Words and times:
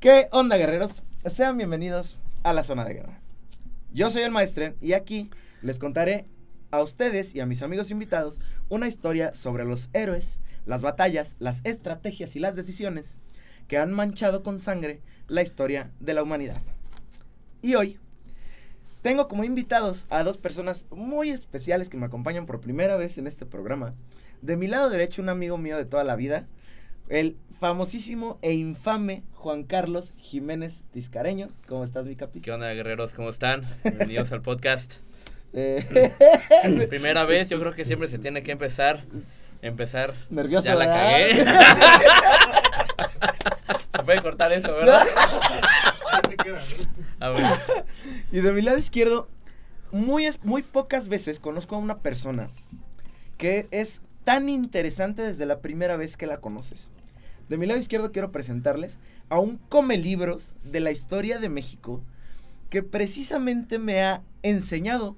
¿Qué 0.00 0.28
onda, 0.32 0.56
guerreros? 0.56 1.02
Sean 1.26 1.58
bienvenidos 1.58 2.16
a 2.42 2.54
la 2.54 2.64
zona 2.64 2.86
de 2.86 2.94
guerra. 2.94 3.20
Yo 3.92 4.08
soy 4.08 4.22
el 4.22 4.30
maestre 4.30 4.74
y 4.80 4.94
aquí 4.94 5.28
les 5.60 5.78
contaré 5.78 6.24
a 6.70 6.80
ustedes 6.80 7.34
y 7.34 7.40
a 7.40 7.44
mis 7.44 7.60
amigos 7.60 7.90
invitados 7.90 8.40
una 8.70 8.88
historia 8.88 9.34
sobre 9.34 9.66
los 9.66 9.90
héroes, 9.92 10.40
las 10.64 10.80
batallas, 10.80 11.36
las 11.38 11.60
estrategias 11.64 12.34
y 12.34 12.38
las 12.38 12.56
decisiones 12.56 13.16
que 13.68 13.76
han 13.76 13.92
manchado 13.92 14.42
con 14.42 14.58
sangre 14.58 15.02
la 15.28 15.42
historia 15.42 15.90
de 16.00 16.14
la 16.14 16.22
humanidad. 16.22 16.62
Y 17.60 17.74
hoy 17.74 17.98
tengo 19.02 19.28
como 19.28 19.44
invitados 19.44 20.06
a 20.08 20.24
dos 20.24 20.38
personas 20.38 20.86
muy 20.90 21.28
especiales 21.28 21.90
que 21.90 21.98
me 21.98 22.06
acompañan 22.06 22.46
por 22.46 22.62
primera 22.62 22.96
vez 22.96 23.18
en 23.18 23.26
este 23.26 23.44
programa. 23.44 23.92
De 24.40 24.56
mi 24.56 24.66
lado 24.66 24.88
derecho, 24.88 25.20
un 25.20 25.28
amigo 25.28 25.58
mío 25.58 25.76
de 25.76 25.84
toda 25.84 26.04
la 26.04 26.16
vida, 26.16 26.46
el 27.10 27.36
famosísimo 27.58 28.38
e 28.40 28.52
infame 28.54 29.24
Juan 29.34 29.64
Carlos 29.64 30.14
Jiménez 30.16 30.82
Tiscareño. 30.92 31.48
¿Cómo 31.66 31.82
estás, 31.84 32.06
mi 32.06 32.14
capi? 32.16 32.40
¿Qué 32.40 32.52
onda, 32.52 32.72
guerreros? 32.72 33.12
¿Cómo 33.14 33.28
están? 33.30 33.66
Bienvenidos 33.82 34.30
al 34.32 34.42
podcast. 34.42 34.94
Eh, 35.52 35.84
Primera 36.88 37.24
vez, 37.24 37.48
yo 37.48 37.58
creo 37.58 37.74
que 37.74 37.84
siempre 37.84 38.06
se 38.08 38.18
tiene 38.20 38.44
que 38.44 38.52
empezar. 38.52 39.04
Empezar. 39.60 40.14
Nervioso, 40.30 40.68
Ya 40.68 40.76
la 40.76 40.86
¿verdad? 40.86 41.10
cagué. 41.10 41.44
se 43.96 44.04
puede 44.04 44.22
cortar 44.22 44.52
eso, 44.52 44.72
¿verdad? 44.72 45.02
A 47.20 47.28
ver. 47.30 47.44
Y 48.30 48.40
de 48.40 48.52
mi 48.52 48.62
lado 48.62 48.78
izquierdo, 48.78 49.28
muy, 49.90 50.28
muy 50.44 50.62
pocas 50.62 51.08
veces 51.08 51.40
conozco 51.40 51.74
a 51.74 51.78
una 51.78 51.98
persona 51.98 52.46
que 53.36 53.66
es 53.72 54.00
tan 54.24 54.48
interesante 54.48 55.22
desde 55.22 55.44
la 55.44 55.58
primera 55.60 55.96
vez 55.96 56.16
que 56.16 56.26
la 56.26 56.38
conoces. 56.40 56.88
De 57.50 57.56
mi 57.56 57.66
lado 57.66 57.80
izquierdo 57.80 58.12
quiero 58.12 58.30
presentarles 58.30 59.00
a 59.28 59.40
un 59.40 59.56
come 59.56 59.98
libros 59.98 60.54
de 60.62 60.78
la 60.78 60.92
historia 60.92 61.40
de 61.40 61.48
México 61.48 62.00
que 62.70 62.84
precisamente 62.84 63.80
me 63.80 64.02
ha 64.02 64.22
enseñado 64.44 65.16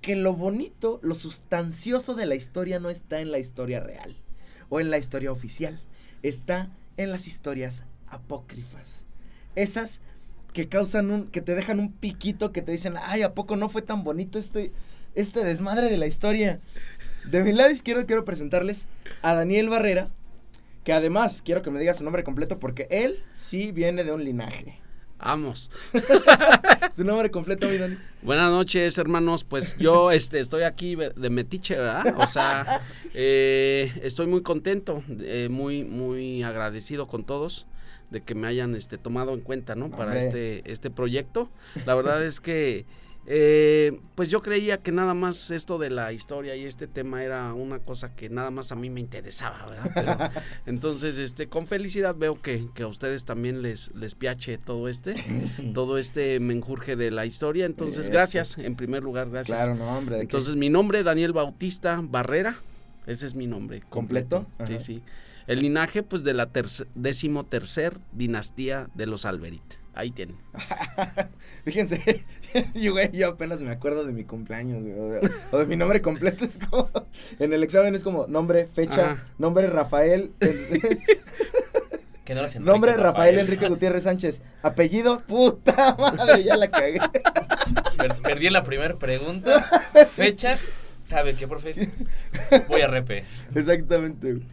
que 0.00 0.16
lo 0.16 0.34
bonito, 0.34 0.98
lo 1.04 1.14
sustancioso 1.14 2.16
de 2.16 2.26
la 2.26 2.34
historia 2.34 2.80
no 2.80 2.90
está 2.90 3.20
en 3.20 3.30
la 3.30 3.38
historia 3.38 3.78
real 3.78 4.16
o 4.70 4.80
en 4.80 4.90
la 4.90 4.98
historia 4.98 5.30
oficial, 5.30 5.80
está 6.24 6.68
en 6.96 7.12
las 7.12 7.28
historias 7.28 7.84
apócrifas. 8.08 9.04
Esas 9.54 10.00
que 10.52 10.68
causan 10.68 11.12
un, 11.12 11.28
que 11.28 11.42
te 11.42 11.54
dejan 11.54 11.78
un 11.78 11.92
piquito, 11.92 12.50
que 12.50 12.62
te 12.62 12.72
dicen, 12.72 12.94
ay, 13.00 13.22
¿a 13.22 13.34
poco 13.34 13.56
no 13.56 13.68
fue 13.68 13.82
tan 13.82 14.02
bonito 14.02 14.36
este, 14.36 14.72
este 15.14 15.44
desmadre 15.44 15.90
de 15.90 15.96
la 15.96 16.08
historia? 16.08 16.58
De 17.30 17.44
mi 17.44 17.52
lado 17.52 17.70
izquierdo 17.70 18.04
quiero 18.04 18.24
presentarles 18.24 18.86
a 19.22 19.34
Daniel 19.34 19.68
Barrera, 19.68 20.10
que 20.84 20.92
además 20.92 21.42
quiero 21.44 21.62
que 21.62 21.70
me 21.70 21.80
diga 21.80 21.94
su 21.94 22.04
nombre 22.04 22.24
completo 22.24 22.58
porque 22.58 22.86
él 22.90 23.22
sí 23.32 23.72
viene 23.72 24.04
de 24.04 24.12
un 24.12 24.24
linaje. 24.24 24.78
Vamos. 25.18 25.70
Tu 26.96 27.04
nombre 27.04 27.30
completo, 27.30 27.68
mi 27.68 27.76
Dani. 27.76 27.96
Buenas 28.22 28.50
noches, 28.50 28.98
hermanos. 28.98 29.44
Pues 29.44 29.76
yo 29.78 30.10
este, 30.12 30.40
estoy 30.40 30.62
aquí 30.62 30.96
de 30.96 31.10
de 31.10 31.30
Metiche, 31.30 31.76
¿verdad? 31.76 32.14
O 32.18 32.26
sea, 32.26 32.82
eh, 33.14 33.92
estoy 34.02 34.26
muy 34.26 34.42
contento, 34.42 35.04
eh, 35.20 35.48
muy, 35.48 35.84
muy 35.84 36.42
agradecido 36.42 37.06
con 37.06 37.24
todos 37.24 37.66
de 38.10 38.22
que 38.22 38.34
me 38.34 38.46
hayan 38.48 38.74
este, 38.74 38.98
tomado 38.98 39.32
en 39.34 39.40
cuenta, 39.40 39.74
¿no? 39.74 39.90
Para 39.90 40.12
Hombre. 40.12 40.26
este, 40.26 40.72
este 40.72 40.90
proyecto. 40.90 41.50
La 41.86 41.94
verdad 41.94 42.24
es 42.24 42.40
que, 42.40 42.84
eh, 43.30 44.00
pues 44.14 44.30
yo 44.30 44.40
creía 44.40 44.78
que 44.78 44.90
nada 44.90 45.12
más 45.12 45.50
esto 45.50 45.76
de 45.76 45.90
la 45.90 46.14
historia 46.14 46.56
y 46.56 46.64
este 46.64 46.86
tema 46.86 47.22
era 47.22 47.52
una 47.52 47.78
cosa 47.78 48.14
que 48.16 48.30
nada 48.30 48.50
más 48.50 48.72
a 48.72 48.74
mí 48.74 48.88
me 48.88 49.00
interesaba, 49.00 49.66
¿verdad? 49.66 49.90
Pero, 49.94 50.42
entonces, 50.66 51.18
este, 51.18 51.46
con 51.46 51.66
felicidad 51.66 52.14
veo 52.14 52.40
que, 52.40 52.68
que 52.74 52.84
a 52.84 52.86
ustedes 52.86 53.26
también 53.26 53.60
les, 53.60 53.94
les 53.94 54.14
piache 54.14 54.56
todo 54.56 54.88
este, 54.88 55.12
todo 55.74 55.98
este 55.98 56.40
menjurje 56.40 56.96
de 56.96 57.10
la 57.10 57.26
historia. 57.26 57.66
Entonces, 57.66 58.04
Eso. 58.04 58.12
gracias, 58.12 58.56
en 58.56 58.76
primer 58.76 59.02
lugar, 59.02 59.28
gracias. 59.28 59.58
Claro, 59.58 59.74
no, 59.74 59.98
hombre. 59.98 60.20
Entonces, 60.20 60.56
mi 60.56 60.70
nombre, 60.70 61.02
Daniel 61.02 61.34
Bautista 61.34 62.00
Barrera, 62.02 62.56
ese 63.06 63.26
es 63.26 63.34
mi 63.34 63.46
nombre. 63.46 63.82
¿Completo? 63.90 64.46
Sí, 64.66 64.72
Ajá. 64.74 64.78
sí. 64.80 65.02
El 65.46 65.60
linaje, 65.60 66.02
pues, 66.02 66.24
de 66.24 66.32
la 66.32 66.48
décimo 66.94 67.44
tercer 67.44 67.98
dinastía 68.12 68.88
de 68.94 69.04
los 69.04 69.26
Alberit. 69.26 69.77
Ahí 69.98 70.12
tienen. 70.12 70.36
Fíjense, 71.64 72.22
yo, 72.74 72.92
güey, 72.92 73.10
yo 73.10 73.30
apenas 73.30 73.60
me 73.60 73.70
acuerdo 73.72 74.04
de 74.04 74.12
mi 74.12 74.22
cumpleaños, 74.22 74.80
güey, 74.84 74.92
o, 74.96 75.08
de, 75.08 75.30
o 75.50 75.58
de 75.58 75.66
mi 75.66 75.74
nombre 75.74 76.00
completo. 76.00 76.44
Es 76.44 76.56
como, 76.70 76.88
en 77.40 77.52
el 77.52 77.64
examen 77.64 77.96
es 77.96 78.04
como 78.04 78.28
nombre, 78.28 78.68
fecha, 78.68 79.12
Ajá. 79.12 79.24
nombre 79.38 79.66
Rafael, 79.66 80.30
en- 80.40 81.00
Que 82.24 82.34
no 82.36 82.42
nombre 82.60 82.92
Enrique, 82.92 83.02
Rafael 83.02 83.38
Enrique 83.40 83.68
Gutiérrez 83.68 84.04
Sánchez, 84.04 84.40
apellido, 84.62 85.18
puta 85.26 85.96
madre, 85.98 86.44
ya 86.44 86.56
la 86.56 86.70
cagué. 86.70 87.00
Per- 87.96 88.22
perdí 88.22 88.46
en 88.46 88.52
la 88.52 88.62
primera 88.62 88.96
pregunta. 89.00 89.68
Fecha. 90.14 90.60
¿Sabe 91.08 91.34
qué, 91.34 91.48
profe? 91.48 91.90
Voy 92.68 92.82
a 92.82 92.86
repe. 92.86 93.24
Exactamente. 93.52 94.34
güey. 94.34 94.46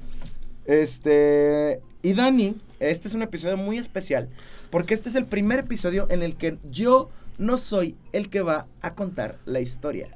Este, 0.66 1.82
y 2.02 2.14
Dani, 2.14 2.60
este 2.80 3.08
es 3.10 3.14
un 3.14 3.22
episodio 3.22 3.58
muy 3.58 3.78
especial, 3.78 4.30
porque 4.70 4.94
este 4.94 5.10
es 5.10 5.16
el 5.16 5.26
primer 5.26 5.60
episodio 5.60 6.08
en 6.10 6.24
el 6.24 6.36
que 6.36 6.58
yo 6.70 7.10
no 7.38 7.58
soy 7.58 7.96
el 8.14 8.30
que 8.30 8.42
va 8.42 8.68
a 8.82 8.96
contar 8.96 9.38
la 9.46 9.60
historia. 9.60 10.08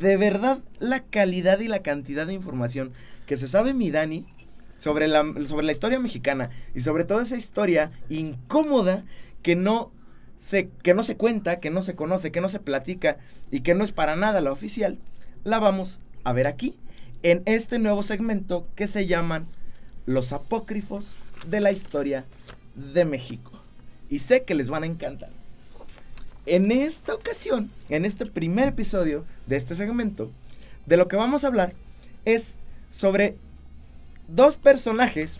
De 0.00 0.16
verdad, 0.16 0.60
la 0.78 1.00
calidad 1.00 1.60
y 1.60 1.68
la 1.68 1.82
cantidad 1.82 2.26
de 2.26 2.34
información 2.34 2.92
que 3.26 3.36
se 3.36 3.48
sabe 3.48 3.74
mi 3.74 3.90
Dani 3.90 4.26
sobre 4.78 5.08
la, 5.08 5.24
sobre 5.46 5.66
la 5.66 5.72
historia 5.72 5.98
mexicana 5.98 6.50
y 6.74 6.82
sobre 6.82 7.04
toda 7.04 7.22
esa 7.22 7.36
historia 7.36 7.90
incómoda 8.08 9.04
que 9.42 9.56
no 9.56 9.92
se, 10.38 10.68
que 10.82 10.94
no 10.94 11.04
se 11.04 11.16
cuenta, 11.16 11.58
que 11.58 11.70
no 11.70 11.82
se 11.82 11.94
conoce, 11.94 12.30
que 12.30 12.40
no 12.40 12.48
se 12.48 12.60
platica 12.60 13.16
y 13.50 13.60
que 13.60 13.74
no 13.74 13.82
es 13.82 13.92
para 13.92 14.14
nada 14.14 14.40
la 14.40 14.52
oficial, 14.52 14.98
la 15.42 15.58
vamos 15.58 16.00
a 16.22 16.32
ver 16.32 16.46
aquí 16.46 16.76
en 17.22 17.42
este 17.46 17.78
nuevo 17.78 18.02
segmento 18.02 18.68
que 18.74 18.86
se 18.86 19.06
llaman 19.06 19.46
Los 20.04 20.32
apócrifos 20.32 21.16
de 21.48 21.60
la 21.60 21.72
historia 21.72 22.26
de 22.74 23.06
México. 23.06 23.53
Y 24.10 24.18
sé 24.20 24.44
que 24.44 24.54
les 24.54 24.68
van 24.68 24.82
a 24.82 24.86
encantar. 24.86 25.30
En 26.46 26.70
esta 26.70 27.14
ocasión, 27.14 27.70
en 27.88 28.04
este 28.04 28.26
primer 28.26 28.68
episodio 28.68 29.24
de 29.46 29.56
este 29.56 29.74
segmento, 29.74 30.30
de 30.86 30.96
lo 30.96 31.08
que 31.08 31.16
vamos 31.16 31.44
a 31.44 31.46
hablar 31.46 31.72
es 32.24 32.56
sobre 32.90 33.36
dos 34.28 34.56
personajes 34.56 35.38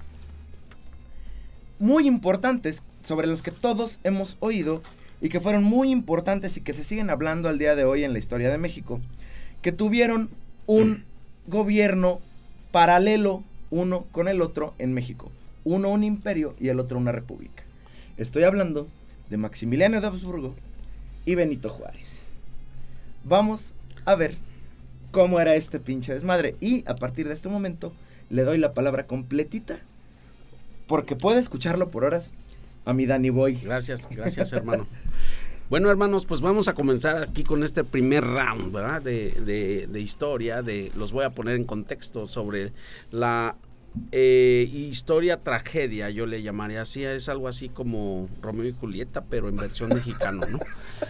muy 1.78 2.06
importantes 2.06 2.82
sobre 3.04 3.26
los 3.26 3.42
que 3.42 3.50
todos 3.50 4.00
hemos 4.04 4.36
oído 4.40 4.82
y 5.20 5.28
que 5.28 5.40
fueron 5.40 5.64
muy 5.64 5.90
importantes 5.90 6.56
y 6.56 6.60
que 6.60 6.72
se 6.72 6.84
siguen 6.84 7.10
hablando 7.10 7.48
al 7.48 7.58
día 7.58 7.74
de 7.74 7.84
hoy 7.84 8.04
en 8.04 8.12
la 8.12 8.18
historia 8.18 8.50
de 8.50 8.58
México, 8.58 9.00
que 9.62 9.72
tuvieron 9.72 10.30
un 10.66 11.04
gobierno 11.46 12.20
paralelo 12.72 13.42
uno 13.70 14.06
con 14.12 14.28
el 14.28 14.40
otro 14.40 14.74
en 14.78 14.92
México. 14.92 15.30
Uno 15.64 15.90
un 15.90 16.04
imperio 16.04 16.54
y 16.60 16.68
el 16.68 16.80
otro 16.80 16.98
una 16.98 17.12
república. 17.12 17.63
Estoy 18.16 18.44
hablando 18.44 18.88
de 19.30 19.36
Maximiliano 19.36 20.00
de 20.00 20.06
Habsburgo 20.06 20.54
y 21.26 21.34
Benito 21.34 21.68
Juárez. 21.68 22.28
Vamos 23.24 23.72
a 24.04 24.14
ver 24.14 24.36
cómo 25.10 25.40
era 25.40 25.54
este 25.54 25.80
pinche 25.80 26.12
desmadre. 26.12 26.56
Y 26.60 26.84
a 26.88 26.94
partir 26.96 27.26
de 27.28 27.34
este 27.34 27.48
momento 27.48 27.92
le 28.30 28.42
doy 28.42 28.58
la 28.58 28.74
palabra 28.74 29.06
completita. 29.06 29.78
Porque 30.86 31.16
puede 31.16 31.40
escucharlo 31.40 31.90
por 31.90 32.04
horas 32.04 32.32
a 32.84 32.92
mi 32.92 33.06
Danny 33.06 33.30
Boy. 33.30 33.56
Gracias, 33.56 34.08
gracias, 34.10 34.52
hermano. 34.52 34.86
Bueno, 35.70 35.88
hermanos, 35.90 36.26
pues 36.26 36.42
vamos 36.42 36.68
a 36.68 36.74
comenzar 36.74 37.22
aquí 37.22 37.42
con 37.42 37.64
este 37.64 37.84
primer 37.84 38.22
round, 38.22 38.70
¿verdad? 38.70 39.00
De, 39.00 39.30
de- 39.30 39.86
de 39.90 40.00
historia, 40.00 40.60
de 40.60 40.92
los 40.94 41.10
voy 41.10 41.24
a 41.24 41.30
poner 41.30 41.56
en 41.56 41.64
contexto 41.64 42.28
sobre 42.28 42.70
la 43.10 43.56
eh, 44.12 44.68
historia 44.72 45.38
tragedia, 45.38 46.10
yo 46.10 46.26
le 46.26 46.42
llamaría 46.42 46.82
así, 46.82 47.04
es 47.04 47.28
algo 47.28 47.48
así 47.48 47.68
como 47.68 48.28
Romeo 48.42 48.66
y 48.66 48.72
Julieta, 48.72 49.22
pero 49.28 49.48
en 49.48 49.56
versión 49.56 49.88
mexicano, 49.94 50.46
¿no? 50.48 50.58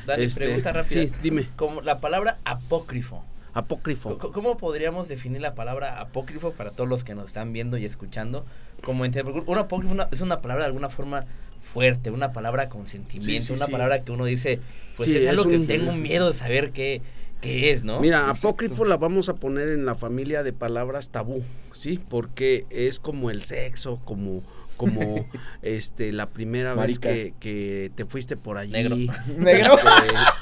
Dani, 0.06 0.24
Este, 0.24 0.44
pregunta 0.44 0.72
rápida. 0.72 1.02
Sí, 1.02 1.12
dime, 1.22 1.48
Como 1.56 1.80
la 1.82 2.00
palabra 2.00 2.38
apócrifo. 2.44 3.24
apócrifo. 3.54 4.18
¿Cómo 4.18 4.56
podríamos 4.56 5.08
definir 5.08 5.40
la 5.40 5.54
palabra 5.54 6.00
apócrifo 6.00 6.52
para 6.52 6.70
todos 6.70 6.88
los 6.88 7.04
que 7.04 7.14
nos 7.14 7.26
están 7.26 7.52
viendo 7.52 7.76
y 7.78 7.84
escuchando? 7.84 8.44
Como 8.82 9.04
un 9.04 9.58
apócrifo 9.58 9.94
es 10.10 10.20
una 10.20 10.40
palabra 10.40 10.64
de 10.64 10.68
alguna 10.68 10.88
forma 10.90 11.24
fuerte, 11.62 12.10
una 12.10 12.32
palabra 12.32 12.68
con 12.68 12.86
sentimiento, 12.86 13.26
Sí, 13.26 13.40
sí, 13.48 13.52
una 13.54 13.66
palabra 13.66 14.04
que 14.04 14.12
uno 14.12 14.26
dice, 14.26 14.60
pues 14.96 15.08
es 15.08 15.26
algo 15.26 15.48
que 15.48 15.58
tengo 15.60 15.92
miedo 15.92 16.28
de 16.28 16.34
saber 16.34 16.70
qué, 16.72 17.00
qué 17.44 17.70
es, 17.72 17.84
¿no? 17.84 18.00
Mira, 18.00 18.20
Exacto. 18.20 18.48
apócrifo 18.48 18.84
la 18.84 18.96
vamos 18.96 19.28
a 19.28 19.34
poner 19.34 19.68
en 19.68 19.86
la 19.86 19.94
familia 19.94 20.42
de 20.42 20.52
palabras 20.52 21.10
tabú, 21.10 21.42
¿sí? 21.72 22.00
Porque 22.08 22.66
es 22.70 22.98
como 22.98 23.30
el 23.30 23.44
sexo, 23.44 24.00
como 24.04 24.42
como 24.76 25.28
este 25.62 26.10
la 26.12 26.26
primera 26.30 26.74
Marica. 26.74 27.08
vez 27.08 27.16
que, 27.18 27.34
que 27.38 27.92
te 27.94 28.04
fuiste 28.06 28.36
por 28.36 28.58
allí. 28.58 28.72
Negro. 28.72 28.96
Negro. 29.38 29.76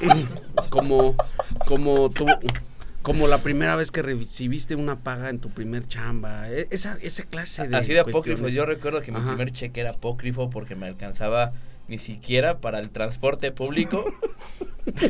Este, 0.01 0.27
como 0.71 1.15
como 1.67 2.09
tu 2.11 2.25
Como 3.03 3.27
la 3.29 3.39
primera 3.39 3.75
vez 3.77 3.91
que 3.91 4.01
recibiste 4.01 4.75
una 4.77 5.01
paga 5.01 5.29
en 5.29 5.39
tu 5.41 5.51
primer 5.51 5.87
chamba. 5.89 6.49
e- 6.51 6.69
Esa, 6.71 6.97
esa 7.03 7.25
clase 7.25 7.67
de. 7.69 7.77
Así 7.77 7.93
de 7.93 8.01
apócrifo. 8.01 8.49
Yo 8.49 8.65
recuerdo 8.65 9.03
que 9.03 9.13
mi 9.13 9.21
primer 9.21 9.51
cheque 9.53 9.81
era 9.81 9.91
apócrifo 9.91 10.49
porque 10.51 10.77
me 10.77 10.87
alcanzaba 10.87 11.53
ni 11.89 11.99
siquiera 11.99 12.59
para 12.59 12.79
el 12.79 12.91
transporte 12.91 13.51
público. 13.53 14.05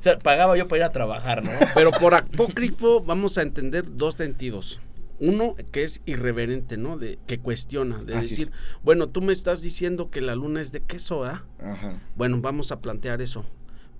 o 0.00 0.02
sea, 0.02 0.18
pagaba 0.18 0.56
yo 0.56 0.68
para 0.68 0.78
ir 0.78 0.82
a 0.84 0.92
trabajar, 0.92 1.44
¿no? 1.44 1.50
Pero 1.74 1.90
por 1.92 2.14
apócrifo 2.14 3.00
vamos 3.02 3.38
a 3.38 3.42
entender 3.42 3.84
dos 3.96 4.14
sentidos. 4.14 4.80
Uno 5.20 5.54
que 5.70 5.84
es 5.84 6.00
irreverente, 6.06 6.76
¿no? 6.76 6.98
De, 6.98 7.18
que 7.26 7.38
cuestiona, 7.38 7.98
de 8.02 8.14
Así 8.16 8.24
es. 8.24 8.30
decir, 8.30 8.50
bueno, 8.82 9.08
tú 9.08 9.22
me 9.22 9.32
estás 9.32 9.62
diciendo 9.62 10.10
que 10.10 10.20
la 10.20 10.34
luna 10.34 10.60
es 10.60 10.72
de 10.72 10.80
queso, 10.80 11.20
¿verdad? 11.20 11.42
Ajá. 11.62 12.00
Bueno, 12.16 12.40
vamos 12.40 12.72
a 12.72 12.80
plantear 12.80 13.22
eso. 13.22 13.44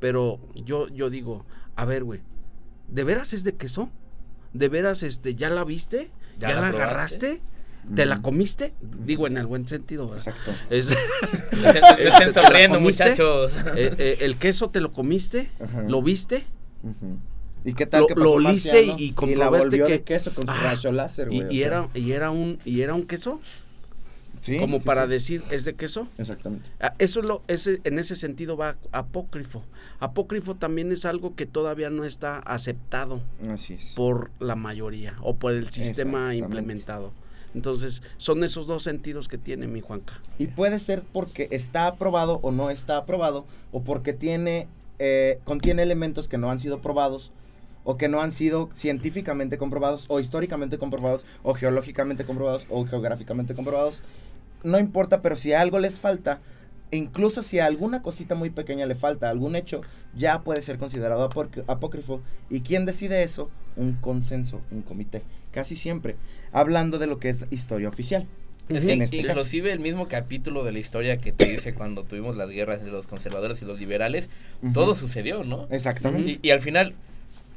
Pero 0.00 0.40
yo, 0.54 0.88
yo 0.88 1.10
digo, 1.10 1.46
a 1.76 1.84
ver, 1.84 2.02
güey, 2.04 2.20
¿de 2.88 3.04
veras 3.04 3.32
es 3.32 3.44
de 3.44 3.54
queso? 3.54 3.90
¿De 4.52 4.68
veras 4.68 5.02
este, 5.04 5.34
ya 5.36 5.50
la 5.50 5.64
viste? 5.64 6.10
¿Ya 6.38 6.48
¿Ya, 6.48 6.54
la 6.56 6.60
la, 6.62 6.70
probaste? 6.70 6.82
agarraste? 6.82 7.42
¿Te 7.94 8.06
la 8.06 8.20
comiste? 8.20 8.72
Digo, 9.04 9.26
en 9.26 9.36
el 9.36 9.46
buen 9.46 9.68
sentido, 9.68 10.08
¿verdad? 10.08 10.26
Exacto. 10.28 10.52
Es- 10.70 10.90
estén, 10.90 11.02
no 11.62 11.68
estén 11.68 12.02
¿Te 12.18 12.24
la 12.26 12.32
sonriendo, 12.32 12.80
muchachos. 12.80 13.52
eh, 13.76 13.94
eh, 13.98 14.16
el 14.20 14.36
queso 14.36 14.70
te 14.70 14.80
lo 14.80 14.92
comiste, 14.92 15.50
Ajá. 15.60 15.82
lo 15.82 16.00
viste. 16.02 16.44
¿Y 17.64 17.74
qué 17.74 17.86
tal 17.86 18.02
Lo- 18.02 18.06
que 18.08 18.14
lo 18.14 18.32
oliste 18.32 18.82
y- 18.84 18.90
y 19.04 19.08
la 19.10 19.14
comprobaste 19.16 19.76
que- 19.78 19.84
de 19.84 20.02
queso 20.02 20.34
con 20.34 20.46
su 20.46 20.52
Ah, 20.52 20.60
rayo 20.62 20.92
láser, 20.92 21.32
y, 21.32 21.42
güey? 21.42 21.62
era 21.62 21.88
y 21.94 22.12
era 22.12 22.30
un 22.30 22.58
y 22.64 22.82
era 22.82 22.92
un 22.94 23.04
queso 23.06 23.40
sí, 24.42 24.58
como 24.58 24.78
sí, 24.80 24.84
para 24.84 25.04
sí. 25.04 25.10
decir 25.10 25.42
es 25.50 25.64
de 25.64 25.74
queso. 25.74 26.06
Exactamente. 26.18 26.68
Ah, 26.80 26.94
Eso 26.98 27.20
es 27.20 27.26
lo, 27.26 27.42
ese, 27.48 27.80
en 27.84 27.98
ese 27.98 28.16
sentido 28.16 28.56
va 28.58 28.76
apócrifo. 28.92 29.62
Apócrifo 30.00 30.54
también 30.54 30.92
es 30.92 31.06
algo 31.06 31.34
que 31.36 31.46
todavía 31.46 31.88
no 31.88 32.04
está 32.04 32.38
aceptado 32.38 33.22
Así 33.50 33.74
es. 33.74 33.92
por 33.96 34.30
la 34.40 34.56
mayoría 34.56 35.16
o 35.22 35.36
por 35.36 35.52
el 35.52 35.70
sistema 35.70 36.34
implementado. 36.34 37.12
Entonces, 37.54 38.02
son 38.18 38.42
esos 38.42 38.66
dos 38.66 38.82
sentidos 38.82 39.28
que 39.28 39.38
tiene 39.38 39.68
mi 39.68 39.80
Juanca. 39.80 40.20
Y 40.38 40.48
puede 40.48 40.78
ser 40.78 41.02
porque 41.12 41.48
está 41.52 41.86
aprobado 41.86 42.40
o 42.42 42.50
no 42.50 42.70
está 42.70 42.96
aprobado, 42.96 43.46
o 43.70 43.82
porque 43.82 44.12
tiene, 44.12 44.66
eh, 44.98 45.38
contiene 45.44 45.82
elementos 45.82 46.28
que 46.28 46.36
no 46.36 46.50
han 46.50 46.58
sido 46.58 46.80
probados, 46.80 47.30
o 47.84 47.96
que 47.96 48.08
no 48.08 48.20
han 48.22 48.32
sido 48.32 48.68
científicamente 48.72 49.56
comprobados, 49.58 50.06
o 50.08 50.18
históricamente 50.18 50.78
comprobados, 50.78 51.26
o 51.42 51.54
geológicamente 51.54 52.24
comprobados, 52.24 52.66
o 52.70 52.84
geográficamente 52.86 53.54
comprobados. 53.54 54.00
No 54.64 54.78
importa, 54.78 55.22
pero 55.22 55.36
si 55.36 55.52
algo 55.52 55.78
les 55.78 56.00
falta, 56.00 56.40
e 56.90 56.96
incluso 56.96 57.42
si 57.42 57.60
alguna 57.60 58.02
cosita 58.02 58.34
muy 58.34 58.50
pequeña 58.50 58.86
le 58.86 58.94
falta, 58.94 59.28
algún 59.28 59.54
hecho, 59.56 59.82
ya 60.16 60.42
puede 60.42 60.62
ser 60.62 60.78
considerado 60.78 61.28
apócri- 61.28 61.64
apócrifo. 61.66 62.20
¿Y 62.50 62.60
quién 62.60 62.86
decide 62.86 63.22
eso? 63.22 63.50
Un 63.76 63.94
consenso, 63.94 64.60
un 64.70 64.82
comité. 64.82 65.22
Casi 65.54 65.76
siempre. 65.76 66.16
Hablando 66.52 66.98
de 66.98 67.06
lo 67.06 67.18
que 67.18 67.28
es 67.30 67.46
historia 67.50 67.88
oficial. 67.88 68.26
Es 68.68 68.84
en 68.86 68.98
que 68.98 69.04
este 69.04 69.16
caso. 69.22 69.30
inclusive 69.40 69.72
el 69.72 69.78
mismo 69.80 70.08
capítulo 70.08 70.64
de 70.64 70.72
la 70.72 70.78
historia 70.78 71.18
que 71.18 71.32
te 71.32 71.46
dice 71.46 71.74
cuando 71.74 72.02
tuvimos 72.02 72.36
las 72.36 72.50
guerras 72.50 72.78
entre 72.78 72.92
los 72.92 73.06
conservadores 73.06 73.60
y 73.62 73.66
los 73.66 73.78
liberales, 73.78 74.30
todo 74.72 74.94
sucedió, 74.94 75.44
¿no? 75.44 75.68
Exactamente. 75.70 76.38
Y, 76.42 76.48
y 76.48 76.50
al 76.50 76.60
final 76.60 76.94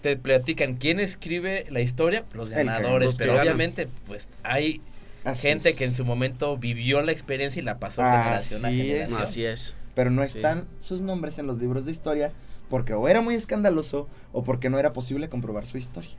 te 0.02 0.16
platican 0.18 0.76
quién 0.76 1.00
escribe 1.00 1.66
la 1.70 1.80
historia, 1.82 2.24
los 2.34 2.50
ganadores, 2.50 3.06
los 3.08 3.16
pero 3.16 3.40
obviamente 3.40 3.88
pues 4.06 4.28
hay 4.44 4.80
Así 5.24 5.48
gente 5.48 5.70
es. 5.70 5.76
que 5.76 5.86
en 5.86 5.94
su 5.94 6.06
momento 6.06 6.56
vivió 6.58 7.02
la 7.02 7.14
experiencia 7.14 7.62
y 7.62 7.66
la 7.66 7.80
pasó 7.80 8.02
Así 8.04 8.18
generación 8.24 8.66
a 8.66 8.70
es. 8.72 8.76
generación. 8.78 9.22
Así 9.22 9.46
es. 9.46 9.76
Pero 9.96 10.12
no 10.12 10.22
Sí. 10.28 10.38
están 10.38 10.66
sus 10.80 11.02
nombres 11.02 11.40
en 11.40 11.48
los 11.48 11.58
libros 11.58 11.86
de 11.86 11.92
historia 11.92 12.32
porque 12.70 12.94
o 12.94 13.08
era 13.08 13.22
muy 13.22 13.34
escandaloso 13.34 14.08
o 14.34 14.44
porque 14.44 14.70
no 14.70 14.78
era 14.78 14.92
posible 14.94 15.30
comprobar 15.30 15.66
su 15.66 15.78
historia. 15.78 16.12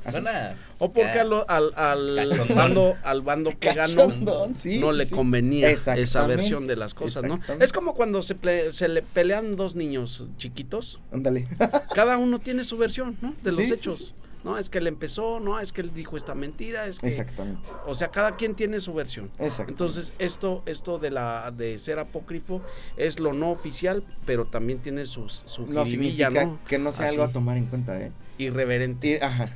Suena 0.00 0.56
O 0.78 0.92
porque 0.92 1.18
al, 1.18 1.32
al, 1.48 1.72
al 1.76 2.48
bando, 2.54 2.96
al 3.02 3.22
bando 3.22 3.50
que 3.58 3.72
ganó 3.72 4.10
sí, 4.54 4.78
no 4.78 4.92
sí, 4.92 4.98
le 4.98 5.06
sí. 5.06 5.14
convenía 5.14 5.70
esa 5.70 6.26
versión 6.26 6.66
de 6.66 6.76
las 6.76 6.94
cosas, 6.94 7.24
¿no? 7.24 7.40
Es 7.60 7.72
como 7.72 7.94
cuando 7.94 8.22
se, 8.22 8.36
ple- 8.36 8.70
se 8.72 8.88
le 8.88 9.02
pelean 9.02 9.56
dos 9.56 9.74
niños 9.74 10.26
chiquitos, 10.36 11.00
Ándale. 11.12 11.46
cada 11.94 12.16
uno 12.18 12.38
tiene 12.38 12.64
su 12.64 12.76
versión, 12.76 13.16
¿no? 13.20 13.34
De 13.42 13.50
los 13.52 13.60
hechos. 13.60 13.96
sí. 13.98 14.12
No, 14.44 14.56
es 14.56 14.70
que 14.70 14.78
él 14.78 14.86
empezó, 14.86 15.40
no, 15.40 15.58
es 15.58 15.72
que 15.72 15.80
él 15.80 15.90
dijo 15.92 16.16
esta 16.16 16.32
mentira, 16.36 16.86
es 16.86 17.00
que... 17.00 17.08
Exactamente. 17.08 17.68
O 17.86 17.96
sea, 17.96 18.08
cada 18.08 18.36
quien 18.36 18.54
tiene 18.54 18.78
su 18.78 18.94
versión. 18.94 19.32
Exacto. 19.40 19.72
Entonces, 19.72 20.12
esto, 20.20 20.62
esto 20.64 21.00
de 21.00 21.10
la 21.10 21.50
de 21.50 21.76
ser 21.80 21.98
apócrifo 21.98 22.62
es 22.96 23.18
lo 23.18 23.32
no 23.32 23.50
oficial, 23.50 24.04
pero 24.24 24.44
también 24.44 24.78
tiene 24.78 25.06
sus, 25.06 25.42
su 25.46 25.66
no 25.66 25.84
jiribilla, 25.84 26.26
significa 26.28 26.44
¿no? 26.44 26.60
que 26.68 26.78
no 26.78 26.92
sea 26.92 27.06
Así. 27.06 27.14
algo 27.16 27.24
a 27.24 27.32
tomar 27.32 27.56
en 27.56 27.66
cuenta, 27.66 28.00
¿eh? 28.00 28.12
Irreverente. 28.38 29.08
Y- 29.20 29.24
ajá. 29.24 29.48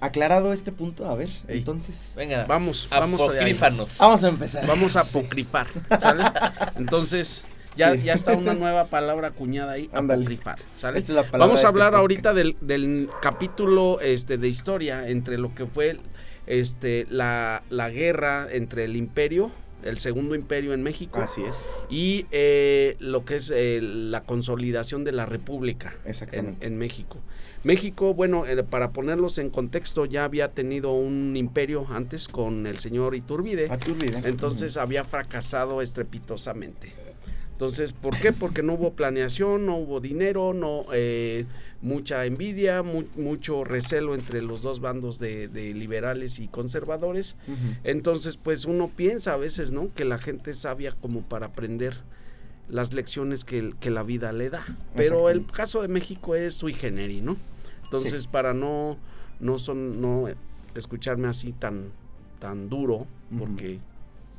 Aclarado 0.00 0.52
este 0.52 0.72
punto, 0.72 1.06
a 1.10 1.14
ver, 1.14 1.28
Ey. 1.46 1.58
entonces 1.58 2.14
Venga, 2.16 2.46
Vamos, 2.46 2.88
vamos 2.90 3.20
a 3.20 3.26
vamos 3.98 4.24
a 4.24 4.28
empezar. 4.28 4.66
Vamos 4.66 4.96
a 4.96 5.00
apocrifar, 5.00 5.66
¿sale? 6.00 6.24
Entonces, 6.76 7.44
ya, 7.76 7.94
Sí. 7.94 8.02
ya 8.04 8.14
está 8.14 8.32
una 8.34 8.54
nueva 8.62 8.86
palabra 8.86 9.28
acuñada 9.28 9.72
ahí, 9.72 9.90
Ándale. 9.92 10.22
apocrifar, 10.22 10.58
¿sale? 10.76 10.98
Es 11.00 11.08
Vamos 11.32 11.50
a 11.50 11.54
este 11.54 11.66
hablar 11.66 11.88
podcast. 11.90 12.00
ahorita 12.00 12.34
del, 12.34 12.56
del 12.60 13.10
capítulo 13.20 14.00
este, 14.00 14.38
de 14.38 14.48
historia 14.48 15.06
entre 15.08 15.36
lo 15.38 15.54
que 15.54 15.66
fue 15.66 15.98
este, 16.46 17.06
la, 17.10 17.62
la 17.68 17.90
guerra 17.90 18.48
entre 18.50 18.84
el 18.84 18.96
imperio, 18.96 19.52
el 19.84 19.98
segundo 19.98 20.34
imperio 20.34 20.72
en 20.72 20.82
México, 20.82 21.20
Así 21.20 21.42
es. 21.42 21.64
y 21.88 22.26
eh, 22.30 22.96
lo 22.98 23.24
que 23.24 23.36
es 23.36 23.50
eh, 23.54 23.80
la 23.82 24.22
consolidación 24.22 25.04
de 25.04 25.12
la 25.12 25.26
república 25.26 25.94
en, 26.04 26.10
Exactamente. 26.10 26.66
en 26.66 26.78
México. 26.78 27.18
México, 27.62 28.14
bueno, 28.14 28.46
eh, 28.46 28.62
para 28.62 28.92
ponerlos 28.92 29.38
en 29.38 29.50
contexto, 29.50 30.06
ya 30.06 30.24
había 30.24 30.52
tenido 30.52 30.92
un 30.92 31.36
imperio 31.36 31.86
antes 31.90 32.26
con 32.28 32.66
el 32.66 32.78
señor 32.78 33.16
Iturbide. 33.16 33.70
A 33.70 33.78
tu 33.78 33.94
vida. 33.94 34.22
Entonces 34.24 34.76
había 34.76 35.04
fracasado 35.04 35.82
estrepitosamente. 35.82 36.92
Entonces, 37.60 37.92
¿por 37.92 38.16
qué? 38.18 38.32
Porque 38.32 38.62
no 38.62 38.72
hubo 38.72 38.94
planeación, 38.94 39.66
no 39.66 39.76
hubo 39.76 40.00
dinero, 40.00 40.54
no 40.54 40.84
eh, 40.94 41.44
mucha 41.82 42.24
envidia, 42.24 42.82
mu- 42.82 43.04
mucho 43.16 43.64
recelo 43.64 44.14
entre 44.14 44.40
los 44.40 44.62
dos 44.62 44.80
bandos 44.80 45.18
de, 45.18 45.46
de 45.48 45.74
liberales 45.74 46.38
y 46.38 46.48
conservadores. 46.48 47.36
Entonces, 47.84 48.38
pues 48.38 48.64
uno 48.64 48.88
piensa 48.88 49.34
a 49.34 49.36
veces, 49.36 49.72
¿no? 49.72 49.92
Que 49.94 50.06
la 50.06 50.16
gente 50.16 50.52
es 50.52 50.60
sabia 50.60 50.92
como 51.02 51.20
para 51.20 51.48
aprender 51.48 51.92
las 52.70 52.94
lecciones 52.94 53.44
que, 53.44 53.74
que 53.78 53.90
la 53.90 54.04
vida 54.04 54.32
le 54.32 54.48
da. 54.48 54.64
Pero 54.96 55.28
el 55.28 55.44
caso 55.46 55.82
de 55.82 55.88
México 55.88 56.34
es 56.36 56.54
sui 56.54 56.72
generis, 56.72 57.22
¿no? 57.22 57.36
Entonces, 57.84 58.26
para 58.26 58.54
no, 58.54 58.96
no 59.38 59.58
son, 59.58 60.00
no 60.00 60.28
escucharme 60.74 61.28
así 61.28 61.52
tan, 61.52 61.90
tan 62.38 62.70
duro, 62.70 63.06
porque 63.38 63.80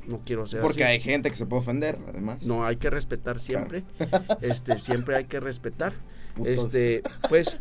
no 0.06 0.20
quiero 0.24 0.46
ser 0.46 0.60
Porque 0.60 0.84
así. 0.84 0.92
hay 0.94 1.00
gente 1.00 1.30
que 1.30 1.36
se 1.36 1.46
puede 1.46 1.62
ofender, 1.62 1.98
además. 2.08 2.44
No, 2.46 2.64
hay 2.66 2.76
que 2.76 2.90
respetar 2.90 3.38
siempre. 3.38 3.84
Este, 4.40 4.78
siempre 4.78 5.16
hay 5.16 5.24
que 5.24 5.40
respetar. 5.40 5.92
Putos. 6.34 6.48
Este, 6.64 7.02
pues 7.28 7.58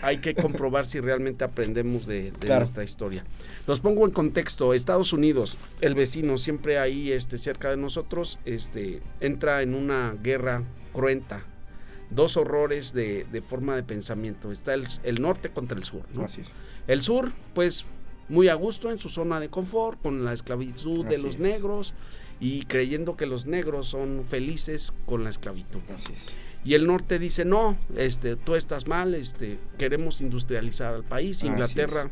hay 0.00 0.18
que 0.18 0.34
comprobar 0.34 0.86
si 0.86 1.00
realmente 1.00 1.44
aprendemos 1.44 2.06
de, 2.06 2.30
de 2.32 2.38
Claro. 2.38 2.60
nuestra 2.60 2.82
historia. 2.82 3.24
Los 3.66 3.80
pongo 3.80 4.06
en 4.06 4.12
contexto. 4.12 4.72
Estados 4.72 5.12
Unidos, 5.12 5.58
el 5.82 5.94
vecino, 5.94 6.38
siempre 6.38 6.78
ahí, 6.78 7.12
este, 7.12 7.36
cerca 7.36 7.68
de 7.70 7.76
nosotros, 7.76 8.38
este, 8.46 9.02
entra 9.20 9.60
en 9.62 9.74
una 9.74 10.14
guerra 10.22 10.62
cruenta. 10.94 11.42
Dos 12.10 12.38
horrores 12.38 12.94
de, 12.94 13.26
de 13.30 13.42
forma 13.42 13.76
de 13.76 13.82
pensamiento. 13.82 14.50
Está 14.50 14.72
el, 14.72 14.88
el 15.02 15.20
norte 15.20 15.50
contra 15.50 15.76
el 15.76 15.84
sur. 15.84 16.02
¿no? 16.14 16.22
Así 16.24 16.40
es. 16.40 16.52
El 16.86 17.02
sur, 17.02 17.32
pues, 17.52 17.84
muy 18.28 18.48
a 18.48 18.54
gusto 18.54 18.90
en 18.90 18.98
su 18.98 19.08
zona 19.08 19.40
de 19.40 19.48
confort, 19.48 20.00
con 20.00 20.24
la 20.24 20.32
esclavitud 20.32 21.04
de 21.06 21.18
los 21.18 21.36
es. 21.36 21.40
negros 21.40 21.94
y 22.40 22.62
creyendo 22.64 23.16
que 23.16 23.26
los 23.26 23.46
negros 23.46 23.88
son 23.88 24.24
felices 24.24 24.92
con 25.06 25.24
la 25.24 25.30
esclavitud. 25.30 25.80
Así 25.94 26.12
es. 26.12 26.36
Y 26.64 26.74
el 26.74 26.86
norte 26.86 27.18
dice, 27.18 27.44
no, 27.44 27.78
este, 27.96 28.36
tú 28.36 28.54
estás 28.54 28.86
mal, 28.86 29.14
este, 29.14 29.58
queremos 29.78 30.20
industrializar 30.20 30.92
al 30.92 31.04
país. 31.04 31.42
Inglaterra 31.42 32.10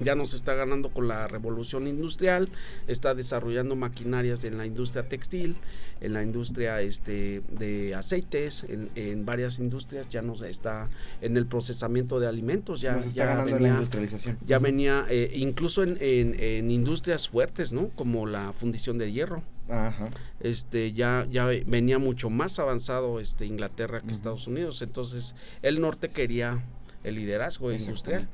ya 0.00 0.14
nos 0.14 0.34
está 0.34 0.54
ganando 0.54 0.88
con 0.90 1.08
la 1.08 1.28
revolución 1.28 1.86
industrial, 1.86 2.48
está 2.88 3.14
desarrollando 3.14 3.76
maquinarias 3.76 4.42
en 4.44 4.58
la 4.58 4.66
industria 4.66 5.08
textil, 5.08 5.56
en 6.00 6.12
la 6.12 6.22
industria 6.22 6.80
este, 6.80 7.42
de 7.50 7.94
aceites, 7.94 8.64
en, 8.68 8.90
en 8.96 9.24
varias 9.24 9.58
industrias, 9.58 10.08
ya 10.08 10.20
nos 10.22 10.42
está 10.42 10.88
en 11.20 11.36
el 11.36 11.46
procesamiento 11.46 12.18
de 12.20 12.26
alimentos, 12.26 12.80
ya, 12.80 12.92
Nos 12.96 13.06
está 13.06 13.16
ya 13.16 13.26
ganando 13.26 13.50
en 13.56 13.62
la 13.62 13.68
venía, 13.68 13.74
industrialización. 13.74 14.38
ya 14.46 14.58
venía 14.58 15.06
eh, 15.08 15.30
incluso 15.34 15.82
en, 15.82 15.96
en- 16.00 16.34
en 16.40 16.70
industrias 16.70 17.28
fuertes, 17.28 17.72
¿no? 17.72 17.88
Como 17.90 18.26
la 18.26 18.52
fundición 18.52 18.98
de 18.98 19.12
hierro 19.12 19.42
Ajá. 19.68 20.10
este 20.40 20.92
ya 20.92 21.26
ya 21.30 21.46
venía 21.46 21.98
mucho 21.98 22.28
más 22.28 22.58
avanzado 22.58 23.18
este 23.20 23.46
Inglaterra 23.46 24.02
que. 24.02 24.10
Estados 24.12 24.46
Unidos 24.46 24.82
entonces 24.82 25.34
el 25.62 25.80
norte 25.80 26.10
quería 26.10 26.62
el 27.02 27.14
liderazgo 27.14 27.72
industrial. 27.72 28.28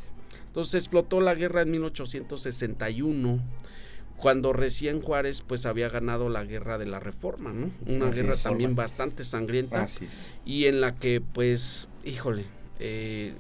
Entonces 0.50 0.74
explotó 0.74 1.20
la 1.20 1.34
guerra 1.34 1.62
en 1.62 1.70
1861 1.72 3.40
cuando 4.16 4.52
recién 4.52 5.00
Juárez 5.00 5.42
pues 5.46 5.64
había 5.64 5.88
ganado 5.88 6.28
la 6.28 6.44
guerra 6.44 6.76
de 6.76 6.86
la 6.86 7.00
Reforma 7.00 7.52
no 7.52 7.70
una 7.86 8.06
Así 8.08 8.16
guerra 8.20 8.32
es. 8.32 8.42
también 8.42 8.74
bastante 8.76 9.24
sangrienta 9.24 9.82
Así 9.84 10.04
es. 10.04 10.36
y 10.44 10.66
en 10.66 10.80
la 10.80 10.96
que 10.96 11.20
pues 11.20 11.88
híjole 12.04 12.44
eh, 12.80 13.32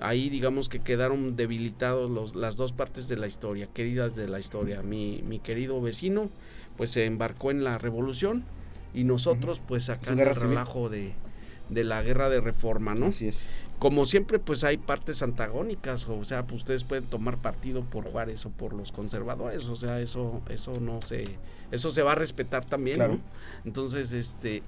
ahí 0.00 0.28
digamos 0.30 0.68
que 0.68 0.80
quedaron 0.80 1.36
debilitados 1.36 2.10
los, 2.10 2.34
las 2.34 2.56
dos 2.56 2.72
partes 2.72 3.08
de 3.08 3.16
la 3.16 3.26
historia, 3.26 3.66
queridas 3.72 4.14
de 4.14 4.28
la 4.28 4.38
historia. 4.38 4.82
Mi, 4.82 5.22
mi 5.26 5.38
querido 5.38 5.80
vecino 5.80 6.28
pues 6.76 6.90
se 6.90 7.06
embarcó 7.06 7.50
en 7.50 7.64
la 7.64 7.78
revolución 7.78 8.44
y 8.94 9.04
nosotros 9.04 9.60
pues 9.66 9.88
acá 9.88 10.12
en 10.12 10.20
el 10.20 10.34
relajo 10.34 10.90
de, 10.90 11.14
de 11.70 11.84
la 11.84 12.02
guerra 12.02 12.28
de 12.28 12.40
reforma, 12.42 12.94
¿no? 12.94 13.06
Así 13.06 13.28
es. 13.28 13.48
Como 13.78 14.06
siempre 14.06 14.38
pues 14.38 14.64
hay 14.64 14.78
partes 14.78 15.22
antagónicas, 15.22 16.08
o 16.08 16.24
sea, 16.24 16.44
pues 16.46 16.62
ustedes 16.62 16.84
pueden 16.84 17.04
tomar 17.04 17.36
partido 17.36 17.82
por 17.84 18.04
Juárez 18.10 18.46
o 18.46 18.50
por 18.50 18.72
los 18.72 18.90
conservadores, 18.90 19.66
o 19.66 19.76
sea, 19.76 20.00
eso 20.00 20.40
eso 20.48 20.80
no 20.80 21.02
se 21.02 21.24
eso 21.70 21.90
se 21.90 22.02
va 22.02 22.12
a 22.12 22.14
respetar 22.14 22.64
también, 22.64 22.96
Claro. 22.96 23.14
¿no? 23.14 23.20
Entonces, 23.66 24.12
este 24.12 24.62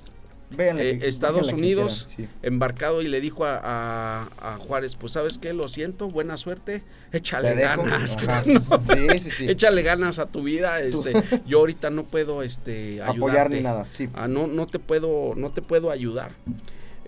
eh, 0.59 0.99
que- 1.01 1.07
Estados 1.09 1.53
Unidos 1.53 2.09
quieran, 2.17 2.35
embarcado 2.43 3.03
y 3.03 3.09
le 3.09 3.21
dijo 3.21 3.45
a, 3.45 3.59
a- 3.63 4.29
a 4.55 4.57
Juárez, 4.59 4.97
pues 4.97 5.13
sabes 5.13 5.39
qué, 5.39 5.53
lo 5.53 5.69
siento, 5.69 6.09
buena 6.11 6.37
suerte, 6.37 6.83
échale 7.13 7.55
ganas. 7.55 8.17
¿no? 8.47 8.83
Sí, 8.83 9.21
sí, 9.21 9.31
sí. 9.31 9.47
échale 9.51 9.83
ganas 9.83 10.19
a 10.19 10.27
tu 10.27 10.43
vida, 10.43 10.81
este, 10.81 11.13
yo 11.47 11.59
ahorita 11.61 11.89
no 11.91 12.05
puedo 12.05 12.43
este 12.43 13.01
Apoyar 13.03 13.51
ni 13.51 13.61
nada, 13.61 13.87
sí. 13.89 14.09
Ah, 14.15 14.29
no, 14.29 14.47
no 14.47 14.67
te 14.67 14.79
puedo, 14.79 15.35
no 15.35 15.51
te 15.51 15.63
puedo 15.63 15.91
ayudar. 15.91 16.33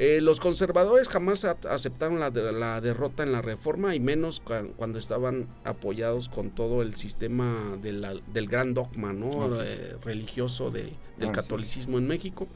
Eh, 0.02 0.22
los 0.22 0.40
conservadores 0.40 1.08
jamás 1.08 1.44
aceptaron 1.44 2.20
la, 2.20 2.30
de- 2.30 2.52
la 2.52 2.80
derrota 2.80 3.22
en 3.22 3.32
la 3.32 3.42
reforma 3.42 3.94
y 3.94 4.00
menos 4.00 4.42
cua- 4.42 4.72
cuando 4.76 4.98
estaban 4.98 5.46
apoyados 5.62 6.30
con 6.30 6.48
todo 6.50 6.80
el 6.80 6.96
sistema 6.96 7.76
de 7.82 7.92
la- 7.92 8.14
del 8.32 8.48
gran 8.48 8.72
dogma 8.72 9.12
¿no? 9.12 9.28
Eh, 9.68 9.96
religioso 10.02 10.70
de- 10.70 10.94
del 11.18 11.28
catolicismo 11.32 11.98
en 11.98 12.08
México. 12.08 12.48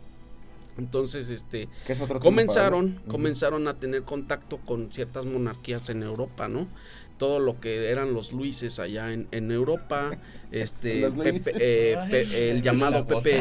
Entonces, 0.79 1.29
este, 1.29 1.69
es 1.87 2.01
comenzaron, 2.25 3.01
comenzaron 3.09 3.69
a 3.69 3.75
tener 3.75 4.03
contacto 4.03 4.57
con 4.59 4.91
ciertas 4.91 5.25
monarquías 5.27 5.89
en 5.91 6.03
Europa, 6.03 6.49
¿no? 6.49 6.67
Todo 7.25 7.39
lo 7.41 7.59
que 7.59 7.89
eran 7.91 8.13
los 8.13 8.33
Luises 8.33 8.79
allá 8.79 9.11
en, 9.11 9.29
en 9.31 9.51
Europa, 9.51 10.11
este, 10.53 11.11
Pepe- 11.11 11.53
eh, 11.59 11.97
Ay, 11.99 12.11
pe- 12.11 12.27
me 12.27 12.51
el 12.51 12.63
llamado. 12.63 13.07
Pepe, 13.07 13.39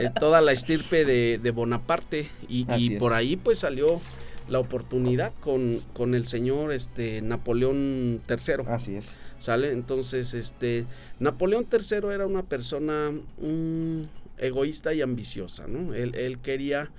eh, 0.00 0.10
toda 0.18 0.40
la 0.40 0.52
estirpe 0.52 1.04
de, 1.04 1.38
de 1.42 1.50
Bonaparte 1.50 2.28
y, 2.48 2.64
por 2.98 3.12
ahí 3.12 3.36
pues 3.36 3.58
salió 3.58 4.00
la 4.48 4.60
oportunidad 4.60 5.34
con, 5.40 5.78
con 5.92 6.14
el 6.14 6.26
señor 6.26 6.72
este 6.72 7.20
Napoleón 7.20 8.22
III. 8.28 8.64
Así 8.66 8.96
es. 8.96 9.14
¿Sale? 9.40 9.72
Entonces, 9.72 10.32
este, 10.32 10.86
Napoleón 11.20 11.66
III 11.70 11.98
era 12.14 12.26
una 12.26 12.44
persona 12.44 13.10
mm, 13.42 14.02
egoísta 14.38 14.94
y 14.94 15.02
ambiciosa, 15.02 15.66
¿no? 15.68 15.92
Él, 15.94 16.14
él 16.14 16.38
quería 16.38 16.90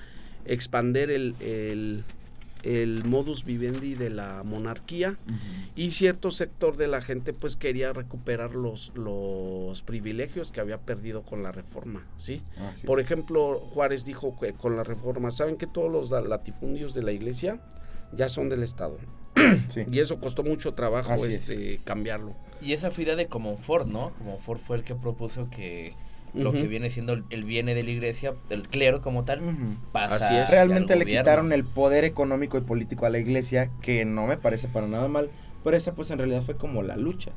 expander 0.45 1.09
el, 1.09 1.33
el, 1.39 2.03
el 2.63 3.05
modus 3.05 3.45
vivendi 3.45 3.93
de 3.93 4.09
la 4.09 4.43
monarquía 4.43 5.17
y 5.75 5.91
cierto 5.91 6.31
sector 6.31 6.77
de 6.77 6.87
la 6.87 7.01
gente 7.01 7.33
pues 7.33 7.55
quería 7.55 7.93
recuperar 7.93 8.55
los, 8.55 8.91
los 8.95 9.81
privilegios 9.81 10.51
que 10.51 10.59
había 10.61 10.79
perdido 10.79 11.23
con 11.23 11.43
la 11.43 11.51
reforma, 11.51 12.05
¿sí? 12.17 12.41
Por 12.85 12.99
ejemplo, 12.99 13.59
Juárez 13.73 14.05
dijo 14.05 14.37
que 14.39 14.53
con 14.53 14.75
la 14.75 14.83
reforma, 14.83 15.31
¿saben 15.31 15.57
que 15.57 15.67
todos 15.67 15.91
los 15.91 16.11
latifundios 16.27 16.93
de 16.93 17.03
la 17.03 17.11
iglesia 17.11 17.59
ya 18.11 18.29
son 18.29 18.49
del 18.49 18.63
Estado? 18.63 18.97
Sí. 19.67 19.85
Y 19.89 19.99
eso 19.99 20.19
costó 20.19 20.43
mucho 20.43 20.73
trabajo 20.73 21.13
Así 21.13 21.27
es. 21.27 21.39
este, 21.39 21.79
cambiarlo. 21.83 22.35
Y 22.61 22.73
esa 22.73 22.91
fue 22.91 23.03
idea 23.03 23.15
de 23.15 23.27
Comonfort, 23.27 23.87
¿no? 23.87 24.11
Comonfort 24.17 24.61
fue 24.61 24.77
el 24.77 24.83
que 24.83 24.95
propuso 24.95 25.49
que 25.49 25.93
lo 26.33 26.51
que 26.51 26.63
viene 26.63 26.89
siendo 26.89 27.13
el, 27.13 27.23
el 27.29 27.43
viene 27.43 27.73
de 27.75 27.83
la 27.83 27.89
iglesia, 27.89 28.33
el 28.49 28.67
clero 28.69 29.01
como 29.01 29.25
tal, 29.25 29.41
Ujú. 29.41 29.75
pasa 29.91 30.15
Así 30.25 30.35
es. 30.35 30.49
Realmente 30.49 30.95
le 30.95 31.03
gobierno. 31.05 31.23
quitaron 31.23 31.53
el 31.53 31.63
poder 31.65 32.05
económico 32.05 32.57
y 32.57 32.61
político 32.61 33.05
a 33.05 33.09
la 33.09 33.17
iglesia, 33.19 33.69
que 33.81 34.05
no 34.05 34.27
me 34.27 34.37
parece 34.37 34.67
para 34.67 34.87
nada 34.87 35.07
mal, 35.07 35.29
pero 35.63 35.75
esa 35.77 35.93
pues 35.95 36.11
en 36.11 36.17
realidad 36.19 36.43
fue 36.43 36.55
como 36.55 36.83
la 36.83 36.95
lucha. 36.97 37.31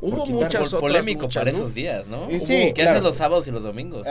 Hubo 0.00 0.24
quitar- 0.24 0.34
muchas 0.34 0.66
otras 0.66 0.80
polémico 0.80 1.22
luchas, 1.22 1.40
para 1.42 1.50
¿no? 1.52 1.56
esos 1.58 1.72
días, 1.74 2.08
¿no? 2.08 2.30
Y 2.30 2.34
Hubo- 2.36 2.44
sí, 2.44 2.54
¿Qué 2.66 2.72
claro. 2.74 2.90
haces 2.90 3.02
los 3.04 3.16
sábados 3.16 3.46
y 3.46 3.50
los 3.52 3.62
domingos? 3.62 4.06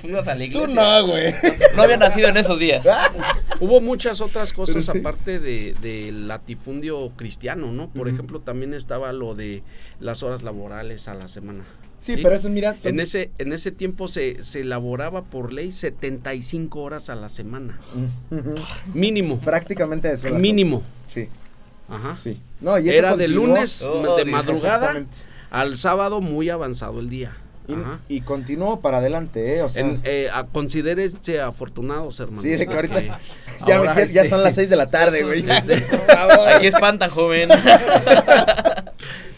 Tú 0.00 0.08
ibas 0.08 0.26
a 0.28 0.34
la 0.34 0.38
Tú 0.38 0.42
iglesia. 0.44 0.74
no, 0.74 1.06
güey. 1.06 1.34
No 1.76 1.82
había 1.82 1.96
nacido 1.98 2.28
en 2.28 2.36
esos 2.36 2.58
días. 2.58 2.84
Hubo 3.60 3.80
muchas 3.80 4.20
otras 4.20 4.52
cosas 4.52 4.74
Pero 4.86 4.92
sí. 4.92 4.98
aparte 4.98 5.38
de, 5.38 5.74
del 5.80 6.26
latifundio 6.26 7.10
cristiano, 7.10 7.70
¿no? 7.70 7.90
Por 7.90 8.08
Ujú. 8.08 8.14
ejemplo, 8.16 8.40
también 8.40 8.74
estaba 8.74 9.12
lo 9.12 9.34
de 9.36 9.62
las 10.00 10.22
horas 10.24 10.42
laborales 10.42 11.06
a 11.06 11.14
la 11.14 11.28
semana. 11.28 11.64
Sí, 12.02 12.16
pero 12.20 12.34
eso, 12.34 12.48
mira, 12.48 12.74
son- 12.74 12.94
En 12.94 13.00
ese, 13.00 13.30
en 13.38 13.52
ese 13.52 13.70
tiempo 13.70 14.08
se, 14.08 14.42
se 14.42 14.60
elaboraba 14.62 15.22
por 15.22 15.52
ley 15.52 15.70
75 15.70 16.80
horas 16.80 17.08
a 17.10 17.14
la 17.14 17.28
semana. 17.28 17.78
Mínimo. 18.92 19.38
prácticamente 19.38 20.12
eso. 20.12 20.28
Mínimo. 20.34 20.82
Sí, 21.14 21.28
Ajá. 21.88 22.16
sí. 22.20 22.40
No, 22.60 22.76
y 22.78 22.88
eso 22.88 22.98
Era 22.98 23.16
de 23.16 23.28
lunes 23.28 23.82
Oh, 23.82 24.16
de 24.16 24.24
madrugada 24.24 25.04
al 25.50 25.76
sábado 25.76 26.20
muy 26.20 26.50
avanzado 26.50 26.98
el 26.98 27.08
día. 27.08 27.36
Y, 27.68 27.74
Ajá. 27.74 28.00
y 28.08 28.22
continuó 28.22 28.80
para 28.80 28.98
adelante, 28.98 29.54
¿eh? 29.56 29.62
O 29.62 29.70
sea, 29.70 29.84
En, 29.84 30.00
eh, 30.02 30.28
a- 30.32 30.44
considérense 30.46 31.40
afortunados, 31.40 32.18
hermanos. 32.18 32.42
Sí, 32.42 32.48
de 32.50 32.66
que 32.66 32.74
ahorita 32.74 33.00
ya, 33.66 33.78
me 33.80 33.86
ya 33.94 34.02
este, 34.02 34.28
son 34.28 34.42
las 34.42 34.56
6 34.56 34.68
de 34.70 34.74
la 34.76 34.86
tarde, 34.90 35.22
güey. 35.22 35.44
este. 35.48 35.84
Aquí 36.56 36.66
espantan, 36.66 37.10
joven. 37.10 37.48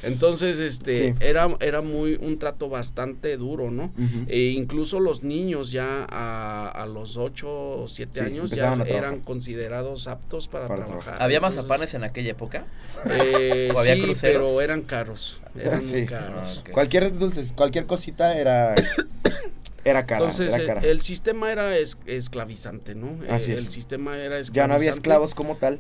Entonces, 0.07 0.59
este, 0.59 0.97
Sí. 0.97 1.15
era, 1.21 1.55
era 1.61 1.81
muy 1.81 2.15
un 2.21 2.39
trato 2.39 2.69
bastante 2.69 3.37
duro, 3.37 3.71
¿no? 3.71 3.93
E 4.29 4.51
incluso 4.57 5.01
los 5.01 5.23
niños 5.23 5.71
ya 5.73 6.07
a, 6.09 6.69
a 6.71 6.87
los 6.87 7.17
8 7.17 7.47
o 7.49 7.89
7 7.89 8.11
Sí, 8.13 8.21
años 8.25 8.51
ya 8.51 8.75
eran 8.87 9.21
considerados 9.21 10.07
aptos 10.09 10.49
para, 10.49 10.69
Para 10.69 10.85
trabajar. 10.85 11.03
trabajar. 11.03 11.23
¿Había 11.25 11.37
Entonces, 11.39 11.59
mazapanes 11.63 11.95
en 11.95 12.05
aquella 12.05 12.31
época? 12.33 12.67
eh, 13.11 13.71
¿O 13.75 13.79
había 13.79 13.95
sí, 13.95 14.03
cruceros? 14.03 14.43
pero 14.49 14.61
eran 14.61 14.83
caros. 14.83 15.41
Eran 15.59 15.83
Sí. 15.83 15.95
muy 15.97 16.07
caros. 16.07 16.63
Ah. 16.67 16.71
Cualquier 16.73 17.17
dulces, 17.19 17.53
cualquier 17.53 17.87
cosita 17.87 18.37
era 18.39 18.75
era 19.85 20.07
cara, 20.07 20.21
Entonces, 20.25 20.53
era 20.55 20.63
eh, 20.63 20.67
cara. 20.67 20.81
el 20.83 21.03
sistema 21.03 21.53
era 21.53 21.77
es- 21.77 21.99
esclavizante, 22.07 22.95
¿no? 22.95 23.23
Eh, 23.25 23.29
Así 23.31 23.53
es. 23.53 23.59
El 23.59 23.67
sistema 23.69 24.13
era 24.17 24.39
esclavizante. 24.39 24.57
ya 24.57 24.67
no 24.67 24.75
había 24.75 24.91
esclavos 24.91 25.35
como 25.35 25.57
tal, 25.57 25.79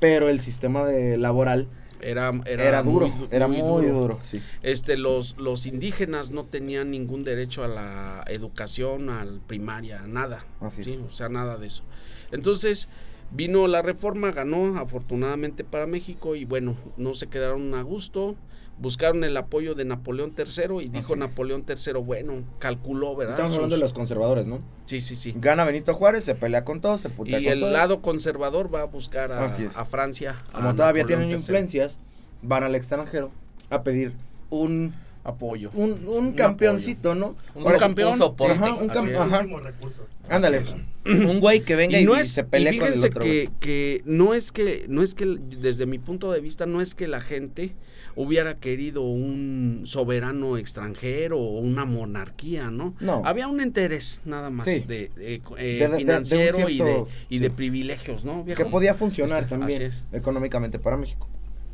pero 0.00 0.28
el 0.28 0.40
sistema 0.40 0.84
de 0.86 1.16
laboral 1.18 1.68
Era, 2.00 2.30
era, 2.46 2.64
era, 2.68 2.82
duro, 2.82 3.06
du- 3.08 3.28
era 3.30 3.48
muy, 3.48 3.86
duro. 3.86 4.18
sí. 4.22 4.40
Este, 4.62 4.96
los, 4.96 5.36
los 5.38 5.66
indígenas 5.66 6.30
no 6.30 6.44
tenían 6.44 6.90
ningún 6.90 7.24
derecho 7.24 7.64
a 7.64 7.68
la 7.68 8.24
educación, 8.28 9.10
al 9.10 9.40
primaria, 9.40 10.02
nada. 10.06 10.44
Así. 10.60 10.98
O 11.06 11.10
sea, 11.10 11.28
nada 11.28 11.56
de 11.56 11.66
eso. 11.66 11.82
Entonces, 12.30 12.88
vino 13.30 13.66
la 13.66 13.82
reforma, 13.82 14.30
ganó 14.32 14.78
afortunadamente 14.78 15.64
para 15.64 15.86
México 15.86 16.34
y 16.36 16.44
bueno, 16.44 16.76
no 16.96 17.14
se 17.14 17.26
quedaron 17.28 17.74
a 17.74 17.82
gusto. 17.82 18.36
Buscaron 18.80 19.24
el 19.24 19.36
apoyo 19.36 19.74
de 19.74 19.84
Napoleón 19.84 20.32
III 20.38 20.84
y 20.84 20.88
dijo. 20.88 21.16
Napoleón 21.16 21.64
III, 21.68 21.94
bueno, 22.00 22.44
calculó, 22.60 23.16
¿verdad? 23.16 23.34
Estamos 23.34 23.54
hablando 23.56 23.74
Sus- 23.74 23.80
de 23.80 23.84
los 23.84 23.92
conservadores, 23.92 24.46
¿no? 24.46 24.60
Sí, 24.86 25.00
sí, 25.00 25.16
sí. 25.16 25.34
Gana 25.36 25.64
Benito 25.64 25.94
Juárez, 25.94 26.24
se 26.24 26.34
pelea 26.36 26.64
con 26.64 26.80
todos, 26.80 27.00
se 27.00 27.08
putea 27.10 27.40
Y 27.40 27.44
con 27.44 27.52
el 27.54 27.60
todos. 27.60 27.72
lado 27.72 28.00
conservador 28.02 28.72
va 28.72 28.82
a 28.82 28.84
buscar 28.84 29.32
a, 29.32 29.48
Francia. 29.84 30.42
Como 30.52 30.68
a 30.68 30.76
todavía 30.76 31.02
Napoleón 31.02 31.06
tienen 31.06 31.28
III. 31.30 31.34
influencias, 31.36 31.98
van 32.42 32.62
al 32.62 32.74
extranjero 32.76 33.32
a 33.70 33.82
pedir 33.82 34.12
un 34.50 34.94
Apoyo. 35.24 35.70
un, 35.74 36.06
un 36.06 36.32
campeoncito, 36.32 37.14
¿no? 37.14 37.36
Un, 37.54 37.64
campeón. 37.74 38.12
un 38.12 38.18
soporte. 38.18 38.54
Ajá, 38.54 38.74
un 38.74 38.90
Así 38.90 38.98
cam- 39.00 39.08
es. 39.10 39.16
ajá. 39.16 39.38
último 39.40 39.60
recurso. 39.60 40.06
Ándale. 40.28 40.62
Un 41.06 41.40
güey 41.40 41.60
que 41.60 41.74
venga 41.74 41.98
y, 41.98 42.02
y 42.02 42.04
no 42.06 42.16
es 42.16 42.28
se 42.30 42.44
pelea 42.44 42.74
y 42.74 42.78
con 42.78 42.92
el 42.92 42.98
otro. 42.98 43.22
que, 43.22 43.48
que 43.60 44.02
no 44.04 44.34
es 44.34 44.52
que 44.52 44.84
no 44.88 45.02
es 45.02 45.14
que 45.14 45.24
desde 45.60 45.86
mi 45.86 45.98
punto 45.98 46.30
de 46.32 46.40
vista 46.40 46.66
no 46.66 46.80
es 46.82 46.94
que 46.94 47.08
la 47.08 47.20
gente 47.22 47.74
hubiera 48.14 48.56
querido 48.58 49.02
un 49.02 49.82
soberano 49.84 50.58
extranjero 50.58 51.38
o 51.38 51.58
una 51.60 51.84
monarquía 51.86 52.70
no 52.70 52.94
No. 53.00 53.22
había 53.24 53.48
un 53.48 53.60
interés 53.62 54.20
nada 54.26 54.50
más 54.50 54.66
Sí. 54.66 54.80
de, 54.80 55.04
eh, 55.18 55.40
eh, 55.56 55.56
De- 55.56 55.64
de- 55.64 55.78
de 55.78 55.86
un 55.88 55.96
financiero 55.98 56.58
y 56.68 56.78
de 56.78 56.84
cierto- 56.84 57.08
y 57.30 57.38
de 57.38 57.46
sí. 57.46 57.52
privilegios 57.54 58.24
no 58.26 58.44
Que 58.44 58.64
podía 58.66 58.92
funcionar 58.94 59.44
Este, 59.44 59.56
también 59.56 59.82
así 59.82 59.96
es. 59.96 60.02
económicamente 60.12 60.78
para 60.78 60.96
México. 60.98 61.26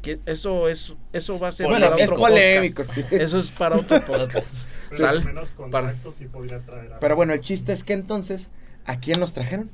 Que 0.04 0.20
eso 0.26 0.68
es 0.68 0.94
eso 1.12 1.38
va 1.38 1.49
a 1.49 1.52
ser 1.52 1.66
Bueno, 1.66 1.90
para 1.90 2.02
es 2.02 2.11
otro 2.11 2.16
polémico, 2.23 2.82
podcast. 2.84 2.94
sí. 3.11 3.16
eso 3.16 3.38
es 3.38 3.50
para 3.50 3.76
otro 3.76 4.04
podcast 4.06 4.46
Pero 4.90 5.00
¿Sale? 5.06 5.18
al 5.20 5.25
menos 5.25 5.49
Para- 5.70 5.94
sí 6.16 6.26
podría 6.26 6.61
traer 6.61 6.92
a- 6.92 7.00
Pero 7.00 7.16
bueno, 7.16 7.32
el 7.32 7.40
chiste 7.40 7.73
es 7.73 7.82
que 7.84 7.92
entonces, 7.94 8.50
¿a 8.87 8.99
quién 9.00 9.18
nos 9.20 9.32
trajeron? 9.32 9.70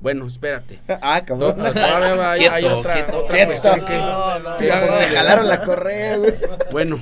bueno 0.00 0.26
espérate 0.26 0.80
Ah, 0.88 1.22
cabrón. 1.24 1.56
todavía 1.56 2.30
hay, 2.32 2.44
hay 2.44 2.60
Quieto, 2.62 2.78
otra, 2.78 2.94
quieto, 2.94 3.18
otra 3.24 3.34
quieto. 3.36 3.50
cuestión 3.50 3.84
que- 3.86 3.94
No, 3.98 4.38
no, 4.40 4.56
que 4.58 4.66
no. 4.68 4.74
me 4.74 5.06
jalaron 5.16 5.48
la 5.48 5.60
correa, 5.62 6.16
güey. 6.16 6.34
Bueno, 6.72 7.00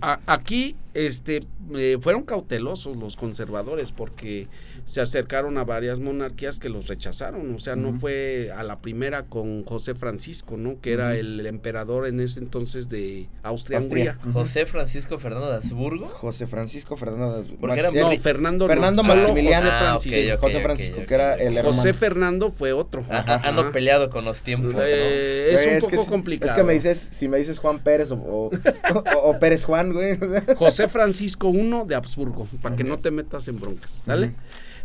a- 0.00 0.20
aquí, 0.26 0.76
este, 0.94 1.40
eh, 1.74 1.98
fueron 2.00 2.22
cautelosos 2.22 2.96
los 2.96 3.16
conservadores 3.16 3.92
porque 3.92 4.48
se 4.88 5.02
acercaron 5.02 5.58
a 5.58 5.64
varias 5.64 6.00
monarquías 6.00 6.58
que 6.58 6.70
los 6.70 6.86
rechazaron. 6.88 7.54
O 7.54 7.58
sea, 7.58 7.76
no 7.76 7.92
fue 8.00 8.50
a 8.56 8.62
la 8.62 8.78
primera 8.78 9.24
con 9.24 9.62
José 9.64 9.94
Francisco, 9.94 10.56
¿no? 10.56 10.80
Que 10.80 10.92
era 10.94 11.14
el 11.14 11.44
emperador 11.46 12.06
en 12.06 12.20
ese 12.20 12.40
entonces 12.40 12.88
de 12.88 13.28
Austria. 13.42 13.78
Austria-Hungría. 13.80 14.18
José 14.32 14.64
Francisco 14.64 15.18
Fernando 15.18 15.50
de 15.50 15.56
Habsburgo. 15.56 16.08
José 16.08 16.46
Francisco 16.46 16.96
Fernando. 16.96 17.44
Era- 17.74 17.90
Maxi- 17.90 18.16
No, 18.16 18.22
Fernando, 18.22 18.64
no, 18.66 18.72
Fernando 18.72 19.02
Maximiliano. 19.02 19.70
José 19.94 20.32
Ah, 20.32 20.38
José 20.40 20.62
Francisco, 20.62 21.00
que 21.06 21.14
era 21.14 21.34
el 21.34 21.56
hermano. 21.58 21.76
José 21.76 21.92
Fernando 21.92 22.50
fue 22.50 22.72
otro. 22.72 23.04
Ajá. 23.10 23.46
ando 23.46 23.70
peleado 23.72 24.08
con 24.08 24.24
los 24.24 24.42
tiempos. 24.42 24.72
¿no? 24.72 24.80
Eh, 24.82 25.52
es 25.52 25.66
un 25.84 25.90
que 25.90 25.96
poco 25.96 26.04
si- 26.04 26.08
complicado. 26.08 26.50
Es 26.50 26.56
que 26.56 26.64
me 26.64 26.72
dices, 26.72 27.08
si 27.10 27.28
me 27.28 27.36
dices 27.36 27.58
Juan 27.58 27.78
Pérez 27.80 28.10
o, 28.10 28.14
o, 28.14 28.50
o- 28.94 29.18
o 29.30 29.38
Pérez 29.38 29.64
Juan, 29.66 29.92
güey. 29.92 30.18
José 30.56 30.88
Francisco 30.88 31.50
I 31.52 31.58
de 31.86 31.94
Habsburgo, 31.94 32.48
para 32.62 32.74
que 32.74 32.84
no 32.84 32.98
te 33.00 33.10
metas 33.10 33.46
en 33.48 33.60
broncas, 33.60 34.00
¿sale? 34.06 34.32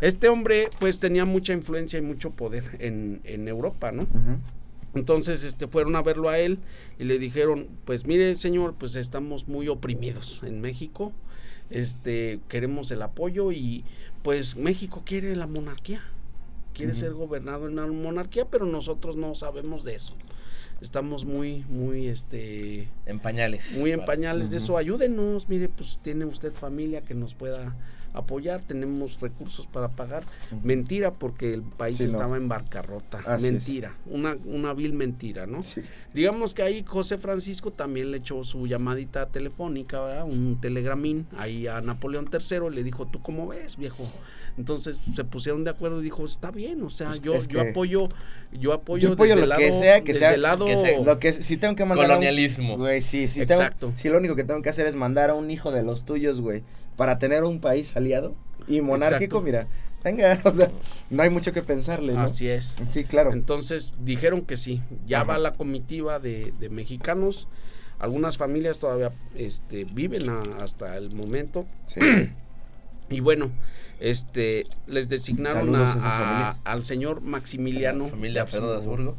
Este 0.04 0.28
hombre, 0.28 0.68
pues, 0.80 0.98
tenía 0.98 1.24
mucha 1.24 1.54
influencia 1.54 1.98
y 1.98 2.02
mucho 2.02 2.30
poder 2.30 2.76
en, 2.78 3.22
en 3.24 3.48
Europa, 3.48 3.90
¿no? 3.90 4.02
Ujú. 4.02 4.38
Entonces, 4.94 5.44
este, 5.44 5.66
fueron 5.66 5.96
a 5.96 6.02
verlo 6.02 6.28
a 6.28 6.38
él 6.38 6.58
y 6.98 7.04
le 7.04 7.18
dijeron, 7.18 7.68
pues, 7.86 8.06
mire, 8.06 8.34
señor, 8.34 8.74
pues, 8.78 8.96
estamos 8.96 9.48
muy 9.48 9.66
oprimidos 9.68 10.42
en 10.42 10.60
México, 10.60 11.12
este, 11.70 12.38
queremos 12.48 12.90
el 12.90 13.00
apoyo 13.00 13.50
y, 13.50 13.82
pues, 14.22 14.56
México 14.56 15.04
quiere 15.06 15.34
la 15.36 15.46
monarquía, 15.46 16.02
quiere 16.74 16.94
ser 16.94 17.14
gobernado 17.14 17.66
en 17.66 17.78
una 17.78 17.86
monarquía, 17.86 18.44
pero 18.44 18.66
nosotros 18.66 19.16
no 19.16 19.34
sabemos 19.34 19.84
de 19.84 19.94
eso. 19.94 20.14
Estamos 20.82 21.24
muy, 21.24 21.64
muy, 21.70 22.08
este, 22.08 22.88
En 23.06 23.20
pañales. 23.20 23.78
muy 23.78 23.92
en 23.92 24.04
pañales 24.04 24.50
de 24.50 24.58
eso. 24.58 24.76
Ayúdenos, 24.76 25.48
mire, 25.48 25.70
pues 25.70 25.98
tiene 26.02 26.26
usted 26.26 26.52
familia 26.52 27.00
que 27.00 27.14
nos 27.14 27.34
pueda 27.34 27.74
apoyar, 28.14 28.60
tenemos 28.62 29.20
recursos 29.20 29.66
para 29.66 29.88
pagar. 29.88 30.22
Mentira, 30.62 31.10
porque 31.12 31.52
el 31.52 31.62
país 31.62 31.98
Sí, 31.98 32.04
no. 32.04 32.10
estaba 32.10 32.36
en 32.36 32.48
bancarrota. 32.48 33.18
Así 33.26 33.46
es. 33.46 33.52
mentira, 33.52 33.94
una, 34.06 34.36
una 34.46 34.72
vil 34.72 34.92
mentira, 34.94 35.46
¿no? 35.46 35.62
Sí. 35.62 35.82
Digamos 36.14 36.54
que 36.54 36.62
ahí 36.62 36.84
José 36.86 37.18
Francisco 37.18 37.70
también 37.72 38.10
le 38.10 38.18
echó 38.18 38.42
su 38.44 38.66
llamadita 38.66 39.26
telefónica, 39.26 40.00
¿verdad? 40.00 40.24
Un 40.24 40.58
telegramín 40.60 41.26
ahí 41.36 41.66
a 41.66 41.80
Napoleón 41.80 42.28
III 42.32 42.68
y 42.70 42.74
le 42.74 42.84
dijo, 42.84 43.06
¿tú 43.06 43.20
cómo 43.20 43.48
ves, 43.48 43.76
viejo? 43.76 44.04
Entonces 44.56 44.98
se 45.16 45.24
pusieron 45.24 45.64
de 45.64 45.70
acuerdo 45.70 46.00
y 46.00 46.04
dijo, 46.04 46.24
está 46.24 46.52
bien, 46.52 46.80
o 46.84 46.90
sea, 46.90 47.08
Pues, 47.08 47.20
yo, 47.22 47.34
es 47.34 47.48
yo 47.48 47.60
que- 47.62 47.70
apoyo, 47.70 48.08
yo 48.52 48.72
apoyo, 48.72 49.08
Yo 49.08 49.12
apoyo 49.14 49.34
desde 49.34 49.46
lo 49.48 49.52
el 49.54 49.58
que 49.60 49.68
lado, 49.70 49.82
sea, 49.82 50.00
que 50.02 50.14
sea- 50.14 50.34
el 50.34 50.42
lado, 50.42 50.64
que 50.66 50.76
sea- 50.76 51.00
Lo 51.00 51.18
que 51.18 51.32
si 51.32 51.56
tengo 51.56 51.74
que 51.74 51.84
mandar 51.84 52.06
Colonialismo. 52.06 52.76
Güey, 52.78 53.02
sí, 53.02 53.26
sí. 53.26 53.40
Exacto. 53.40 53.86
Tengo, 53.88 53.98
si 53.98 54.08
lo 54.08 54.18
único 54.18 54.36
que 54.36 54.44
tengo 54.44 54.62
que 54.62 54.68
hacer 54.68 54.86
es 54.86 54.94
mandar 54.94 55.30
a 55.30 55.34
un 55.34 55.50
hijo 55.50 55.72
de 55.72 55.82
los 55.82 56.04
tuyos, 56.04 56.40
güey, 56.40 56.62
para 56.96 57.18
tener 57.18 57.44
un 57.44 57.60
país 57.60 57.96
aliado 57.96 58.34
y 58.68 58.80
monárquico, 58.80 59.38
Exacto. 59.38 59.42
mira, 59.42 59.66
tenga, 60.02 60.38
o 60.44 60.50
sea, 60.52 60.70
no 61.10 61.22
hay 61.22 61.30
mucho 61.30 61.52
que 61.52 61.62
pensarle, 61.62 62.14
¿no? 62.14 62.20
así 62.22 62.48
es. 62.48 62.76
Sí, 62.90 63.04
claro. 63.04 63.32
Entonces 63.32 63.92
dijeron 64.00 64.42
que 64.42 64.56
sí, 64.56 64.80
ya 65.06 65.20
Ajá. 65.22 65.32
va 65.32 65.38
la 65.38 65.52
comitiva 65.54 66.18
de, 66.18 66.52
de 66.60 66.68
mexicanos, 66.68 67.48
algunas 67.98 68.36
familias 68.36 68.78
todavía 68.78 69.12
este, 69.34 69.84
viven 69.84 70.28
a- 70.28 70.42
hasta 70.62 70.96
el 70.96 71.10
momento 71.14 71.66
Sí. 71.86 72.00
y 73.10 73.20
bueno, 73.20 73.50
este 74.00 74.66
les 74.86 75.08
designaron 75.08 75.74
a 75.76 75.92
a- 75.92 76.48
a- 76.50 76.56
al 76.64 76.84
señor 76.84 77.20
Maximiliano 77.20 78.08
Familia 78.08 78.44
de 78.44 78.58
Habsburgo. 78.74 79.16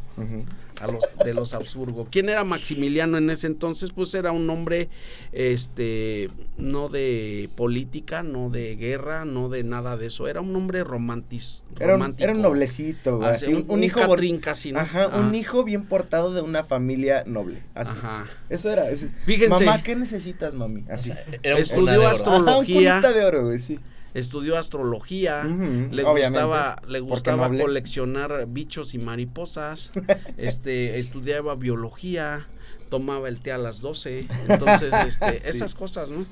A 0.81 0.87
los 0.87 1.01
de 1.23 1.33
los 1.33 1.53
Habsburgo. 1.53 2.05
¿Quién 2.11 2.27
era 2.27 2.43
Maximiliano 2.43 3.17
en 3.17 3.29
ese 3.29 3.47
entonces? 3.47 3.91
Pues 3.95 4.13
era 4.13 4.33
un 4.33 4.49
hombre 4.49 4.89
este 5.31 6.29
no 6.57 6.89
de 6.89 7.49
política, 7.55 8.23
no 8.23 8.49
de 8.49 8.75
guerra, 8.75 9.23
no 9.23 9.47
de 9.47 9.63
nada 9.63 9.95
de 9.95 10.07
eso, 10.07 10.27
era 10.27 10.41
un 10.41 10.53
hombre 10.55 10.83
romantis, 10.83 11.63
Era, 11.77 11.85
un, 11.85 11.91
romántico. 12.01 12.23
era 12.25 12.33
un 12.33 12.41
noblecito, 12.41 13.17
güey. 13.19 13.29
Así, 13.29 13.53
un, 13.53 13.65
un, 13.69 13.83
hijo 13.85 14.01
bon- 14.01 14.09
Catrín 14.09 14.37
casi, 14.39 14.71
¿no? 14.73 14.79
Ajá, 14.79 15.07
un 15.07 15.33
hijo 15.33 15.63
bien 15.63 15.85
portado 15.85 16.33
de 16.33 16.41
una 16.41 16.63
familia 16.65 17.23
noble. 17.25 17.63
Así. 17.73 17.91
Ajá. 17.97 18.25
Eso 18.49 18.69
era. 18.69 18.89
ese- 18.89 19.07
Fíjense. 19.25 19.65
Mamá, 19.65 19.81
¿qué 19.81 19.95
necesitas, 19.95 20.53
mami? 20.53 20.83
Así. 20.89 21.11
Era 21.41 21.55
un 21.55 21.61
Estudió 21.61 21.99
un 22.01 22.05
astrología. 22.07 22.99
cunita 23.01 23.13
de 23.13 23.23
oro, 23.25 23.45
güey, 23.45 23.59
sí. 23.59 23.79
Estudió 24.15 24.57
astrología, 24.57 25.43
le 25.43 26.01
gustaba, 26.03 26.81
le 26.87 26.99
gustaba 27.01 27.49
coleccionar 27.49 28.47
bichos 28.47 28.95
y 28.95 28.97
mariposas, 28.97 29.91
este, 30.37 30.97
estudiaba 30.99 31.53
biología, 31.55 32.47
tomaba 32.89 33.27
el 33.29 33.39
té 33.41 33.51
a 33.51 33.57
las 33.59 33.81
12, 33.81 34.25
entonces, 34.49 34.91
este, 35.05 35.39
Sí. 35.41 35.47
esas 35.49 35.75
cosas, 35.75 36.09
¿no? 36.09 36.25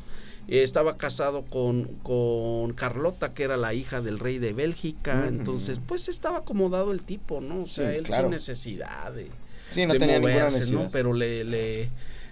Y 0.48 0.58
estaba 0.58 0.98
casado 0.98 1.44
con, 1.44 1.86
con 2.04 2.74
Carlota, 2.74 3.34
que 3.34 3.44
era 3.44 3.56
la 3.56 3.74
hija 3.74 4.02
del 4.02 4.20
rey 4.20 4.40
de 4.40 4.52
Bélgica, 4.54 5.26
entonces, 5.28 5.80
pues 5.88 6.10
estaba 6.10 6.40
acomodado 6.40 6.92
el 6.92 7.02
tipo, 7.02 7.40
¿no? 7.40 7.64
O 7.64 7.68
sea, 7.68 7.92
Sí, 7.92 7.98
él 7.98 8.04
claro. 8.04 8.24
sin 8.24 8.32
necesidad 8.32 9.14
de, 9.14 9.28
Sí, 9.70 9.86
no 9.86 9.94
de 9.94 10.00
tenía 10.00 10.16
ninguna 10.16 10.34
moverse, 10.36 10.60
necesidad. 10.60 10.84
¿no? 10.84 10.90
Pero 10.92 11.14
le, 11.14 11.44
le, 11.46 11.90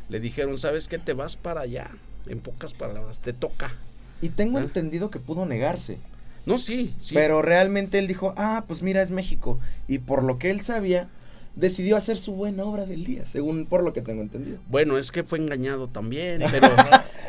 le 0.09 0.19
dijeron, 0.19 0.57
¿sabes 0.57 0.87
qué? 0.89 0.97
Te 0.99 1.13
vas 1.13 1.35
para 1.37 1.61
allá, 1.61 1.89
en 2.27 2.39
pocas 2.41 2.73
palabras, 2.73 3.19
te 3.19 3.31
toca. 3.33 3.73
Y 4.21 4.29
tengo 4.29 4.59
entendido 4.59 5.09
que 5.09 5.19
pudo 5.19 5.45
negarse. 5.45 5.97
No, 6.45 6.57
sí, 6.57 6.93
sí. 6.99 7.13
Pero 7.15 7.41
realmente 7.41 7.99
él 7.99 8.07
dijo, 8.07 8.33
ah, 8.37 8.63
pues 8.67 8.81
mira, 8.81 9.01
es 9.01 9.11
México. 9.11 9.59
Y 9.87 9.99
por 9.99 10.23
lo 10.23 10.37
que 10.39 10.49
él 10.49 10.61
sabía, 10.61 11.07
decidió 11.55 11.97
hacer 11.97 12.17
su 12.17 12.33
buena 12.33 12.63
obra 12.63 12.85
del 12.85 13.03
día, 13.03 13.25
según 13.25 13.65
por 13.65 13.83
lo 13.83 13.93
que 13.93 14.01
tengo 14.01 14.21
entendido. 14.21 14.57
Bueno, 14.67 14.97
es 14.97 15.11
que 15.11 15.23
fue 15.23 15.37
engañado 15.37 15.87
también, 15.87 16.41
pero, 16.51 16.69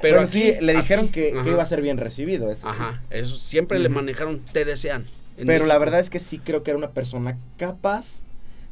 pero 0.00 0.16
Bueno, 0.16 0.20
aquí- 0.28 0.52
sí, 0.52 0.54
le 0.60 0.74
dijeron 0.74 1.06
aquí- 1.06 1.12
que, 1.14 1.42
iba 1.46 1.62
a 1.62 1.66
ser 1.66 1.82
bien 1.82 1.98
recibido, 1.98 2.50
eso 2.50 2.68
sí. 2.70 2.76
Ajá, 2.78 3.02
eso 3.10 3.36
siempre 3.36 3.78
le 3.78 3.88
manejaron, 3.88 4.40
te 4.52 4.64
desean. 4.64 5.04
Pero 5.44 5.66
la 5.66 5.76
verdad 5.78 5.98
es 6.00 6.08
que 6.10 6.20
sí 6.20 6.38
creo 6.38 6.62
que 6.62 6.70
era 6.70 6.78
una 6.78 6.90
persona 6.90 7.36
capaz 7.56 8.22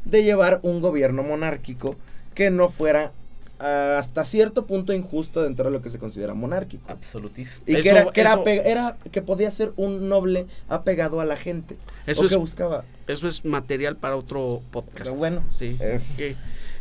de 0.04 0.22
llevar 0.22 0.60
un 0.62 0.80
gobierno 0.80 1.22
monárquico 1.22 1.96
que 2.34 2.50
no 2.50 2.68
fuera 2.68 3.12
hasta 3.60 4.24
cierto 4.24 4.66
punto 4.66 4.92
injusto 4.92 5.42
dentro 5.42 5.66
de 5.66 5.70
lo 5.70 5.82
que 5.82 5.90
se 5.90 5.98
considera 5.98 6.34
monárquico. 6.34 6.90
Absolutista. 6.90 7.62
Y 7.70 7.74
Eso- 7.76 7.82
que, 7.82 7.88
era, 7.90 8.06
que, 8.12 8.20
era, 8.20 8.30
eso- 8.32 8.40
ape- 8.42 8.62
era- 8.64 8.96
que 9.12 9.22
podía 9.22 9.50
ser 9.50 9.72
un 9.76 10.08
noble 10.08 10.46
apegado 10.68 11.20
a 11.20 11.24
la 11.24 11.36
gente. 11.36 11.76
Eso 12.06 12.22
o 12.22 12.24
es- 12.24 12.30
que 12.30 12.36
buscaba. 12.38 12.84
Eso 13.06 13.28
es 13.28 13.44
material 13.44 13.96
para 13.96 14.16
otro 14.16 14.62
podcast. 14.70 14.98
Pero 14.98 15.14
bueno, 15.14 15.44
sí. 15.54 15.76
es- 15.80 16.36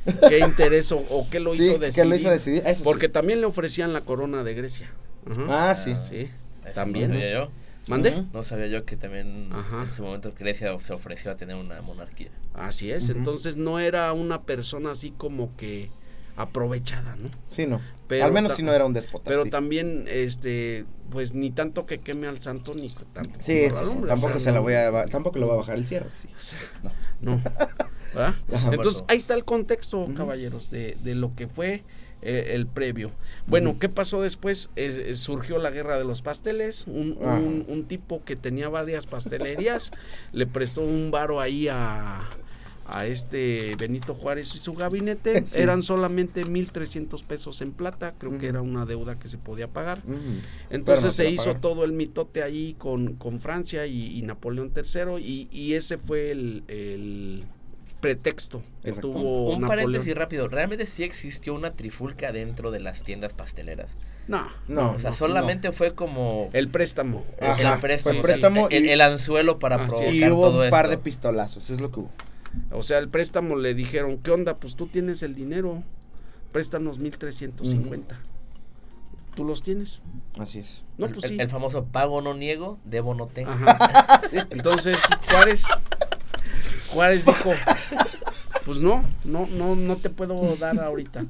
¿Qué, 0.05 0.13
qué 0.29 0.39
interés 0.39 0.91
o, 0.91 0.99
o 1.09 1.27
qué 1.29 1.39
lo 1.39 1.53
Sí, 1.55 1.63
hizo 1.63 1.77
decidir? 1.79 2.05
lo 2.09 2.15
hizo 2.15 2.29
decidir. 2.29 2.61
Eso 2.65 2.75
sí. 2.77 2.83
Porque 2.83 3.09
también 3.09 3.41
le 3.41 3.47
ofrecían 3.47 3.91
la 3.93 4.01
corona 4.01 4.43
de 4.43 4.53
Grecia. 4.53 4.89
Ajá. 5.29 5.69
Ah, 5.71 5.75
sí. 5.75 5.95
sí. 6.09 6.29
Eso 6.65 6.73
también, 6.75 7.11
No 7.11 7.19
yo. 7.19 7.49
¿Mande? 7.87 8.23
No 8.33 8.43
sabía 8.43 8.67
yo 8.67 8.85
que 8.85 8.95
también 8.95 9.49
Ajá. 9.51 9.81
en 9.83 9.89
ese 9.89 10.03
momento 10.03 10.31
Grecia 10.37 10.79
se 10.79 10.93
ofreció 10.93 11.31
a 11.31 11.35
tener 11.35 11.55
una 11.55 11.81
monarquía. 11.81 12.29
Así 12.53 12.91
es. 12.91 13.09
Entonces 13.09 13.55
no 13.57 13.79
era 13.79 14.13
una 14.13 14.43
persona 14.43 14.91
así 14.91 15.09
como 15.11 15.55
que 15.57 15.89
aprovechada, 16.41 17.15
¿no? 17.15 17.30
Sí, 17.52 17.65
no. 17.67 17.82
Pero 18.08 18.25
Al 18.25 18.32
menos 18.32 18.54
si 18.56 18.63
no 18.63 18.73
era 18.73 18.86
un 18.86 18.93
déspota. 18.93 19.25
Pero 19.28 19.43
sí. 19.43 19.49
también, 19.52 20.06
este, 20.10 20.86
pues 21.12 21.34
ni 21.36 21.52
tanto 21.52 21.86
que 21.86 21.99
queme 21.99 22.28
al 22.28 22.41
santo 22.41 22.73
ni 22.73 22.89
tanto 23.13 23.38
Sí, 23.39 23.54
que 23.54 23.71
sí, 23.71 23.78
o 24.02 24.06
Tampoco 24.08 24.34
sea, 24.34 24.39
se 24.41 24.49
la 24.52 24.56
no- 24.58 24.62
voy 24.63 24.73
a 24.73 25.06
tampoco 25.06 25.38
le 25.38 25.45
voy 25.45 25.54
a 25.54 25.58
bajar 25.58 25.78
el 25.78 25.86
cierre. 25.86 26.10
sí. 26.19 26.28
o 26.38 26.41
sea, 26.41 26.60
No. 27.21 27.36
no. 27.36 27.41
¿Verdad? 28.13 28.34
Entonces, 28.71 29.04
ahí 29.08 29.17
está 29.17 29.36
el 29.36 29.45
contexto, 29.45 30.08
caballeros, 30.15 30.71
de, 30.71 30.97
de 31.04 31.13
lo 31.13 31.36
que 31.36 31.47
fue 31.47 31.84
eh, 32.23 32.54
el 32.56 32.65
previo. 32.65 33.12
Bueno. 33.45 33.78
¿qué 33.80 33.88
pasó 33.88 34.21
después? 34.23 34.71
Eh, 34.75 35.06
eh, 35.10 35.13
surgió 35.15 35.60
la 35.60 35.69
guerra 35.69 35.95
de 35.99 36.06
los 36.06 36.23
pasteles. 36.23 36.86
Un, 36.88 37.15
un- 37.19 37.65
un 37.67 37.86
tipo 37.86 38.23
que 38.25 38.36
tenía 38.36 38.67
varias 38.69 39.06
pastelerías 39.06 39.91
le 40.32 40.47
prestó 40.47 40.82
un 40.82 41.12
varo 41.12 41.39
ahí 41.39 41.67
a, 41.67 42.28
a 42.91 43.06
este 43.06 43.75
Benito 43.78 44.13
Juárez 44.15 44.54
y 44.56 44.60
su 44.60 44.73
gabinete. 44.73 45.43
Sí. 45.45 45.62
Eran 45.62 45.84
solamente 45.84 46.43
1.300 46.45 47.23
pesos 47.23 47.62
en 47.62 47.71
plata. 47.71 48.13
Creo 48.17 48.38
que 48.38 48.47
era 48.47 48.62
una 48.62 48.86
deuda 48.86 49.17
que 49.17 49.28
se 49.28 49.38
podía 49.38 49.67
pagar. 49.67 50.02
Entonces 50.69 51.04
no 51.06 51.12
se 51.12 51.30
hizo 51.30 51.56
todo 51.56 51.84
el 51.86 51.91
mitote 51.93 52.43
ahí 52.43 52.75
con, 52.78 53.15
con 53.15 53.39
Francia 53.39 53.86
y, 53.88 54.17
y 54.17 54.21
Napoleón 54.21 54.71
III 54.75 55.17
y, 55.23 55.47
y 55.52 55.73
ese 55.73 55.97
fue 55.97 56.32
el, 56.32 56.63
el 56.67 57.43
pretexto 57.99 58.62
que 58.82 58.89
Exacto. 58.89 59.10
tuvo 59.10 59.45
Un 59.54 59.62
Napoleón. 59.62 59.67
paréntesis 59.67 60.15
rápido. 60.15 60.47
¿Realmente 60.47 60.86
sí 60.86 61.04
existió 61.04 61.54
una 61.54 61.71
trifulca 61.71 62.32
dentro 62.32 62.71
de 62.71 62.80
las 62.80 63.04
tiendas 63.04 63.34
pasteleras? 63.34 63.91
No, 64.28 64.47
No, 64.67 64.91
o 64.91 64.99
sea, 64.99 65.10
no, 65.10 65.15
solamente 65.15 65.71
fue 65.71 65.95
como 65.95 66.49
el 66.54 66.69
préstamo. 66.69 67.25
Ajá, 67.41 67.73
el 67.75 67.80
préstamo, 67.80 68.19
fue 68.21 68.23
préstamo 68.30 68.67
el, 68.69 68.86
y- 68.86 68.89
el 68.89 69.02
anzuelo 69.02 69.58
para 69.58 69.86
provocar 69.88 70.13
Y 70.13 70.23
hubo 70.30 70.49
todo 70.52 70.63
un 70.63 70.69
par 70.69 70.88
de 70.88 70.97
pistolazos, 70.99 71.69
es 71.71 71.82
lo 71.82 71.91
que 71.91 72.02
hubo. 72.02 72.12
O 72.71 72.83
sea, 72.83 72.97
el 72.99 73.09
préstamo 73.09 73.55
le 73.55 73.73
dijeron, 73.73 74.17
¿qué 74.19 74.31
onda? 74.31 74.57
Pues 74.57 74.75
tú 74.75 74.88
tienes 74.88 75.23
el 75.23 75.35
dinero, 75.35 75.83
préstanos 76.51 76.99
1350. 76.99 78.19
¿Tú 79.35 79.45
los 79.45 79.62
tienes? 79.63 79.99
Así 80.38 80.59
es. 80.59 80.83
No, 80.97 81.05
El- 81.05 81.13
pues 81.13 81.25
el, 81.25 81.29
sí. 81.31 81.38
el 81.39 81.49
famoso 81.49 81.85
pago 81.85 82.21
no 82.21 82.33
niego, 82.33 82.77
debo 82.83 83.13
no 83.15 83.27
tengo. 83.27 83.51
Ajá. 83.51 84.21
Entonces, 84.51 84.97
Juárez, 85.29 85.63
Juárez 86.91 87.25
dijo, 87.25 87.51
pues 88.65 88.79
no, 88.81 89.03
no, 89.23 89.47
no, 89.47 89.75
no 89.75 89.95
te 89.95 90.09
puedo 90.09 90.35
dar 90.57 90.79
ahorita. 90.79 91.25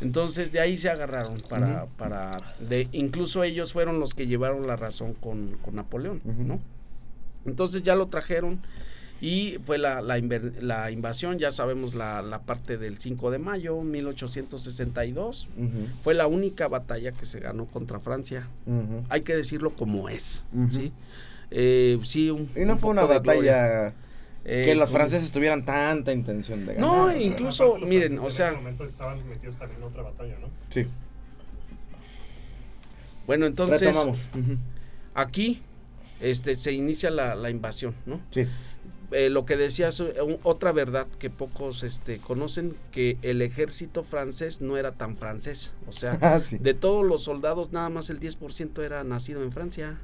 Entonces 0.00 0.50
de 0.50 0.58
ahí 0.58 0.76
se 0.76 0.90
agarraron 0.90 1.40
para, 1.48 1.86
para 1.96 2.32
de, 2.58 2.88
incluso 2.90 3.44
ellos 3.44 3.72
fueron 3.72 4.00
los 4.00 4.14
que 4.14 4.26
llevaron 4.26 4.66
la 4.66 4.74
razón 4.74 5.14
con, 5.14 5.56
con 5.62 5.76
Napoleón. 5.76 6.20
¿no? 6.24 6.58
Entonces 7.46 7.82
ya 7.82 7.94
lo 7.94 8.08
trajeron 8.08 8.60
y 9.22 9.58
fue 9.64 9.78
la, 9.78 10.02
la, 10.02 10.18
la 10.60 10.90
invasión, 10.90 11.38
ya 11.38 11.52
sabemos 11.52 11.94
la, 11.94 12.20
la 12.22 12.40
parte 12.40 12.76
del 12.76 12.98
5 12.98 13.30
de 13.30 13.38
mayo, 13.38 13.80
1862. 13.80 15.48
Ujú, 15.56 15.68
Fue 16.02 16.12
la 16.14 16.26
única 16.26 16.66
batalla 16.66 17.12
que 17.12 17.24
se 17.24 17.38
ganó 17.38 17.66
contra 17.66 18.00
Francia. 18.00 18.48
Hay 19.08 19.22
que 19.22 19.36
decirlo 19.36 19.70
como 19.70 20.08
es. 20.08 20.44
¿sí? 20.70 20.92
Eh, 21.52 21.98
sí, 22.02 22.30
un- 22.30 22.50
Y 22.56 22.64
no 22.64 22.72
un 22.72 22.78
fue 22.78 22.90
una 22.90 23.04
batalla 23.04 23.94
Eh, 24.44 24.62
que 24.64 24.74
los 24.74 24.88
con- 24.90 24.96
franceses 24.98 25.30
tuvieran 25.30 25.64
tanta 25.64 26.12
intención 26.12 26.66
de 26.66 26.74
ganar. 26.74 26.80
No, 26.90 27.04
o 27.04 27.10
sea, 27.10 27.22
incluso- 27.22 27.78
los 27.78 27.88
miren, 27.88 28.18
o 28.18 28.24
en 28.24 28.30
sea- 28.32 28.48
ese 28.48 28.56
momento 28.56 28.84
estaban 28.84 29.28
metidos 29.28 29.54
también 29.56 29.80
en 29.80 29.86
otra 29.86 30.02
batalla, 30.02 30.34
¿no? 30.40 30.48
Sí, 30.68 30.84
Bueno, 33.26 33.46
entonces 33.46 33.80
retomamos. 33.80 34.20
Aquí 35.14 35.62
este, 36.20 36.54
se 36.54 36.72
inicia 36.72 37.10
la, 37.10 37.34
la 37.34 37.50
invasión, 37.50 37.94
¿no? 38.06 38.20
Sí. 38.30 38.46
Eh, 39.12 39.30
lo 39.30 39.44
que 39.46 39.56
decías, 39.56 40.00
eh, 40.00 40.20
un- 40.22 40.38
otra 40.42 40.72
verdad 40.72 41.06
que 41.18 41.28
pocos 41.30 41.82
este, 41.82 42.18
conocen, 42.18 42.74
que 42.90 43.18
el 43.22 43.42
ejército 43.42 44.02
francés 44.04 44.60
no 44.60 44.76
era 44.76 44.92
tan 44.92 45.16
francés. 45.16 45.72
O 45.88 45.92
sea, 45.92 46.18
Ah, 46.22 46.40
sí. 46.40 46.58
de 46.58 46.74
todos 46.74 47.04
los 47.04 47.22
soldados, 47.24 47.72
nada 47.72 47.88
más 47.90 48.10
el 48.10 48.20
10% 48.20 48.82
era 48.82 49.04
nacido 49.04 49.42
en 49.42 49.52
Francia. 49.52 49.98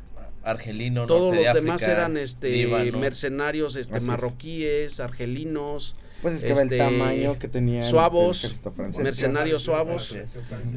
Argelino, 0.44 1.06
Todos 1.06 1.34
norte 1.34 1.44
los 1.44 1.54
de 1.54 1.60
demás 1.60 1.82
África, 1.82 1.92
eran 1.92 2.16
este, 2.16 2.50
Líbano. 2.50 2.98
mercenarios 2.98 3.76
este, 3.76 4.00
marroquíes, 4.00 5.00
argelinos, 5.00 5.96
Pues 6.22 6.34
es 6.36 6.44
que 6.44 6.54
ve 6.54 6.62
este, 6.62 6.74
el 6.76 6.78
tamaño 6.78 7.38
que 7.38 7.48
tenía 7.48 7.82
el- 7.82 7.88
suavos, 7.90 8.44
el 8.44 8.50
ejército 8.50 8.72
francés. 8.72 9.02
mercenarios 9.02 9.62
suavos. 9.62 10.14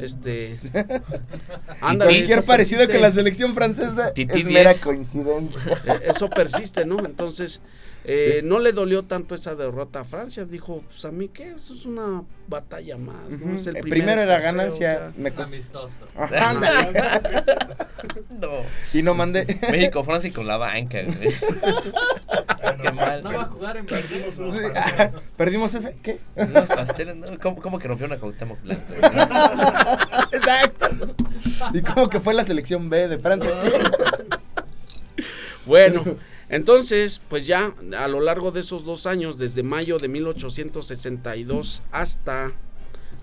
este... 0.02 0.58
Cualquier 1.80 2.40
eso 2.40 2.44
parecido 2.46 2.88
con 2.88 3.02
la 3.02 3.12
selección 3.12 3.54
francesa 3.54 4.12
es 4.16 4.46
mera 4.46 4.72
10. 4.72 4.84
coincidencia. 4.84 5.62
Eh, 5.86 6.00
eso 6.16 6.28
persiste, 6.30 6.86
¿no? 6.86 6.98
Entonces, 7.06 7.62
eh, 8.04 8.42
no 8.44 8.60
le 8.60 8.72
dolió 8.72 9.04
tanto 9.04 9.36
esa 9.36 9.56
derrota 9.56 10.02
a 10.02 10.04
Francia. 10.04 10.46
Dijo, 10.46 10.84
pues 10.88 11.06
a 11.06 11.12
mí 11.12 11.28
qué, 11.30 11.52
eso 11.52 11.74
es 11.74 11.86
una 11.86 12.24
batalla 12.48 12.98
más. 12.98 13.16
Es 13.56 13.68
el 13.68 13.78
Eh, 13.78 13.82
primer 13.82 13.90
Primero 13.90 14.22
era 14.22 14.40
ganancia, 14.40 15.08
o 15.08 15.12
sea, 15.12 15.12
me 15.18 15.32
costó. 15.32 15.54
Amistoso. 15.54 16.06
Ajá. 16.16 17.22
No. 18.30 18.50
y 18.94 19.04
no 19.04 19.14
mandé. 19.14 19.46
México, 19.70 20.04
Francia 20.04 20.28
y 20.30 20.32
con 20.32 20.48
la 20.48 20.58
banca, 20.58 21.00
güey. 21.04 21.30
Qué 22.82 22.92
mal. 22.92 23.22
No 23.24 23.32
va 23.34 23.44
a 23.44 23.46
jugar 23.46 23.78
en 23.78 23.86
Perdimos 23.86 24.38
unos 24.38 24.56
Sí. 24.56 25.18
Perdimos 25.38 25.74
ese. 25.76 25.96
¿Qué? 26.02 26.20
Unos 26.36 26.68
pasteles, 26.68 27.16
¿no? 27.18 27.28
¿Cómo, 27.40 27.62
cómo 27.62 27.78
que 27.78 27.88
rompió 27.88 28.08
una 28.08 28.18
Cuauhtémoc 28.18 28.60
Blanco? 28.64 28.82
Exacto. 30.32 30.88
¿Y 31.74 31.82
cómo 31.82 32.10
que 32.10 32.20
fue 32.20 32.34
la 32.34 32.44
selección 32.44 32.90
B 32.90 33.08
de 33.08 33.20
Francia? 33.20 33.52
Bueno, 35.66 36.04
entonces, 36.52 37.20
pues 37.30 37.48
ya 37.48 37.74
a 37.98 38.08
lo 38.08 38.20
largo 38.22 38.52
de 38.52 38.60
esos 38.60 38.86
dos 38.86 39.08
años, 39.08 39.38
desde 39.40 39.64
mayo 39.64 39.98
de 39.98 40.08
1862 40.10 41.82
hasta 41.92 42.52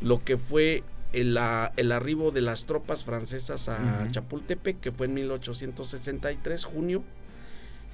lo 0.01 0.23
que 0.25 0.37
fue 0.37 0.83
el, 1.12 1.38
el 1.77 1.93
arribo 1.93 2.31
de 2.31 2.41
las 2.41 2.64
tropas 2.64 3.05
francesas 3.05 3.69
a. 3.69 4.09
Chapultepec, 4.11 4.81
que 4.81 4.93
fue 4.93 5.07
en 5.07 5.14
1863, 5.14 6.64
junio, 6.64 7.03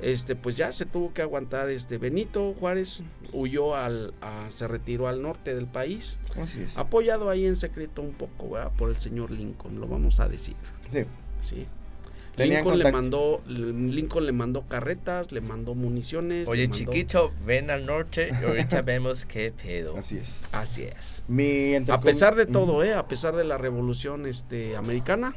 este, 0.01 0.35
pues 0.37 0.57
ya 0.57 0.73
se 0.73 0.87
tuvo 0.87 1.13
que 1.15 1.23
aguantar. 1.23 1.71
Este 1.71 1.99
Benito 1.99 2.55
Juárez 2.59 3.03
huyó 3.33 3.77
al, 3.77 4.13
a- 4.21 4.49
se 4.51 4.67
retiró 4.69 5.07
al 5.09 5.23
norte 5.23 5.55
del 5.55 5.67
país, 5.67 6.19
Así 6.41 6.63
es. 6.63 6.77
apoyado 6.77 7.31
ahí 7.31 7.47
en 7.47 7.57
secreto 7.57 8.03
un 8.03 8.13
poco, 8.13 8.51
¿verdad? 8.51 8.73
Por 8.77 8.91
el 8.91 8.97
señor 9.01 9.31
Lincoln, 9.31 9.81
lo 9.81 9.87
vamos 9.87 10.19
a 10.21 10.29
decir, 10.29 10.57
Sí. 10.91 11.03
sí. 11.41 11.67
Lincoln 12.37 12.79
le 12.79 12.91
mandó 12.93 13.41
Lincoln 13.47 14.27
le 14.27 14.33
mandó 14.33 14.63
carretas, 14.63 15.31
le 15.33 15.41
mandó 15.41 15.75
municiones. 15.75 16.49
Oye, 16.49 16.65
mandó- 16.69 16.77
chiquito, 16.77 17.33
ven 17.47 17.71
al 17.71 17.87
norte 17.87 18.31
y 18.41 18.45
ahorita 18.45 18.83
vemos 18.83 19.25
qué 19.25 19.53
pedo. 19.53 19.95
Así 19.99 20.17
es. 20.17 20.43
Así 20.53 20.83
es. 20.83 21.23
Mi 21.29 21.75
A 21.89 22.01
pesar 22.01 22.35
de 22.35 22.47
todo, 22.47 22.83
eh, 22.83 22.95
a 22.95 23.07
pesar 23.07 23.37
de 23.37 23.45
la 23.45 23.57
revolución 23.59 24.27
este 24.27 24.77
americana, 24.77 25.35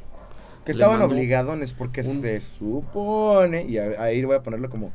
Que 0.66 0.72
estaban 0.72 1.02
obligadones 1.02 1.74
porque 1.74 2.02
un- 2.02 2.22
se 2.22 2.42
supone. 2.42 3.64
Y 3.64 3.78
a- 3.78 4.02
ahí 4.02 4.24
voy 4.24 4.36
a 4.36 4.44
ponerlo 4.44 4.70
como. 4.70 4.92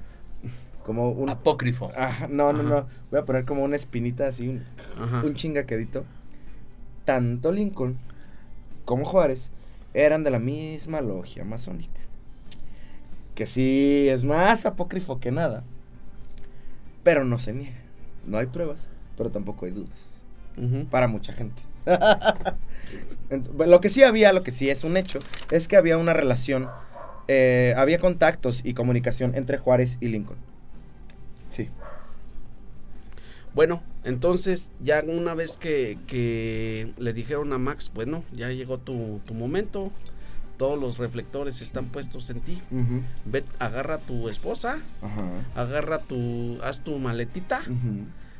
Como 0.84 1.10
un. 1.10 1.28
Apócrifo. 1.30 1.92
Ajá, 1.96 2.26
no, 2.28 2.52
no, 2.52 2.60
Ajá. 2.60 2.68
no. 2.68 2.86
Voy 3.12 3.20
a 3.20 3.24
poner 3.24 3.44
como 3.44 3.62
una 3.62 3.76
espinita 3.76 4.26
así, 4.26 4.48
un, 4.48 4.64
ajá, 5.00 5.22
un 5.24 5.34
chingaquedito. 5.34 6.04
Tanto 7.04 7.52
Lincoln 7.52 7.96
como 8.84 9.04
Juárez 9.04 9.52
eran 9.94 10.24
de 10.24 10.30
la 10.30 10.38
misma 10.38 11.00
logia 11.00 11.44
masónica. 11.44 12.00
Que 13.34 13.46
sí 13.46 14.08
es 14.08 14.24
más 14.24 14.66
apócrifo 14.66 15.20
que 15.20 15.30
nada. 15.32 15.64
Pero 17.02 17.24
no 17.24 17.38
se 17.38 17.52
niega. 17.52 17.78
No 18.26 18.38
hay 18.38 18.46
pruebas, 18.46 18.88
pero 19.16 19.30
tampoco 19.30 19.66
hay 19.66 19.72
dudas. 19.72 20.16
Para 20.90 21.08
mucha 21.08 21.32
gente. 21.32 21.62
Ent- 23.30 23.66
lo 23.66 23.80
que 23.80 23.88
sí 23.88 24.02
había, 24.02 24.32
lo 24.32 24.42
que 24.42 24.50
sí 24.50 24.68
es 24.68 24.84
un 24.84 24.96
hecho, 24.96 25.20
es 25.50 25.66
que 25.66 25.76
había 25.76 25.96
una 25.96 26.12
relación, 26.12 26.68
eh, 27.28 27.74
había 27.76 27.98
contactos 27.98 28.60
y 28.64 28.74
comunicación 28.74 29.34
entre 29.34 29.56
Juárez 29.56 29.96
y 30.00 30.08
Lincoln. 30.08 30.36
Sí. 31.48 31.70
Bueno, 33.54 33.82
entonces 34.04 34.72
ya 34.80 35.02
una 35.06 35.34
vez 35.34 35.56
que, 35.56 35.98
que 36.06 36.92
le 36.98 37.12
dijeron 37.12 37.52
a 37.52 37.58
Max, 37.58 37.90
bueno, 37.94 38.24
ya 38.32 38.48
llegó 38.50 38.78
tu, 38.78 39.20
tu 39.24 39.34
momento, 39.34 39.92
todos 40.56 40.80
los 40.80 40.98
reflectores 40.98 41.60
están 41.62 41.86
puestos 41.86 42.30
en 42.30 42.40
ti, 42.40 42.60
ve, 43.24 43.44
agarra 43.58 43.96
a 43.96 43.98
tu 43.98 44.28
esposa, 44.28 44.78
agarra 45.54 46.00
tu, 46.00 46.58
haz 46.62 46.80
tu 46.80 46.98
maletita, 46.98 47.62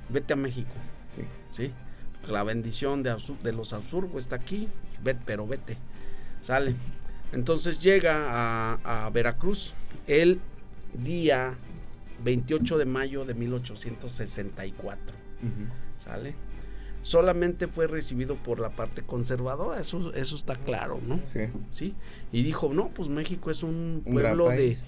vete 0.09 0.33
a 0.33 0.37
México. 0.37 0.71
Sí. 1.15 1.23
¿sí? 1.53 1.73
La 2.29 2.43
bendición 2.45 3.03
de, 3.03 3.17
de 3.43 3.53
los 3.53 3.73
Habsburgo 3.73 4.19
está 4.19 4.37
aquí, 4.37 4.69
vete, 5.03 5.21
pero 5.25 5.47
vete, 5.47 5.77
sale. 6.43 6.75
Entonces 7.33 7.81
llega 7.81 8.77
a, 8.83 9.07
a 9.07 9.11
Veracruz 9.11 9.75
el 10.07 10.41
día 10.93 11.55
28 12.23 12.79
de 12.79 12.85
mayo 12.85 13.25
de 13.25 13.35
1864, 13.35 15.17
¿sale? 16.05 16.35
Solamente 17.03 17.67
fue 17.67 17.89
recibido 17.89 18.37
por 18.37 18.61
la 18.61 18.71
parte 18.71 19.03
conservadora, 19.03 19.81
eso, 19.81 20.15
eso 20.15 20.37
está 20.37 20.55
claro, 20.55 21.01
¿no? 21.05 21.19
Sí. 21.33 21.41
¿Sí? 21.73 21.95
Y 22.31 22.45
dijo, 22.45 22.73
no, 22.73 22.91
pues 22.91 23.09
México 23.09 23.51
es 23.51 23.65
un 23.65 24.03
pueblo 24.05 24.49
de, 24.49 24.79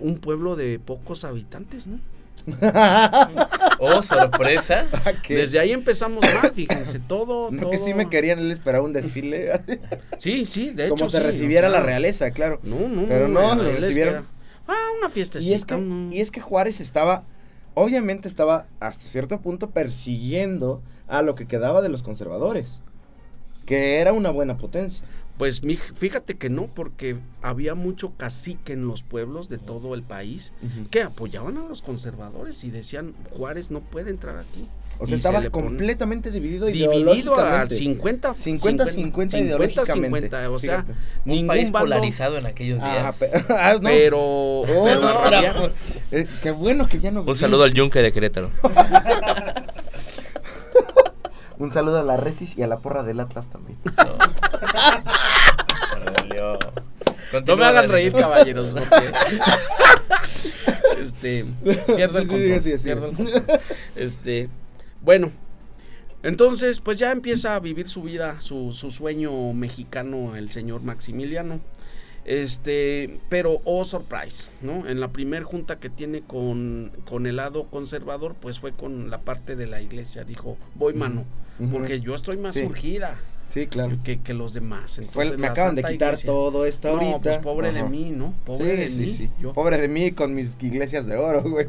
un 0.00 0.18
pueblo 0.18 0.56
de 0.56 0.78
pocos 0.78 1.24
habitantes, 1.24 1.86
¿no? 1.86 2.00
Oh, 3.82 4.02
sorpresa. 4.02 4.86
¿Qué? 5.22 5.36
Desde 5.36 5.58
ahí 5.58 5.72
empezamos 5.72 6.22
mal, 6.34 6.52
fíjense, 6.52 6.98
todo, 6.98 7.50
No 7.50 7.62
todo. 7.62 7.70
que 7.70 7.78
sí 7.78 7.94
me 7.94 8.10
querían, 8.10 8.38
él 8.38 8.50
esperaba 8.50 8.84
un 8.84 8.92
desfile. 8.92 9.50
Sí, 10.18 10.44
sí, 10.44 10.70
de 10.70 10.84
hecho. 10.84 10.96
como 10.96 11.08
se 11.10 11.16
sí, 11.16 11.22
recibiera 11.22 11.70
la 11.70 11.80
realeza, 11.80 12.30
claro. 12.30 12.60
No, 12.62 12.88
no, 12.88 13.08
Pero 13.08 13.26
no, 13.26 13.54
lo 13.54 13.66
él 13.66 13.76
recibieron. 13.76 14.26
Ah, 14.68 14.88
una 14.98 15.08
fiesta. 15.08 15.38
Y 15.40 15.54
es, 15.54 15.64
que, 15.64 15.82
y 16.10 16.20
es 16.20 16.30
que 16.30 16.42
Juárez 16.42 16.80
estaba, 16.80 17.24
obviamente 17.74 18.28
estaba 18.28 18.66
hasta 18.80 19.08
cierto 19.08 19.40
punto 19.40 19.70
persiguiendo 19.70 20.82
a 21.08 21.22
lo 21.22 21.34
que 21.34 21.46
quedaba 21.46 21.82
de 21.82 21.88
los 21.88 22.02
conservadores, 22.02 22.80
que 23.66 23.98
era 23.98 24.12
una 24.12 24.30
buena 24.30 24.56
potencia. 24.56 25.04
Pues 25.40 25.64
mi- 25.64 25.76
fíjate 25.76 26.36
que 26.36 26.50
no, 26.50 26.66
porque 26.66 27.16
había 27.40 27.74
mucho 27.74 28.12
cacique 28.18 28.74
en 28.74 28.86
los 28.86 29.02
pueblos 29.02 29.48
de 29.48 29.56
todo 29.56 29.94
el 29.94 30.02
país 30.02 30.52
que 30.90 31.02
apoyaban 31.02 31.56
a 31.56 31.62
los 31.66 31.80
conservadores 31.80 32.62
y 32.62 32.70
decían, 32.70 33.14
Juárez 33.30 33.70
no 33.70 33.80
puede 33.80 34.10
entrar 34.10 34.36
aquí. 34.36 34.68
O 34.98 35.06
sea, 35.06 35.16
Y 35.16 35.20
se 35.22 35.28
estaba 35.28 35.38
pone- 35.38 35.50
completamente 35.50 36.30
dividido, 36.30 36.66
dividido 36.66 36.90
a 36.92 36.94
ideológicamente. 36.96 37.74
50 37.74 38.34
50 38.34 38.86
50 38.88 39.38
ideológicamente. 39.38 40.26
50, 40.28 40.50
o 40.50 40.58
sea, 40.58 40.82
Fíjate. 40.82 40.92
Un 40.92 40.98
ningún 41.32 41.46
país 41.46 41.72
bando, 41.72 41.86
polarizado 41.88 42.36
en 42.36 42.44
aquellos 42.44 42.78
días. 42.78 42.98
Ah, 43.06 43.14
ah, 43.48 43.72
no, 43.76 43.80
pero 43.80 44.18
Oh, 44.20 44.64
pero 44.66 45.00
no, 45.00 45.08
había- 45.08 45.52
bravo. 45.54 45.70
Eh, 46.12 46.26
qué 46.42 46.50
bueno 46.50 46.86
que 46.86 47.00
ya 47.00 47.10
no 47.12 47.22
Un 47.22 47.34
saludo 47.34 47.64
al 47.64 47.72
yunque 47.72 48.00
de 48.02 48.12
Querétaro. 48.12 48.50
Un 51.58 51.70
saludo 51.70 51.98
a 52.00 52.02
la 52.04 52.16
Resis 52.16 52.56
y 52.56 52.62
a 52.62 52.66
la 52.66 52.78
porra 52.78 53.02
del 53.02 53.20
Atlas 53.20 53.50
también. 53.50 53.78
No. 53.84 53.92
No 57.46 57.56
me 57.56 57.64
hagan 57.64 57.88
reír, 57.88 58.12
caballeros, 58.12 58.68
porque 58.74 59.12
este 61.02 61.44
pierdo 61.94 62.18
el 62.18 62.24
Sí, 62.28 62.30
sí, 62.30 62.36
control, 62.38 62.60
sí, 62.60 62.78
sí. 62.78 62.84
pierdo 62.84 63.06
el 63.06 63.16
control. 63.16 63.42
Este, 63.96 64.48
bueno, 65.02 65.32
entonces 66.22 66.80
pues 66.80 66.98
ya 66.98 67.12
empieza 67.12 67.54
a 67.54 67.60
vivir 67.60 67.88
su 67.88 68.02
vida, 68.02 68.40
su, 68.40 68.72
su 68.72 68.90
sueño 68.90 69.52
mexicano 69.52 70.36
el 70.36 70.50
señor 70.50 70.82
Maximiliano. 70.82 71.60
Este, 72.26 73.18
pero 73.30 73.60
oh 73.64 73.82
surprise, 73.84 74.50
¿no? 74.60 74.86
En 74.86 75.00
la 75.00 75.08
primer 75.08 75.42
junta 75.42 75.78
que 75.78 75.88
tiene 75.88 76.20
con, 76.20 76.92
con 77.08 77.26
el 77.26 77.36
lado 77.36 77.64
conservador, 77.64 78.34
pues 78.38 78.60
fue 78.60 78.72
con 78.72 79.08
la 79.10 79.18
parte 79.22 79.56
de 79.56 79.66
la 79.66 79.80
iglesia. 79.80 80.22
Dijo, 80.24 80.58
voy 80.74 80.92
mano, 80.92 81.24
porque 81.72 82.00
yo 82.00 82.14
estoy 82.14 82.36
más 82.36 82.54
Sí. 82.54 82.60
surgida. 82.60 83.16
Sí, 83.50 83.66
claro. 83.66 83.98
que, 84.04 84.20
que 84.20 84.32
los 84.32 84.54
demás. 84.54 84.98
Entonces, 84.98 85.36
me 85.38 85.46
acaban 85.48 85.74
de 85.74 85.82
quitar 85.82 86.14
Iglesia- 86.14 86.26
todo 86.26 86.64
esto 86.66 86.88
No, 86.88 86.94
ahorita. 87.00 87.18
pues 87.20 87.38
pobre 87.38 87.72
de 87.72 87.82
mí, 87.84 88.12
¿no? 88.14 88.32
Pobre 88.46 88.76
de 88.76 88.90
Sí, 88.90 88.96
mí. 89.02 89.08
sí. 89.10 89.30
Yo- 89.40 89.52
Pobre 89.52 89.78
de 89.78 89.88
mí 89.88 90.12
con 90.12 90.34
mis 90.34 90.56
iglesias 90.60 91.06
de 91.06 91.16
oro, 91.16 91.42
güey. 91.42 91.66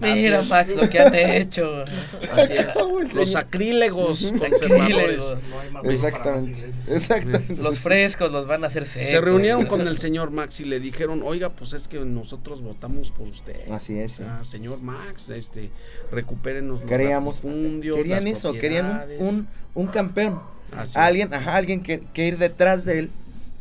Mira, 0.00 0.42
Max, 0.48 0.74
lo 0.74 0.88
que 0.88 0.98
han 1.00 1.14
hecho. 1.14 1.84
Así 2.32 2.54
es. 2.54 3.14
Los 3.14 3.32
sacrílegos 3.32 4.32
conservadores. 4.38 5.22
No 5.50 5.60
hay 5.60 5.70
más 5.70 5.84
Exactamente. 5.86 6.70
Exactamente. 6.88 7.56
Los 7.56 7.78
frescos 7.78 8.30
los 8.32 8.46
van 8.46 8.64
a 8.64 8.68
hacer 8.68 8.86
secos. 8.86 9.10
Se 9.10 9.20
reunieron 9.20 9.66
con 9.66 9.80
el 9.82 9.98
señor 9.98 10.30
Max 10.30 10.60
y 10.60 10.64
le 10.64 10.80
dijeron, 10.80 11.22
oiga, 11.24 11.50
pues 11.50 11.72
es 11.72 11.88
que 11.88 11.98
nosotros 12.00 12.62
votamos 12.62 13.10
por 13.10 13.28
usted. 13.28 13.70
Así 13.70 13.98
es, 13.98 14.12
sí. 14.12 14.18
sea, 14.22 14.42
señor 14.44 14.82
Max, 14.82 15.30
este, 15.30 15.70
recupérenos 16.10 16.80
los 16.80 16.88
Queríamos, 16.88 17.36
latifundios, 17.44 17.96
querían 17.96 18.24
las 18.24 18.38
eso, 18.38 18.52
querían 18.52 19.02
un, 19.18 19.26
un, 19.28 19.48
un 19.74 19.86
campeón. 19.86 20.29
Así 20.76 20.92
es. 20.92 20.96
alguien, 20.96 21.34
ajá, 21.34 21.56
alguien 21.56 21.82
que, 21.82 22.00
que 22.12 22.26
ir 22.26 22.38
detrás 22.38 22.84
de 22.84 22.98
él, 23.00 23.10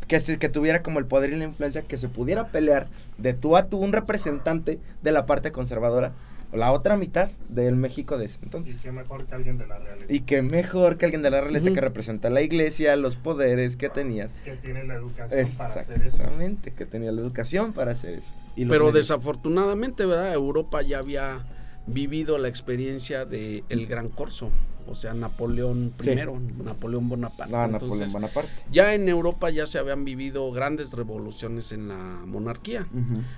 que, 0.08 0.20
se, 0.20 0.38
que 0.40 0.50
tuviera 0.50 0.82
como 0.82 1.00
el 1.00 1.06
poder 1.06 1.32
y 1.32 1.36
la 1.36 1.46
influencia, 1.46 1.82
que 1.82 1.98
se 1.98 2.08
pudiera 2.10 2.48
pelear 2.48 2.88
de 3.18 3.34
tú 3.34 3.58
a 3.58 3.68
tú, 3.68 3.78
un 3.78 3.94
representante 3.94 4.80
de 5.02 5.12
la 5.12 5.26
parte 5.26 5.52
conservadora, 5.52 6.14
o 6.52 6.58
la 6.58 6.72
otra 6.72 6.98
mitad 6.98 7.30
del 7.48 7.76
México 7.76 8.18
de 8.18 8.26
ese 8.26 8.40
Y 8.42 8.46
entonces. 8.46 8.82
qué 8.82 8.92
mejor 8.92 9.26
que 9.26 9.36
alguien 9.36 9.60
de 9.60 9.68
la 9.68 9.78
realeza. 9.78 10.12
Y 10.12 10.22
que 10.22 10.42
mejor 10.42 10.98
que 10.98 11.06
alguien 11.06 11.22
de 11.22 11.30
la 11.30 11.42
realeza 11.42 11.72
que 11.72 11.80
representa 11.82 12.32
la 12.32 12.42
iglesia, 12.42 12.96
los 12.96 13.16
poderes 13.18 13.76
que 13.76 13.90
tenías. 13.90 14.32
Que 14.44 14.56
tiene 14.56 14.84
la 14.84 14.96
educación 14.96 15.48
para 15.58 15.82
hacer 15.82 15.96
eso. 16.02 16.18
Exactamente, 16.18 16.72
que 16.74 16.86
tenía 16.88 17.12
la 17.12 17.22
educación 17.22 17.74
para 17.74 17.92
hacer 17.92 18.16
eso. 18.16 18.34
Y 18.56 18.66
Pero 18.66 18.86
medios. 18.86 18.96
desafortunadamente, 18.96 20.08
¿verdad? 20.08 20.34
Europa 20.34 20.82
ya 20.82 20.98
había 20.98 21.46
vivido 21.86 22.38
la 22.40 22.48
experiencia 22.48 23.26
del 23.26 23.64
el 23.70 23.86
Gran 23.86 24.10
Corso, 24.10 24.50
o 24.90 24.96
sea, 24.96 25.14
Napoleón 25.14 25.94
Sí. 26.00 26.12
I, 26.12 26.64
Napoleón 26.64 27.08
Bonaparte. 27.10 27.54
Entonces, 27.56 27.82
Napoleón 27.90 28.12
Bonaparte. 28.12 28.52
Ya 28.72 28.94
en 28.94 29.08
Europa 29.08 29.50
ya 29.50 29.66
se 29.66 29.80
habían 29.80 30.06
vivido 30.06 30.52
grandes 30.52 30.92
revoluciones 30.94 31.72
en 31.72 31.88
la 31.88 31.96
monarquía. 32.26 32.88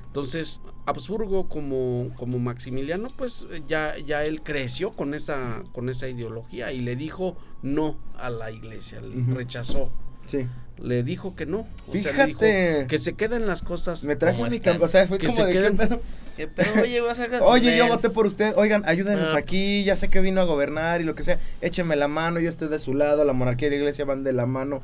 Entonces, 0.07 0.59
Habsburgo 0.85 1.47
como, 1.47 2.09
como 2.15 2.39
Maximiliano, 2.39 3.09
pues 3.15 3.45
ya, 3.67 3.97
ya 3.97 4.23
él 4.23 4.41
creció 4.41 4.91
con 4.91 5.13
esa, 5.13 5.63
con 5.73 5.89
esa 5.89 6.07
ideología 6.07 6.71
y 6.73 6.79
le 6.79 6.95
dijo 6.95 7.35
no 7.61 7.97
a 8.17 8.29
la 8.29 8.51
iglesia, 8.51 9.01
le 9.01 9.17
Ujú. 9.21 9.33
rechazó, 9.35 9.91
Sí. 10.25 10.47
Le 10.79 11.03
dijo 11.03 11.35
que 11.35 11.45
no. 11.45 11.67
O 11.87 11.91
sea, 11.93 12.11
le 12.13 12.25
dijo 12.27 12.39
Fíjate. 12.39 12.85
que 12.87 12.97
se 12.97 13.13
queden 13.13 13.45
las 13.47 13.61
cosas. 13.61 14.03
Me 14.03 14.15
traje 14.15 14.37
¿Cómo 14.37 14.49
mi 14.49 14.55
están? 14.57 14.77
cam- 14.79 14.83
O 14.83 14.87
sea, 14.87 15.05
fue 15.07 15.17
Que 15.19 15.27
como 15.27 15.37
se 15.37 15.45
de 15.45 15.53
¿qué 15.53 15.59
queden- 15.59 15.77
pedo? 15.77 16.01
Que, 16.37 16.47
Pero 16.47 16.81
oye, 16.81 17.01
vas 17.01 17.19
a 17.19 17.43
Oye, 17.45 17.77
yo 17.77 17.87
voté 17.87 18.09
por 18.09 18.25
usted. 18.25 18.53
Oigan, 18.57 18.83
ayúdenos 18.85 19.33
Ah. 19.33 19.37
aquí. 19.37 19.83
Ya 19.83 19.95
sé 19.95 20.09
que 20.09 20.21
vino 20.21 20.41
a 20.41 20.45
gobernar 20.45 21.01
y 21.01 21.03
lo 21.03 21.13
que 21.15 21.23
sea. 21.23 21.39
Écheme 21.61 21.95
la 21.95 22.07
mano. 22.07 22.39
Yo 22.39 22.49
estoy 22.49 22.67
de 22.67 22.79
su 22.79 22.93
lado. 22.93 23.23
La 23.25 23.33
monarquía 23.33 23.67
y 23.67 23.71
la 23.71 23.77
iglesia 23.77 24.05
van 24.05 24.23
de 24.23 24.33
la 24.33 24.45
mano. 24.45 24.81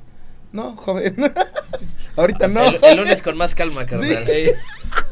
No, 0.51 0.75
joven. 0.75 1.15
Ahorita 2.15 2.47
no. 2.47 2.63
El, 2.69 2.79
el 2.83 2.97
lunes 2.97 3.21
con 3.21 3.38
más 3.38 3.53
calma, 3.53 3.86
carnal. 3.86 4.23
Eh, 4.27 4.55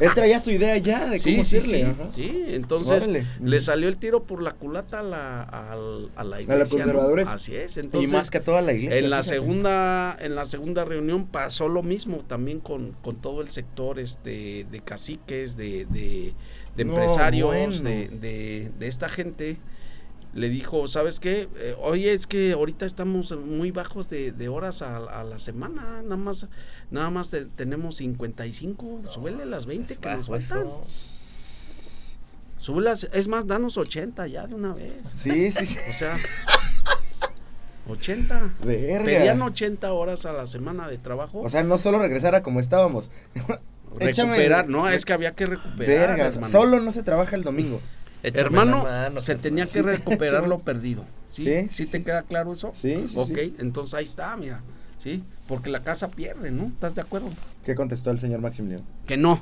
Él 0.00 0.10
traía 0.14 0.40
su 0.40 0.50
idea 0.50 0.76
ya 0.78 1.06
de 1.06 1.20
sí, 1.20 1.32
cómo 1.32 1.44
sí, 1.44 1.58
hacerle. 1.58 1.78
sí, 1.78 1.82
ajá. 1.84 2.08
sí, 2.14 2.44
entonces 2.48 3.04
Órale. 3.04 3.26
le 3.40 3.60
salió 3.60 3.88
el 3.88 3.96
tiro 3.98 4.24
por 4.24 4.42
la 4.42 4.52
culata 4.52 5.00
a 5.00 5.02
la, 5.02 5.42
al- 5.42 6.10
a 6.16 6.24
la 6.24 6.40
iglesia. 6.40 6.64
¿no? 6.78 6.84
conservadores. 6.84 7.28
Así 7.28 7.54
es, 7.54 7.76
Y 7.76 7.80
entonces 7.80 8.12
más 8.12 8.30
que 8.30 8.38
a 8.38 8.42
toda 8.42 8.60
la 8.62 8.72
iglesia. 8.72 8.98
en 8.98 9.10
la 9.10 9.22
fíjate. 9.22 9.36
segunda 9.36 10.16
en 10.18 10.34
la 10.34 10.44
segunda 10.46 10.84
reunión 10.84 11.26
pasó 11.26 11.68
lo 11.68 11.82
mismo 11.82 12.24
también 12.26 12.58
con, 12.60 12.92
con 13.02 13.16
todo 13.16 13.40
el 13.40 13.50
sector 13.50 13.98
este 14.00 14.66
de 14.70 14.80
caciques 14.84 15.56
de, 15.56 15.86
de, 15.86 16.34
de 16.76 16.84
No, 16.84 16.92
empresarios 16.92 17.46
bueno. 17.82 17.88
de, 17.90 18.08
de, 18.08 18.70
de 18.78 18.86
esta 18.88 19.08
gente 19.08 19.58
le 20.36 20.48
dijo 20.48 20.86
sabes 20.86 21.18
qué 21.18 21.48
Eh, 21.56 21.74
oye 21.80 22.12
es 22.12 22.26
que 22.26 22.52
ahorita 22.52 22.84
estamos 22.86 23.32
muy 23.36 23.70
bajos 23.72 24.08
de, 24.08 24.30
de 24.32 24.48
horas 24.48 24.82
a, 24.82 24.96
a 24.98 25.24
la 25.24 25.38
semana 25.38 26.02
nada 26.02 26.16
más 26.16 26.46
nada 26.90 27.10
más 27.10 27.30
te- 27.30 27.46
tenemos 27.46 27.96
55 27.96 29.02
súbele 29.10 29.44
las 29.46 29.66
20 29.66 29.96
que 29.96 30.08
nos 30.14 30.28
faltan 30.28 30.66
súbelas 32.58 33.08
es 33.12 33.28
más 33.28 33.46
danos 33.46 33.76
80 33.78 34.26
ya 34.26 34.46
de 34.46 34.54
una 34.54 34.74
vez 34.74 34.92
Sí, 35.14 35.50
sí, 35.52 35.66
sí. 35.66 35.78
o 35.90 35.92
sea 35.92 36.16
80 37.88 38.50
Verga. 38.64 39.04
Pedían 39.04 39.40
80 39.42 39.92
horas 39.92 40.26
a 40.26 40.32
la 40.32 40.46
semana 40.46 40.88
de 40.88 40.98
trabajo. 40.98 41.40
O 41.40 41.48
sea, 41.48 41.62
no 41.62 41.78
solo 41.78 42.00
regresar 42.00 42.34
a 42.34 42.42
como 42.42 42.58
estábamos. 42.58 43.10
échame- 44.00 44.30
recuperar, 44.30 44.68
no, 44.68 44.88
es 44.88 45.04
que 45.04 45.12
había 45.12 45.36
que 45.36 45.46
recuperar. 45.46 46.16
Verga. 46.16 46.32
Solo 46.48 46.80
no 46.80 46.90
se 46.90 47.04
trabaja 47.04 47.36
el 47.36 47.44
domingo. 47.44 47.80
Échame 48.22 48.40
hermano, 48.46 48.82
mano, 48.84 49.20
se 49.20 49.34
tenía 49.36 49.66
que 49.66 49.82
recuperar 49.82 50.46
lo 50.48 50.58
perdido. 50.58 51.04
¿Sí? 51.30 51.44
Sí, 51.44 51.68
¿Sí, 51.70 51.86
sí, 51.86 51.92
te 51.98 52.04
queda 52.04 52.22
claro 52.22 52.52
eso? 52.54 52.72
Sí, 52.74 53.06
sí, 53.08 53.16
ok, 53.18 53.38
entonces 53.60 53.94
ahí 53.94 54.04
está, 54.04 54.36
mira. 54.36 54.60
¿Sí? 55.02 55.22
Porque 55.46 55.70
la 55.70 55.82
casa 55.82 56.08
pierde, 56.08 56.50
¿no? 56.50 56.66
¿Estás 56.66 56.94
de 56.94 57.02
acuerdo? 57.02 57.28
¿Qué 57.64 57.74
contestó 57.74 58.10
el 58.10 58.18
señor 58.18 58.40
Maximiliano? 58.40 58.84
Que 59.06 59.16
no. 59.16 59.40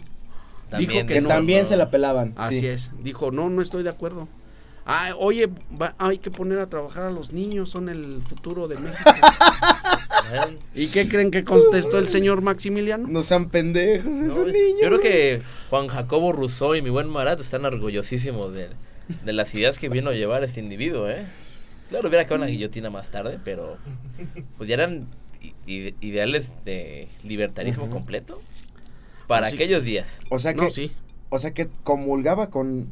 También 0.68 0.90
Dijo 0.90 1.06
Que 1.06 1.14
que 1.14 1.20
no. 1.20 1.28
también 1.28 1.64
se 1.66 1.76
la 1.76 1.90
pelaban. 1.90 2.34
Así 2.36 2.60
sí. 2.60 2.66
es. 2.66 2.90
Dijo, 3.02 3.30
no, 3.30 3.48
no 3.48 3.62
estoy 3.62 3.82
de 3.84 3.90
acuerdo. 3.90 4.28
Ah, 4.86 5.12
oye, 5.18 5.48
va- 5.80 5.94
hay 5.96 6.18
que 6.18 6.30
poner 6.30 6.58
a 6.58 6.66
trabajar 6.68 7.04
a 7.04 7.10
los 7.10 7.32
niños, 7.32 7.70
son 7.70 7.88
el 7.88 8.22
futuro 8.28 8.68
de 8.68 8.76
México. 8.76 9.10
¿Y 10.74 10.88
qué 10.88 11.08
creen 11.08 11.30
que 11.30 11.44
contestó 11.44 11.98
el 11.98 12.08
señor 12.08 12.40
Maximiliano? 12.42 13.06
No 13.08 13.22
sean 13.22 13.48
pendejos, 13.50 14.06
es 14.18 14.34
no, 14.34 14.42
un 14.42 14.52
niño. 14.52 14.76
Yo 14.82 14.88
creo 14.88 15.00
que 15.00 15.42
Juan 15.70 15.88
Jacobo 15.88 16.32
Rousseau 16.32 16.74
y 16.74 16.82
mi 16.82 16.90
buen 16.90 17.08
Marat 17.08 17.40
están 17.40 17.64
orgullosísimos 17.64 18.52
de, 18.52 18.68
de 19.24 19.32
las 19.32 19.54
ideas 19.54 19.78
que 19.78 19.88
vino 19.88 20.10
a 20.10 20.14
llevar 20.14 20.42
este 20.44 20.60
individuo, 20.60 21.08
¿eh? 21.08 21.24
Claro, 21.88 22.08
hubiera 22.08 22.24
quedado 22.24 22.42
una 22.42 22.46
guillotina 22.50 22.90
más 22.90 23.10
tarde, 23.10 23.38
pero 23.44 23.76
pues 24.56 24.68
ya 24.68 24.74
eran 24.74 25.06
ideales 25.66 26.52
de 26.64 27.08
libertarismo 27.22 27.88
completo 27.90 28.40
para 29.26 29.46
Así- 29.48 29.56
aquellos 29.56 29.84
días. 29.84 30.20
O 30.30 30.38
sea 30.38 30.54
que, 30.54 30.60
No, 30.60 30.70
sí. 30.70 30.90
o 31.28 31.38
sea 31.38 31.52
que 31.52 31.68
comulgaba 31.82 32.50
con, 32.50 32.88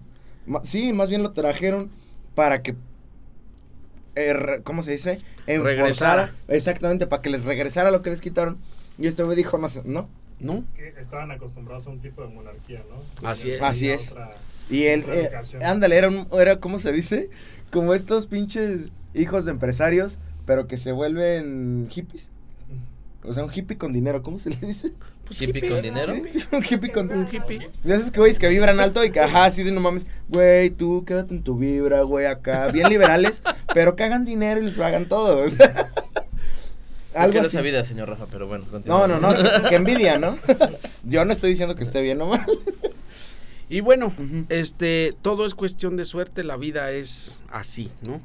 sí, 0.62 0.92
más 0.92 1.08
bien 1.08 1.22
lo 1.22 1.32
trajeron 1.32 1.90
para 2.34 2.62
que, 2.62 2.74
eh, 4.14 4.32
re- 4.34 4.62
¿cómo 4.62 4.82
se 4.82 4.92
dice? 4.92 5.18
Regresara. 5.46 6.24
Enforzara- 6.26 6.30
Exactamente, 6.48 7.06
para 7.06 7.22
que 7.22 7.30
les 7.30 7.44
regresara 7.44 7.90
lo 7.90 8.02
que 8.02 8.10
les 8.10 8.20
quitaron. 8.20 8.58
Y 8.98 9.06
este 9.06 9.22
güey 9.22 9.36
dijo, 9.36 9.58
no, 9.58 9.68
no. 9.84 10.08
¿No? 10.40 10.64
Que 10.74 10.88
estaban 10.98 11.30
acostumbrados 11.30 11.86
a 11.86 11.90
un 11.90 12.00
tipo 12.00 12.22
de 12.22 12.28
monarquía, 12.34 12.82
¿no? 12.90 13.28
Así 13.28 13.48
Y 13.48 13.50
es. 13.52 13.62
Así 13.62 13.90
es. 13.90 14.10
otra- 14.10 14.30
Y 14.70 14.84
él, 14.84 15.04
eh, 15.08 15.30
ándale, 15.64 15.96
era, 15.96 16.08
un, 16.08 16.26
era, 16.32 16.58
¿cómo 16.58 16.78
se 16.80 16.90
dice? 16.92 17.30
Como 17.70 17.94
estos 17.94 18.26
pinches 18.26 18.88
hijos 19.14 19.44
de 19.44 19.52
empresarios, 19.52 20.18
pero 20.44 20.66
que 20.66 20.78
se 20.78 20.90
vuelven 20.92 21.86
hippies. 21.90 22.30
O 23.24 23.32
sea, 23.32 23.44
un 23.44 23.52
hippie 23.54 23.78
con 23.78 23.92
dinero, 23.92 24.22
¿cómo 24.24 24.38
se 24.40 24.50
le 24.50 24.56
dice? 24.56 24.92
Pues 25.26 25.40
Hippie 25.40 25.68
con 25.68 25.80
dinero. 25.82 26.14
Sí, 26.14 26.22
un 26.52 26.64
hippie 26.64 26.90
con 26.92 27.10
Un 27.10 27.26
hippie. 27.30 27.70
De 27.82 27.94
esos 27.94 28.10
que 28.10 28.18
güeyes 28.20 28.38
que 28.38 28.48
vibran 28.48 28.80
alto 28.80 29.04
y 29.04 29.10
que, 29.10 29.20
ajá, 29.20 29.44
así 29.46 29.62
de 29.62 29.72
no 29.72 29.80
mames, 29.80 30.06
güey, 30.28 30.70
tú 30.70 31.04
quédate 31.06 31.34
en 31.34 31.42
tu 31.42 31.56
vibra, 31.56 32.02
güey, 32.02 32.26
acá, 32.26 32.66
bien 32.68 32.88
liberales, 32.88 33.42
pero 33.74 33.96
que 33.96 34.04
hagan 34.04 34.24
dinero 34.24 34.60
y 34.60 34.64
les 34.66 34.76
pagan 34.76 35.06
todo. 35.06 35.38
o 35.44 35.48
sea, 35.48 35.90
Algo 37.14 37.40
no 37.40 37.46
así. 37.46 37.56
sabía, 37.56 37.84
señor 37.84 38.08
Rafa, 38.08 38.26
pero 38.30 38.46
bueno, 38.46 38.64
No, 38.66 38.70
continúa. 38.72 39.06
no, 39.06 39.20
no, 39.20 39.68
que 39.68 39.74
envidia, 39.76 40.18
¿no? 40.18 40.36
Yo 41.04 41.24
no 41.24 41.32
estoy 41.32 41.50
diciendo 41.50 41.74
que 41.76 41.84
esté 41.84 42.02
bien 42.02 42.20
o 42.20 42.26
mal. 42.26 42.44
Y 43.68 43.80
bueno, 43.80 44.12
este, 44.50 45.14
todo 45.22 45.46
es 45.46 45.54
cuestión 45.54 45.96
de 45.96 46.04
suerte, 46.04 46.44
la 46.44 46.56
vida 46.58 46.90
es 46.90 47.42
así, 47.50 47.90
¿no? 48.02 48.20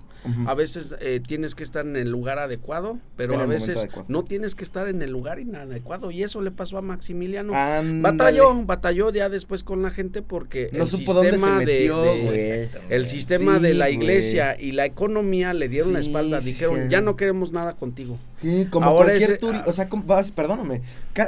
A 0.45 0.53
veces 0.53 0.95
eh, 0.99 1.21
tienes 1.25 1.55
que 1.55 1.63
estar 1.63 1.85
en 1.85 1.95
el 1.95 2.09
lugar 2.09 2.39
adecuado, 2.39 2.97
pero 3.15 3.33
En 3.35 3.41
a 3.41 3.45
veces 3.45 3.77
adecuado. 3.77 4.05
no 4.09 4.23
tienes 4.23 4.55
que 4.55 4.63
estar 4.63 4.87
en 4.87 5.01
el 5.01 5.11
lugar 5.11 5.39
inadecuado. 5.39 6.11
Y 6.11 6.23
eso 6.23 6.41
le 6.41 6.51
pasó 6.51 6.77
a 6.77 6.81
Maximiliano. 6.81 7.53
Batalló, 8.01 8.53
batalló 8.65 9.11
ya 9.11 9.29
después 9.29 9.63
con 9.63 9.81
la 9.81 9.89
gente 9.91 10.21
porque 10.21 10.69
No 10.73 10.83
el 10.83 10.89
supo 10.89 11.13
dónde 11.13 11.31
se 11.33 11.37
sistema 11.37 11.59
de- 11.59 11.65
de- 11.65 11.89
güey. 11.89 12.39
Exactamente. 12.39 12.95
el 12.95 13.07
sistema 13.07 13.55
Sí, 13.57 13.61
de 13.63 13.73
la 13.73 13.89
iglesia 13.89 14.59
y 14.59 14.71
la 14.71 14.85
economía 14.85 15.53
le 15.53 15.69
dieron 15.69 15.93
la 15.93 15.99
espalda, 15.99 16.39
dijeron, 16.41 16.75
sí. 16.83 16.87
ya 16.89 17.01
no 17.01 17.15
queremos 17.15 17.51
nada 17.51 17.73
contigo. 17.75 18.17
Sí, 18.41 18.67
como 18.69 18.85
Ahora 18.87 19.07
cualquier 19.09 19.37
turista, 19.39 19.65
ah. 19.65 19.69
o 19.69 19.73
sea, 19.73 19.89
como- 19.89 20.03
perdóname, 20.35 20.81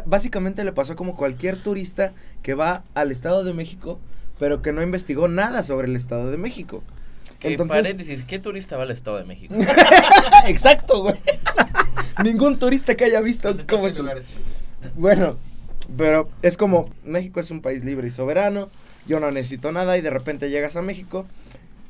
básicamente 0.06 0.64
le 0.64 0.72
pasó 0.72 0.96
como 0.96 1.16
cualquier 1.16 1.58
turista 1.58 2.14
que 2.44 2.54
va 2.54 2.84
al 2.94 3.12
Estado 3.12 3.44
de 3.44 3.54
México, 3.54 4.00
pero 4.40 4.62
que 4.62 4.72
no 4.74 4.82
investigó 4.82 5.28
nada 5.28 5.64
sobre 5.64 5.88
el 5.88 5.96
Estado 5.96 6.32
de 6.32 6.38
México. 6.38 6.84
Que 7.40 7.52
Entonces, 7.52 7.78
paréntesis, 7.78 8.24
¿qué 8.24 8.38
turista 8.40 8.76
va 8.76 8.84
al 8.84 8.92
Estado 8.92 9.18
de 9.18 9.24
México? 9.24 9.56
exacto, 10.48 11.02
güey. 11.02 11.16
Ningún 12.24 12.60
turista 12.60 12.96
que 12.96 13.06
haya 13.06 13.22
visto 13.22 13.56
cómo 13.68 13.88
es. 13.88 13.98
el- 13.98 14.10
Bueno, 14.96 15.38
pero 15.98 16.30
es 16.42 16.58
como 16.58 16.90
México 17.06 17.40
es 17.40 17.50
un 17.50 17.62
país 17.62 17.84
libre 17.86 18.08
y 18.08 18.12
soberano. 18.12 18.70
Yo 19.08 19.20
no 19.20 19.32
necesito 19.32 19.72
nada 19.72 19.98
y 19.98 20.02
de 20.02 20.10
repente 20.10 20.50
llegas 20.50 20.76
a 20.76 20.82
México 20.82 21.26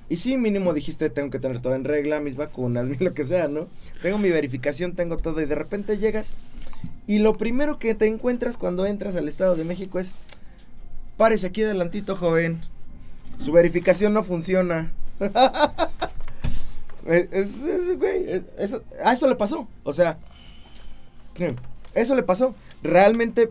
y 0.07 0.17
sí, 0.17 0.37
mínimo 0.37 0.73
dijiste 0.73 1.09
tengo 1.09 1.29
que 1.29 1.39
tener 1.39 1.59
todo 1.59 1.75
en 1.75 1.83
regla, 1.83 2.19
mis 2.19 2.35
vacunas, 2.35 2.87
lo 2.99 3.13
que 3.13 3.23
sea, 3.23 3.47
¿no? 3.47 3.67
Tengo 4.01 4.17
mi 4.19 4.29
verificación, 4.29 4.93
tengo 4.95 5.17
todo 5.17 5.41
y 5.41 5.45
de 5.45 5.55
repente 5.55 5.97
llegas 5.97 6.33
y 7.07 7.19
lo 7.19 7.33
primero 7.33 7.79
que 7.79 7.95
te 7.95 8.05
encuentras 8.05 8.55
cuando 8.57 8.85
entras 8.85 9.15
al 9.15 9.27
Estado 9.27 9.55
de 9.55 9.63
México 9.63 9.99
es 9.99 10.13
párese 11.17 11.47
aquí 11.47 11.63
adelantito, 11.63 12.15
joven. 12.15 12.61
Su 13.43 13.51
verificación 13.51 14.13
no 14.13 14.23
funciona. 14.23 14.91
Eso, 18.57 18.83
a 19.03 19.13
eso 19.13 19.27
le 19.27 19.35
pasó. 19.35 19.67
O 19.83 19.93
sea, 19.93 20.19
eso 21.95 22.15
le 22.15 22.23
pasó. 22.23 22.53
Realmente 22.83 23.49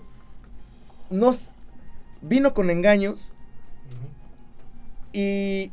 nos 1.11 1.51
vino 2.21 2.55
con 2.55 2.71
engaños 2.71 3.33
y 5.13 5.71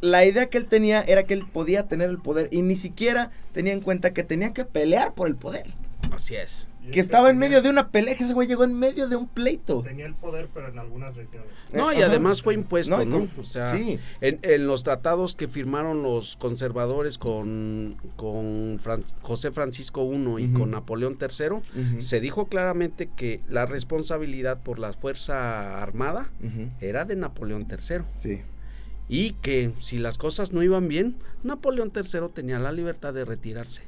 la 0.00 0.24
idea 0.24 0.46
que 0.46 0.58
él 0.58 0.66
tenía 0.66 1.02
era 1.02 1.24
que 1.24 1.34
él 1.34 1.46
podía 1.46 1.86
tener 1.88 2.10
el 2.10 2.18
poder 2.18 2.48
y 2.50 2.62
ni 2.62 2.76
siquiera 2.76 3.30
tenía 3.52 3.72
en 3.72 3.80
cuenta 3.80 4.12
que 4.12 4.24
tenía 4.24 4.52
que 4.52 4.64
pelear 4.64 5.14
por 5.14 5.28
el 5.28 5.36
poder. 5.36 5.66
Así 6.12 6.36
es. 6.36 6.66
Que 6.92 7.00
es 7.00 7.06
estaba 7.06 7.30
en 7.30 7.38
medio 7.38 7.62
de 7.62 7.70
una 7.70 7.88
pelea, 7.90 8.16
que 8.16 8.24
ese 8.24 8.34
güey 8.34 8.48
llegó 8.48 8.64
en 8.64 8.74
medio 8.74 9.08
de 9.08 9.16
un 9.16 9.28
pleito. 9.28 9.82
Tenía 9.82 10.06
el 10.06 10.14
poder, 10.14 10.48
pero 10.52 10.68
en 10.68 10.78
algunas 10.78 11.14
regiones. 11.16 11.50
No, 11.72 11.92
y 11.92 11.96
Ajá. 11.96 12.06
además 12.06 12.42
fue 12.42 12.54
impuesto, 12.54 13.04
No, 13.04 13.28
O 13.38 13.44
sea, 13.44 13.76
sí. 13.76 13.98
en, 14.20 14.38
en 14.42 14.66
los 14.66 14.82
tratados 14.84 15.34
que 15.34 15.48
firmaron 15.48 16.02
los 16.02 16.36
conservadores 16.36 17.18
con, 17.18 17.96
con 18.16 18.78
Fran- 18.80 19.04
José 19.22 19.50
Francisco 19.50 20.02
I 20.12 20.44
y 20.44 20.52
con 20.52 20.70
Napoleón 20.70 21.18
III, 21.20 22.00
se 22.00 22.20
dijo 22.20 22.46
claramente 22.46 23.08
que 23.14 23.40
la 23.48 23.66
responsabilidad 23.66 24.60
por 24.62 24.78
la 24.78 24.92
Fuerza 24.92 25.82
Armada 25.82 26.30
era 26.80 27.04
de 27.04 27.16
Napoleón 27.16 27.66
III. 27.70 27.98
Sí. 28.18 28.40
Y 29.10 29.32
que 29.40 29.72
si 29.80 29.96
las 29.98 30.18
cosas 30.18 30.52
no 30.52 30.62
iban 30.62 30.86
bien, 30.88 31.16
Napoleón 31.42 31.92
III 31.94 32.28
tenía 32.34 32.58
la 32.58 32.72
libertad 32.72 33.14
de 33.14 33.24
retirarse. 33.24 33.82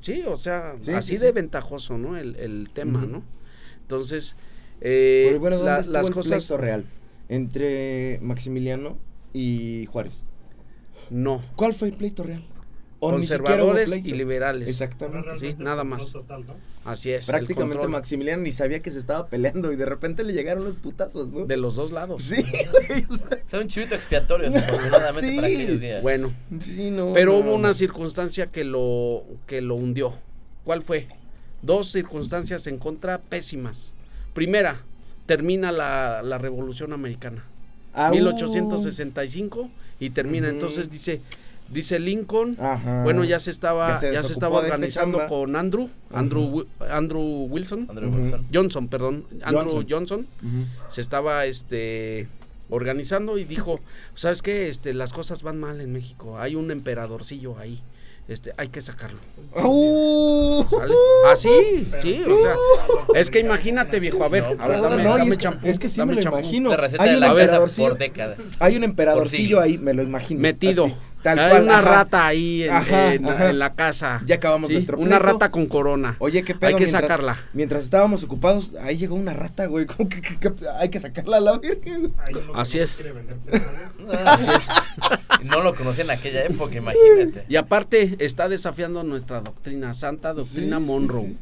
Sí, 0.00 0.22
o 0.26 0.36
sea, 0.36 0.76
Sí, 0.80 0.92
así 0.92 1.14
sí, 1.16 1.18
de 1.18 1.28
sí. 1.28 1.32
ventajoso, 1.34 1.98
¿no? 1.98 2.16
El, 2.16 2.36
el 2.36 2.70
tema. 2.72 3.04
¿no? 3.06 3.22
Entonces, 3.82 4.36
eh, 4.80 5.24
Pero 5.28 5.40
bueno, 5.40 5.56
¿dónde 5.56 5.70
la- 5.72 5.80
estuvo 5.80 5.92
las 5.94 6.06
el 6.08 6.14
cosas... 6.14 6.44
pleito 6.46 6.56
real? 6.56 6.84
Entre 7.28 8.18
Maximiliano 8.22 8.96
y 9.32 9.86
Juárez. 9.92 10.22
No, 11.10 11.42
¿Cuál 11.56 11.74
fue 11.74 11.88
el 11.88 11.94
pleito 11.96 12.22
real? 12.22 12.42
Conservadores 13.10 13.90
y 13.96 14.12
liberales. 14.12 14.68
Exactamente. 14.68 15.38
Sí, 15.38 15.54
nada 15.58 15.84
más. 15.84 16.12
total, 16.12 16.46
¿no? 16.46 16.54
Así 16.84 17.10
es. 17.12 17.26
Prácticamente 17.26 17.86
Maximiliano 17.88 18.42
ni 18.42 18.52
sabía 18.52 18.80
que 18.80 18.90
se 18.90 18.98
estaba 18.98 19.26
peleando 19.26 19.72
y 19.72 19.76
de 19.76 19.86
repente 19.86 20.24
le 20.24 20.32
llegaron 20.32 20.64
los 20.64 20.76
putazos, 20.76 21.32
¿no? 21.32 21.44
de 21.46 21.56
los 21.56 21.76
dos 21.76 21.92
lados. 21.92 22.22
Sí, 22.24 22.36
güey. 22.42 23.04
o 23.10 23.16
sea, 23.16 23.28
O 23.46 23.48
sea, 23.48 23.60
un 23.60 23.68
chivito 23.68 23.94
expiatorio, 23.94 24.50
desafortunadamente, 24.50 25.30
Sí. 25.30 25.36
para 25.36 25.46
aquellos 25.48 25.80
días. 25.80 26.02
Bueno, 26.02 26.32
sí, 26.60 26.90
no. 26.90 27.12
pero 27.12 27.32
no, 27.32 27.38
hubo 27.38 27.54
una 27.54 27.68
no. 27.68 27.74
circunstancia 27.74 28.46
que 28.46 28.64
lo 28.64 29.24
que 29.46 29.60
lo 29.60 29.74
hundió. 29.76 30.14
¿Cuál 30.64 30.82
fue? 30.82 31.06
Dos 31.62 31.92
circunstancias 31.92 32.66
en 32.66 32.78
contra 32.78 33.18
pésimas. 33.18 33.92
Primera, 34.34 34.82
termina 35.26 35.70
la, 35.72 36.22
la 36.22 36.38
Revolución 36.38 36.92
Americana. 36.92 37.44
Au. 37.94 38.12
1865 38.12 39.68
y 40.00 40.10
termina. 40.10 40.48
Entonces 40.48 40.90
dice 40.90 41.20
dice 41.72 41.98
Lincoln, 41.98 42.56
Ajá. 42.60 43.02
bueno, 43.02 43.24
ya 43.24 43.38
se 43.38 43.50
estaba 43.50 43.88
Ya 43.90 43.96
se 43.96 44.06
ya 44.06 44.10
se 44.22 44.28
desocupó 44.28 44.32
estaba 44.32 44.58
organizando 44.58 45.26
con 45.28 45.56
Andrew, 45.56 45.88
Andrew 46.12 46.66
Andrew 46.90 47.46
Wilson, 47.50 47.86
Andrew 47.88 48.08
Ujú. 48.10 48.18
Wilson. 48.18 48.46
Johnson, 48.52 48.88
perdón, 48.88 49.24
Andrew 49.42 49.84
Johnson. 49.88 50.26
Se 50.88 51.00
estaba 51.00 51.46
este 51.46 52.28
organizando 52.70 53.36
y 53.38 53.44
dijo, 53.44 53.80
¿sabes 54.14 54.40
qué? 54.42 54.68
Este 54.68 54.94
las 54.94 55.12
cosas 55.12 55.42
van 55.42 55.58
mal 55.60 55.80
en 55.80 55.92
México. 55.92 56.38
Hay 56.38 56.54
un 56.54 56.70
emperadorcillo 56.70 57.58
ahí. 57.58 57.82
Este, 58.28 58.52
hay 58.56 58.68
que 58.68 58.80
sacarlo. 58.80 59.18
Así, 61.26 61.86
sí, 62.00 62.22
o 62.26 62.36
sea, 62.40 62.54
es 63.14 63.30
que 63.30 63.40
imagínate, 63.40 63.98
viejo, 64.00 64.24
a 64.24 64.28
ver, 64.28 64.42
No, 64.56 64.62
a 64.62 64.68
ver, 64.68 64.76
no, 64.78 64.82
dame, 64.90 65.02
no, 65.02 65.10
dame 65.18 65.24
es 65.30 65.36
que- 65.36 65.42
champú, 65.42 65.66
es 65.66 65.78
que 65.78 65.88
sí 65.88 65.98
dame 65.98 66.10
me 66.12 66.16
lo 66.16 66.22
champú. 66.22 66.38
imagino. 66.38 66.70
La 66.70 66.76
receta 66.76 67.02
Hay 67.02 67.10
de 67.10 67.14
un 67.16 67.20
la 67.20 67.26
emperadorcillo. 67.28 67.88
por 67.88 67.98
décadas. 67.98 68.38
Hay 68.60 68.76
un 68.76 68.84
emperadorcillo 68.84 69.60
ahí, 69.60 69.78
me 69.78 69.92
lo 69.94 70.02
imagino. 70.02 70.40
Metido. 70.40 70.86
así, 70.86 70.94
tal 71.22 71.38
Hay 71.38 71.50
cual, 71.50 71.62
una 71.64 71.78
ajá. 71.78 71.88
rata 71.90 72.26
ahí 72.26 72.64
en, 72.64 72.70
Ajá, 72.70 73.14
en- 73.14 73.28
ajá. 73.28 73.50
en 73.50 73.58
la 73.58 73.74
casa. 73.74 74.22
Ya 74.26 74.34
acabamos 74.36 74.68
Sí, 74.68 74.74
nuestro 74.74 74.98
Una 74.98 75.18
pleito. 75.18 75.32
rata 75.34 75.50
con 75.50 75.66
corona. 75.66 76.16
Oye, 76.18 76.42
qué 76.42 76.54
pedo. 76.54 76.68
Hay 76.68 76.74
que 76.74 76.80
mientras- 76.80 77.02
sacarla. 77.02 77.38
Mientras 77.52 77.82
estábamos 77.82 78.22
ocupados, 78.24 78.72
ahí 78.80 78.96
llegó 78.96 79.14
una 79.14 79.32
rata, 79.32 79.66
güey. 79.66 79.86
¿Cómo 79.86 80.08
que, 80.08 80.20
que- 80.20 80.36
que- 80.38 80.52
hay 80.78 80.88
que 80.88 81.00
sacarla 81.00 81.36
a 81.36 81.40
la 81.40 81.52
uno 81.52 81.60
que 81.62 82.10
Así 82.54 82.78
es. 82.80 82.96
Así 84.26 84.50
es. 84.50 85.18
No 85.44 85.60
lo 85.60 85.74
conocía 85.74 86.04
en 86.04 86.10
aquella 86.12 86.44
época, 86.44 86.76
imagínate. 86.76 87.44
Y 87.48 87.56
aparte 87.56 88.16
está 88.20 88.48
desafiando 88.48 89.02
nuestra 89.02 89.40
doctrina, 89.40 89.92
santa 89.92 90.32
doctrina 90.32 90.78
Sí, 90.78 90.84
sí, 90.84 90.88
Monroe. 90.90 91.22
sí. 91.22 91.28
¿sí? 91.30 91.36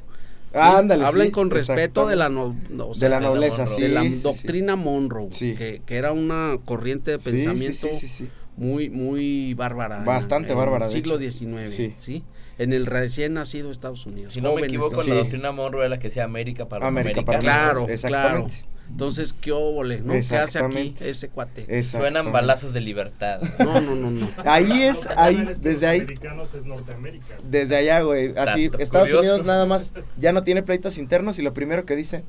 Ándale, 0.59 1.05
Hablen 1.05 1.27
sí, 1.27 1.33
con 1.33 1.51
respeto 1.51 2.07
de 2.09 2.17
la, 2.17 2.29
no- 2.31 2.57
no, 2.71 2.87
o 2.87 2.95
de 2.95 2.99
sea, 3.01 3.09
la 3.11 3.17
de 3.17 3.23
la 3.23 3.29
nobleza, 3.29 3.59
Monroe. 3.59 3.77
sí. 3.77 3.83
de 3.83 3.89
la 3.91 4.03
sí, 4.03 4.09
sí. 4.17 4.23
doctrina 4.23 4.77
Monroe, 4.77 5.29
Sí. 5.33 5.55
que, 5.55 5.83
que 5.85 5.97
era 5.97 6.13
una 6.13 6.57
corriente 6.65 7.11
de 7.13 7.19
Sí, 7.19 7.25
sí, 7.25 7.31
pensamiento 7.37 7.89
sí, 7.89 7.95
sí, 8.01 8.09
sí. 8.09 8.29
Muy 8.61 8.91
muy 8.91 9.55
bárbara. 9.55 10.05
Bastante 10.05 10.53
en 10.53 10.59
bárbara, 10.59 10.87
el 10.87 10.93
siglo 10.93 11.19
hecho. 11.19 11.31
XIX, 11.39 11.69
Sí. 11.75 11.95
¿sí? 11.99 12.23
En 12.59 12.73
el 12.75 12.85
recién 12.87 13.33
nacido 13.35 13.71
Estados 13.71 14.05
Unidos. 14.05 14.35
Si 14.35 14.41
no 14.43 14.55
me 14.55 14.63
equivoco, 14.67 14.89
Estados 15.01 15.05
Sí. 15.07 15.11
la 15.11 15.17
doctrina 15.17 15.51
Monroe 15.53 15.81
era 15.81 15.89
la 15.89 15.99
que 15.99 16.09
decía 16.09 16.25
América 16.25 16.69
para 16.69 16.81
los 16.85 16.89
América 16.89 17.23
para. 17.25 17.39
Claro, 17.39 17.87
claro. 18.07 18.47
Entonces, 18.91 19.33
¿qué 19.33 19.53
óvole, 19.53 20.01
no? 20.01 20.13
¿Qué 20.15 20.37
hace 20.37 20.59
aquí 20.59 20.95
ese 21.01 21.29
cuate? 21.29 21.83
Suenan 21.85 22.33
balazos 22.33 22.73
de 22.75 22.81
libertad. 22.81 23.41
No, 23.61 23.81
no, 23.81 23.95
no, 23.95 24.11
no. 24.11 24.29
Ahí 24.45 24.83
es, 24.83 25.07
ahí, 25.17 25.47
es 25.49 25.63
desde 25.63 25.87
ahí. 25.87 26.07
es 26.55 26.65
Norteamérica. 26.65 27.37
Desde 27.49 27.77
allá, 27.77 28.01
güey. 28.03 28.35
Así, 28.37 28.69
Estados 28.79 29.09
curioso. 29.09 29.21
Unidos 29.21 29.45
nada 29.47 29.65
más 29.65 29.93
ya 30.19 30.33
no 30.33 30.43
tiene 30.43 30.63
pleitos 30.65 30.99
internos 30.99 31.39
y 31.39 31.43
lo 31.43 31.55
primero 31.55 31.87
que 31.87 31.95
dice, 31.97 32.25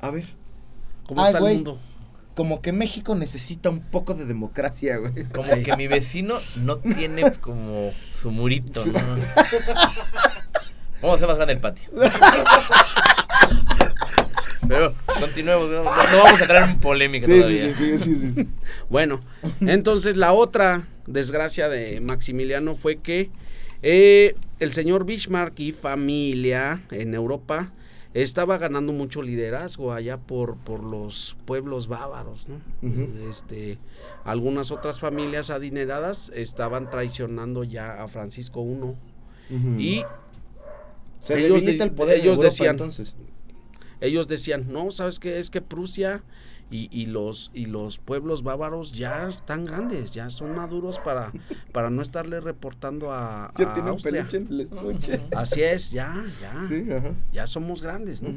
a 0.00 0.10
ver, 0.10 0.26
¿Cómo 1.06 1.22
Ay, 1.22 1.28
está 1.28 1.38
güey. 1.40 1.52
el 1.52 1.64
mundo? 1.64 1.80
Como 2.40 2.62
que 2.62 2.72
México 2.72 3.14
necesita 3.14 3.68
un 3.68 3.80
poco 3.80 4.14
de 4.14 4.24
democracia, 4.24 4.96
güey. 4.96 5.24
Como 5.24 5.50
que 5.62 5.76
mi 5.76 5.88
vecino 5.88 6.38
no 6.56 6.78
tiene 6.78 7.32
como 7.32 7.92
su 8.18 8.30
murito, 8.30 8.82
¿no? 8.86 8.92
Vamos 11.02 11.12
a 11.12 11.14
hacer 11.16 11.28
más 11.28 11.36
grande 11.36 11.52
el 11.52 11.60
patio. 11.60 11.90
Pero 14.66 14.94
continuemos, 15.18 15.68
no, 15.68 15.84
no 15.84 15.84
vamos 15.84 16.40
a 16.40 16.42
entrar 16.44 16.70
en 16.70 16.78
polémica 16.78 17.26
Sí, 17.26 17.32
sí, 17.34 17.38
todavía. 17.40 17.74
sí, 17.74 17.98
sí, 17.98 18.16
sí, 18.16 18.32
sí. 18.32 18.48
Bueno, 18.88 19.20
entonces 19.60 20.16
la 20.16 20.32
otra 20.32 20.86
desgracia 21.06 21.68
de 21.68 22.00
Maximiliano 22.00 22.74
fue 22.74 23.00
que 23.00 23.28
eh, 23.82 24.34
el 24.60 24.72
señor 24.72 25.04
Bismarck 25.04 25.60
y 25.60 25.72
familia 25.72 26.80
en 26.90 27.12
Europa 27.12 27.70
estaba 28.14 28.58
ganando 28.58 28.92
mucho 28.92 29.22
liderazgo 29.22 29.92
allá 29.92 30.16
por, 30.18 30.56
por 30.56 30.82
los 30.82 31.36
pueblos 31.44 31.86
bávaros, 31.86 32.48
¿no? 32.48 32.56
Este, 33.28 33.78
algunas 34.24 34.70
otras 34.72 34.98
familias 34.98 35.50
adineradas 35.50 36.32
estaban 36.34 36.90
traicionando 36.90 37.62
ya 37.64 38.02
a 38.02 38.08
Francisco 38.08 38.62
I 38.62 38.96
y 39.78 40.04
se 41.20 41.38
ellos 41.46 41.64
de- 41.64 41.84
el 41.84 41.92
poder 41.92 42.16
en 42.16 42.22
ellos 42.22 42.36
Europa, 42.38 42.44
decían- 42.50 42.70
entonces. 42.70 43.14
ellos 44.00 44.26
decían, 44.28 44.72
no, 44.72 44.90
¿sabes 44.90 45.20
qué? 45.20 45.38
Es 45.38 45.50
que 45.50 45.60
Prusia 45.60 46.22
y, 46.70 46.88
y 46.92 47.06
los, 47.06 47.50
y 47.52 47.66
los 47.66 47.98
pueblos 47.98 48.42
bávaros 48.42 48.92
ya 48.92 49.26
están 49.28 49.64
grandes, 49.64 50.12
ya 50.12 50.30
son 50.30 50.54
maduros 50.54 50.98
para, 51.00 51.32
para 51.72 51.90
no 51.90 52.00
estarle 52.02 52.40
reportando 52.40 53.12
a, 53.12 53.52
Ya 53.58 53.70
a 53.70 53.74
tiene 53.74 53.88
un 53.88 53.94
Austria. 53.94 54.20
peluche 54.28 54.36
en 54.38 54.46
el 54.48 54.60
estuche. 54.60 55.20
Así 55.36 55.62
es, 55.62 55.90
ya, 55.90 56.22
ya, 56.40 56.64
Sí, 56.68 56.86
ajá. 56.92 57.12
ya 57.32 57.46
somos 57.46 57.82
grandes, 57.82 58.22
¿no? 58.22 58.30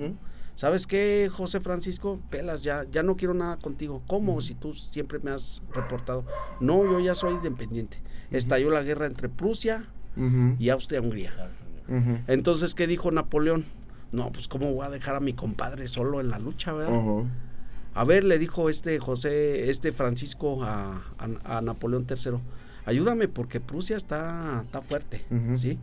¿Sabes 0.56 0.86
qué, 0.86 1.32
José 1.34 1.60
Francisco? 1.62 2.20
Pelas, 2.30 2.62
ya, 2.62 2.86
ya 2.92 3.02
no 3.02 3.16
quiero 3.16 3.34
nada 3.34 3.58
contigo. 3.58 4.04
¿Cómo? 4.06 4.40
Si 4.40 4.54
tú 4.54 4.74
siempre 4.74 5.18
me 5.18 5.32
has 5.32 5.64
reportado. 5.74 6.26
No, 6.60 6.84
yo 6.86 7.00
ya 7.00 7.16
soy 7.16 7.34
independiente. 7.34 7.98
Estalló 8.30 8.70
la 8.70 8.84
guerra 8.84 9.08
entre 9.08 9.30
Prusia 9.30 9.86
y 10.60 10.70
Austria-Hungría. 10.70 11.34
Entonces, 12.28 12.76
¿qué 12.76 12.88
dijo 12.88 13.10
Napoleón? 13.12 13.66
No, 14.12 14.32
pues 14.32 14.48
cómo 14.48 14.72
voy 14.74 14.86
a 14.86 14.90
dejar 14.90 15.16
a 15.16 15.20
mi 15.20 15.34
compadre 15.34 15.88
solo 15.88 16.20
en 16.22 16.30
la 16.30 16.38
lucha, 16.38 16.72
¿verdad? 16.72 16.94
A 17.96 18.04
ver, 18.06 18.24
le 18.24 18.40
dijo 18.40 18.70
este 18.70 19.00
José, 19.00 19.70
este 19.70 19.92
Francisco 19.92 20.64
a, 20.64 21.04
a- 21.18 21.58
a 21.58 21.62
Napoleón 21.62 22.08
III, 22.10 22.40
ayúdame 22.86 23.28
porque 23.28 23.60
Prusia 23.60 23.98
está, 23.98 24.62
está 24.66 24.82
fuerte. 24.82 25.24
¿sí? 25.60 25.78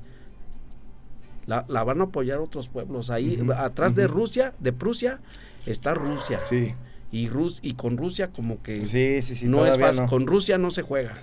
La, 1.47 1.65
la 1.69 1.85
van 1.85 2.01
a 2.01 2.05
apoyar 2.05 2.39
otros 2.39 2.69
pueblos. 2.69 3.11
Ahí, 3.11 3.41
atrás 3.57 3.95
de. 3.95 4.07
Rusia, 4.07 4.53
de 4.61 4.73
Prusia, 4.73 5.19
está 5.67 5.95
Rusia. 5.95 6.41
Sí. 6.45 6.75
Y, 7.13 7.29
Rus, 7.29 7.59
y 7.63 7.75
con 7.75 7.97
Rusia 7.97 8.29
como 8.29 8.63
que 8.63 8.87
Sí, 8.87 9.21
sí, 9.23 9.35
sí. 9.35 9.47
no 9.49 9.67
es 9.67 9.79
fácil. 9.79 10.03
no. 10.03 10.09
Con 10.09 10.27
Rusia 10.27 10.59
no 10.59 10.71
se 10.71 10.83
juega. 10.83 11.15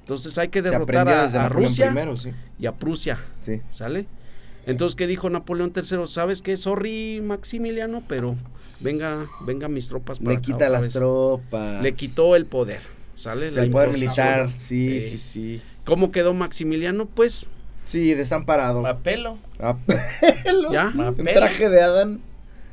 Entonces 0.00 0.38
hay 0.38 0.48
que 0.48 0.62
derrotar 0.62 1.08
a, 1.08 1.24
a 1.24 1.48
Rusia 1.48 1.86
primero, 1.86 2.16
sí. 2.16 2.30
y 2.58 2.66
a 2.66 2.72
Prusia. 2.76 3.18
Sí. 3.42 3.60
¿Sale? 3.70 4.06
Entonces, 4.66 4.96
¿qué 4.96 5.06
dijo 5.06 5.30
Napoleón 5.30 5.72
III? 5.74 6.06
¿Sabes 6.06 6.42
qué? 6.42 6.56
Sorry, 6.56 7.20
Maximiliano, 7.22 8.02
pero 8.08 8.34
venga, 8.80 9.24
venga 9.46 9.68
mis 9.68 9.88
tropas 9.88 10.18
para 10.18 10.30
Le 10.30 10.36
acá 10.36 10.42
quita 10.44 10.68
las 10.68 10.82
vez". 10.82 10.94
Le 10.94 11.82
Le 11.82 11.94
quitó 11.94 12.34
el 12.36 12.46
poder, 12.46 12.80
¿sale? 13.14 13.50
La 13.52 13.62
el 13.62 13.70
poder 13.70 13.92
militar, 13.92 14.50
sí, 14.58 15.00
Sí. 15.00 15.10
sí, 15.10 15.18
sí. 15.18 15.62
¿Cómo 15.84 16.10
quedó 16.10 16.34
Maximiliano? 16.34 17.06
Pues, 17.06 17.46
Sí, 17.84 18.14
desamparado. 18.14 18.84
A 18.84 18.98
pelo. 18.98 19.38
A 19.60 19.76
pelo. 19.76 20.72
¿Ya? 20.72 20.92
Un 20.96 21.14
traje 21.24 21.68
de 21.68 21.80
Adán. 21.80 22.20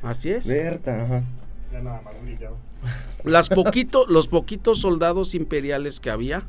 así 0.02 0.30
es. 0.30 0.44
Berta, 0.44 1.04
ajá. 1.04 1.22
Ya 1.72 1.80
nada 1.80 2.00
más 2.02 2.20
brillaba. 2.20 2.56
Las 3.22 3.48
poquito, 3.48 4.04
los 4.08 4.26
poquitos 4.26 4.80
soldados 4.80 5.36
imperiales 5.36 6.00
que 6.00 6.10
había, 6.10 6.42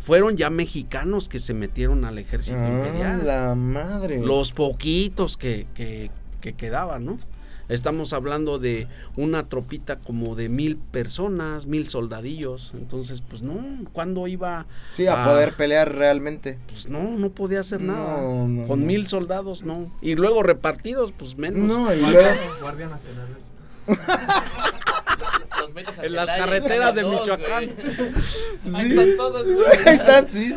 fueron 0.00 0.36
ya 0.36 0.50
mexicanos 0.50 1.28
que 1.28 1.38
se 1.38 1.54
metieron 1.54 2.04
al 2.04 2.18
ejército 2.18 2.58
Ah, 2.58 2.68
imperial. 2.68 3.26
la 3.26 3.54
madre. 3.54 4.18
Los 4.20 4.52
poquitos 4.52 5.36
que, 5.36 5.66
que, 5.74 6.10
que 6.40 6.54
quedaban, 6.54 7.04
¿no? 7.04 7.18
Estamos 7.68 8.12
hablando 8.12 8.58
de 8.58 8.88
una 9.16 9.48
tropita 9.48 10.00
como 10.00 10.34
de 10.34 10.48
mil 10.48 10.76
personas, 10.76 11.66
mil 11.66 11.88
soldadillos. 11.88 12.72
Entonces, 12.74 13.20
pues 13.20 13.42
no, 13.42 13.64
¿cuándo 13.92 14.26
iba? 14.26 14.66
Sí, 14.90 15.06
a 15.06 15.22
poder 15.24 15.54
pelear 15.54 15.94
realmente. 15.94 16.58
Pues 16.66 16.88
no, 16.88 17.12
no 17.16 17.30
podía 17.30 17.60
hacer 17.60 17.80
No, 17.80 17.92
nada. 17.92 18.22
no, 18.48 18.66
Con 18.66 18.80
no. 18.80 18.86
mil 18.86 19.06
soldados, 19.06 19.62
no. 19.62 19.88
Y 20.02 20.16
luego 20.16 20.42
repartidos, 20.42 21.12
pues 21.16 21.38
menos. 21.38 21.60
No, 21.62 21.94
y 21.94 22.00
luego. 22.00 22.28
Guardia 22.60 22.88
Nacional. 22.88 23.28
Los 25.70 25.74
metes 25.74 25.98
a 25.98 26.04
En 26.04 26.12
las 26.14 26.30
carreteras 26.32 26.94
de 26.94 27.02
dos, 27.02 27.20
Michoacán. 27.20 27.66
güey. 27.66 28.74
Ahí 28.76 28.90
están 28.90 29.16
todos, 29.16 29.46
güey. 29.46 29.66
Ahí 29.86 29.94
están, 29.96 30.28
sí. 30.28 30.54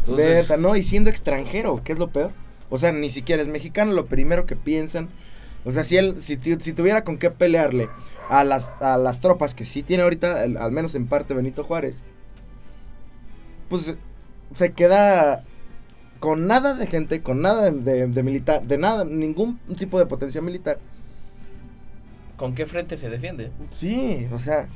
Entonces, 0.00 0.48
Veta, 0.48 0.56
no, 0.56 0.74
y 0.76 0.82
siendo 0.82 1.10
extranjero, 1.10 1.80
¿qué 1.84 1.92
es 1.92 1.98
lo 1.98 2.10
peor? 2.10 2.32
O 2.70 2.78
sea, 2.78 2.90
ni 2.92 3.10
siquiera 3.10 3.42
es 3.42 3.48
mexicano, 3.48 3.92
lo 3.92 4.06
primero 4.06 4.46
que 4.46 4.56
piensan. 4.56 5.08
O 5.64 5.70
sea, 5.70 5.84
si 5.84 5.96
él, 5.96 6.16
si, 6.20 6.36
tu- 6.36 6.60
si 6.60 6.72
tuviera 6.72 7.04
con 7.04 7.18
qué 7.18 7.30
pelearle 7.30 7.88
a 8.28 8.42
las, 8.44 8.70
a 8.80 8.96
las 8.98 9.20
tropas 9.20 9.54
que 9.54 9.64
sí 9.64 9.82
tiene 9.82 10.02
ahorita, 10.02 10.44
el- 10.44 10.56
al 10.56 10.72
menos 10.72 10.94
en 10.96 11.06
parte 11.06 11.34
Benito 11.34 11.62
Juárez, 11.64 12.02
pues 13.68 13.94
se 14.54 14.72
queda 14.72 15.44
con 16.18 16.46
nada 16.46 16.74
de 16.74 16.86
gente, 16.86 17.22
con 17.22 17.40
nada 17.40 17.70
de, 17.70 17.80
de- 17.80 18.06
de 18.06 18.22
militar, 18.22 18.62
de 18.62 18.78
nada, 18.78 19.04
ningún 19.04 19.58
tipo 19.76 19.98
de 19.98 20.06
potencia 20.06 20.40
militar. 20.42 20.78
¿Con 22.36 22.54
qué 22.54 22.66
frente 22.66 22.96
se 22.96 23.08
defiende? 23.10 23.50
Sí, 23.70 24.26
o 24.32 24.38
sea, 24.38 24.66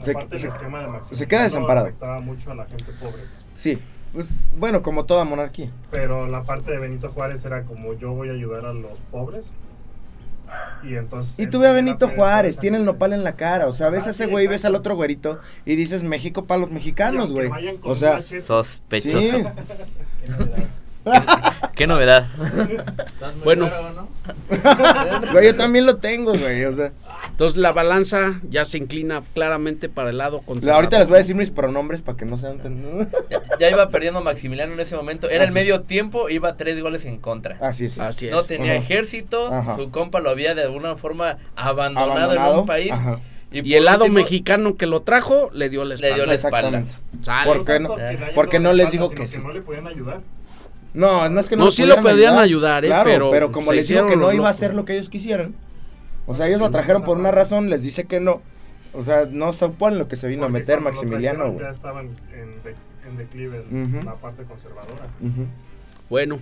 Se- 0.00 0.12
se- 0.12 0.48
de 0.48 1.02
se 1.16 1.26
queda 1.28 1.42
desamparado. 1.44 1.86
afectaba 1.88 2.20
mucho 2.20 2.50
a 2.52 2.54
la 2.54 2.64
gente 2.66 2.92
pobre. 3.00 3.22
sí. 3.54 3.78
Pues, 4.12 4.26
bueno, 4.58 4.82
como 4.82 5.04
toda 5.04 5.22
monarquía. 5.24 5.70
Pero 5.92 6.26
la 6.26 6.42
parte 6.42 6.72
de 6.72 6.78
Benito 6.78 7.12
Juárez 7.12 7.44
era 7.44 7.62
como 7.62 7.94
yo 7.94 8.10
voy 8.12 8.28
a 8.28 8.32
ayudar 8.32 8.66
a 8.66 8.72
los 8.72 8.98
pobres. 9.12 9.52
Y 10.82 10.96
entonces. 10.96 11.38
Y 11.38 11.46
tú 11.46 11.60
ve 11.60 11.68
a 11.68 11.72
Benito 11.72 12.08
Juárez, 12.08 12.58
tiene 12.58 12.78
el 12.78 12.84
nopal 12.84 13.12
en 13.12 13.22
la 13.22 13.36
cara. 13.36 13.68
O 13.68 13.72
sea, 13.72 13.88
ves 13.88 14.06
a 14.06 14.08
Ah, 14.08 14.10
ese 14.10 14.24
sí, 14.24 14.30
güey, 14.30 14.48
ves 14.48 14.64
al 14.64 14.74
otro 14.74 14.96
güerito 14.96 15.38
y 15.64 15.76
dices 15.76 16.02
México 16.02 16.44
para 16.46 16.60
los 16.60 16.72
mexicanos, 16.72 17.30
güey. 17.30 17.48
O 17.84 17.94
sea, 17.94 18.20
Sospechoso. 18.20 19.20
sí. 19.20 19.44
¿Qué 21.74 21.86
novedad? 21.86 22.26
Bueno. 23.44 23.68
claro, 23.68 23.90
¿no? 23.92 24.08
Güey, 25.32 25.46
yo 25.46 25.56
también 25.56 25.86
lo 25.86 25.96
tengo, 25.96 26.32
güey. 26.34 26.64
O 26.64 26.72
sea, 26.74 26.92
entonces 27.30 27.56
la 27.58 27.72
balanza 27.72 28.40
ya 28.50 28.64
se 28.64 28.76
inclina 28.78 29.22
claramente 29.34 29.88
para 29.88 30.10
el 30.10 30.18
lado 30.18 30.40
conservador. 30.40 30.74
ahorita 30.76 30.98
les 30.98 31.08
voy 31.08 31.16
a 31.16 31.18
decir 31.18 31.36
mis 31.36 31.50
pronombres 31.50 32.02
para 32.02 32.18
que 32.18 32.24
no 32.26 32.36
sean 32.36 32.58
tan... 32.58 33.08
Ya, 33.30 33.40
ya 33.58 33.70
iba 33.70 33.88
perdiendo 33.88 34.20
Maximiliano 34.20 34.74
en 34.74 34.80
ese 34.80 34.94
momento. 34.96 35.26
Era 35.28 35.44
el 35.44 35.50
Así 35.50 35.54
medio 35.54 35.82
tiempo, 35.82 36.28
iba 36.28 36.56
tres 36.56 36.80
goles 36.82 37.04
en 37.06 37.18
contra. 37.18 37.56
Así 37.60 37.86
es. 37.86 37.98
Así 37.98 38.26
es. 38.26 38.32
No 38.32 38.42
tenía 38.42 38.72
Ajá. 38.72 38.82
ejército, 38.82 39.52
Ajá. 39.52 39.76
su 39.76 39.90
compa 39.90 40.20
lo 40.20 40.30
había 40.30 40.54
de 40.54 40.62
alguna 40.64 40.96
forma 40.96 41.38
abandonado, 41.56 42.12
en 42.12 42.18
Abandonado, 42.22 42.60
un 42.60 42.66
país. 42.66 42.92
ajá. 42.92 43.20
Y 43.52 43.62
por 43.62 43.72
el 43.72 43.84
lado 43.84 44.04
último, 44.04 44.20
mexicano 44.20 44.76
que 44.76 44.86
lo 44.86 45.00
trajo 45.00 45.50
le 45.52 45.68
dio 45.70 45.82
la 45.84 45.96
Le 45.96 46.06
espalda. 46.06 46.14
dio 46.14 46.26
la 46.26 46.34
espalda. 46.34 46.84
¿Por 47.44 47.64
qué 47.64 47.80
no? 47.80 47.96
porque 48.34 48.58
le 48.58 48.64
no 48.64 48.72
les 48.74 48.92
dijo 48.92 49.08
sino 49.08 49.20
que 49.20 49.26
sí. 49.28 49.38
no 49.38 49.52
le 49.52 49.60
podían 49.62 49.88
ayudar. 49.88 50.20
No, 50.92 51.28
no 51.28 51.40
es 51.40 51.48
que 51.48 51.56
no, 51.56 51.66
No, 51.66 51.70
sí 51.70 51.84
lo 51.86 51.96
podían 51.96 52.38
ayudar, 52.38 52.84
¿eh? 52.84 52.88
Claro, 52.88 53.30
Pero 53.30 53.52
como 53.52 53.68
se 53.70 53.76
les 53.76 53.88
dijo 53.88 54.06
que 54.06 54.16
no 54.16 54.32
iba 54.32 54.48
a 54.48 54.50
hacer 54.50 54.74
lo 54.74 54.84
que 54.84 54.94
ellos 54.94 55.08
quisieran. 55.08 55.54
O 56.26 56.34
sea, 56.34 56.46
ellos 56.46 56.60
lo 56.60 56.70
trajeron 56.70 57.02
por 57.02 57.16
una 57.16 57.30
razón, 57.30 57.70
les 57.70 57.82
dice 57.82 58.04
que 58.04 58.20
no. 58.20 58.40
O 58.92 59.02
sea, 59.04 59.26
no 59.30 59.52
suponen 59.52 59.98
lo 59.98 60.08
que 60.08 60.16
se 60.16 60.26
vino 60.28 60.44
a 60.44 60.48
meter 60.48 60.80
Maximiliano, 60.80 61.52
güey. 61.52 61.60
Ya 61.64 61.70
estaban 61.70 62.06
en, 62.34 62.62
de- 62.64 62.74
en 63.08 63.16
declive 63.16 63.64
la 64.04 64.14
parte 64.16 64.42
conservadora. 64.44 65.06
Bueno, 66.08 66.40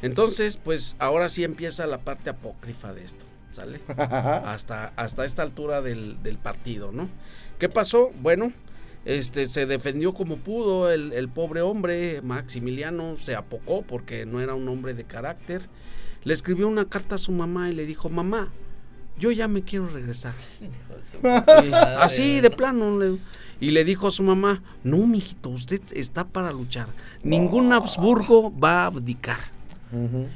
entonces, 0.00 0.56
pues 0.56 0.96
ahora 0.98 1.28
sí 1.28 1.44
empieza 1.44 1.86
la 1.86 1.98
parte 1.98 2.30
apócrifa 2.30 2.92
de 2.94 3.04
esto, 3.04 3.24
¿sale? 3.52 3.80
hasta, 3.96 4.92
hasta 4.96 5.24
esta 5.24 5.42
altura 5.42 5.82
del, 5.82 6.22
del 6.22 6.38
partido, 6.38 6.92
¿no? 6.92 7.08
¿Qué 7.58 7.68
pasó? 7.68 8.10
Bueno, 8.20 8.52
este 9.04 9.46
se 9.46 9.66
defendió 9.66 10.14
como 10.14 10.36
pudo 10.38 10.90
el, 10.90 11.12
el 11.12 11.28
pobre 11.28 11.60
hombre, 11.62 12.22
Maximiliano, 12.22 13.16
se 13.20 13.34
apocó 13.34 13.82
porque 13.82 14.26
no 14.26 14.40
era 14.40 14.54
un 14.54 14.68
hombre 14.68 14.94
de 14.94 15.04
carácter. 15.04 15.68
Le 16.24 16.34
escribió 16.34 16.68
una 16.68 16.84
carta 16.84 17.16
a 17.16 17.18
su 17.18 17.32
mamá 17.32 17.68
y 17.68 17.72
le 17.74 17.84
dijo, 17.86 18.08
mamá, 18.08 18.50
yo 19.18 19.30
ya 19.32 19.48
me 19.48 19.62
quiero 19.62 19.88
regresar. 19.88 20.34
Así 21.98 22.40
de 22.40 22.50
plano. 22.50 22.98
le- 22.98 23.18
y 23.60 23.70
le 23.70 23.84
dijo 23.84 24.08
a 24.08 24.10
su 24.10 24.24
mamá, 24.24 24.60
no, 24.82 24.98
mijito, 25.06 25.48
usted 25.50 25.80
está 25.94 26.26
para 26.26 26.50
luchar. 26.52 26.88
Ningún 27.22 27.72
Habsburgo 27.72 28.52
va 28.58 28.82
a 28.82 28.86
abdicar. 28.86 29.38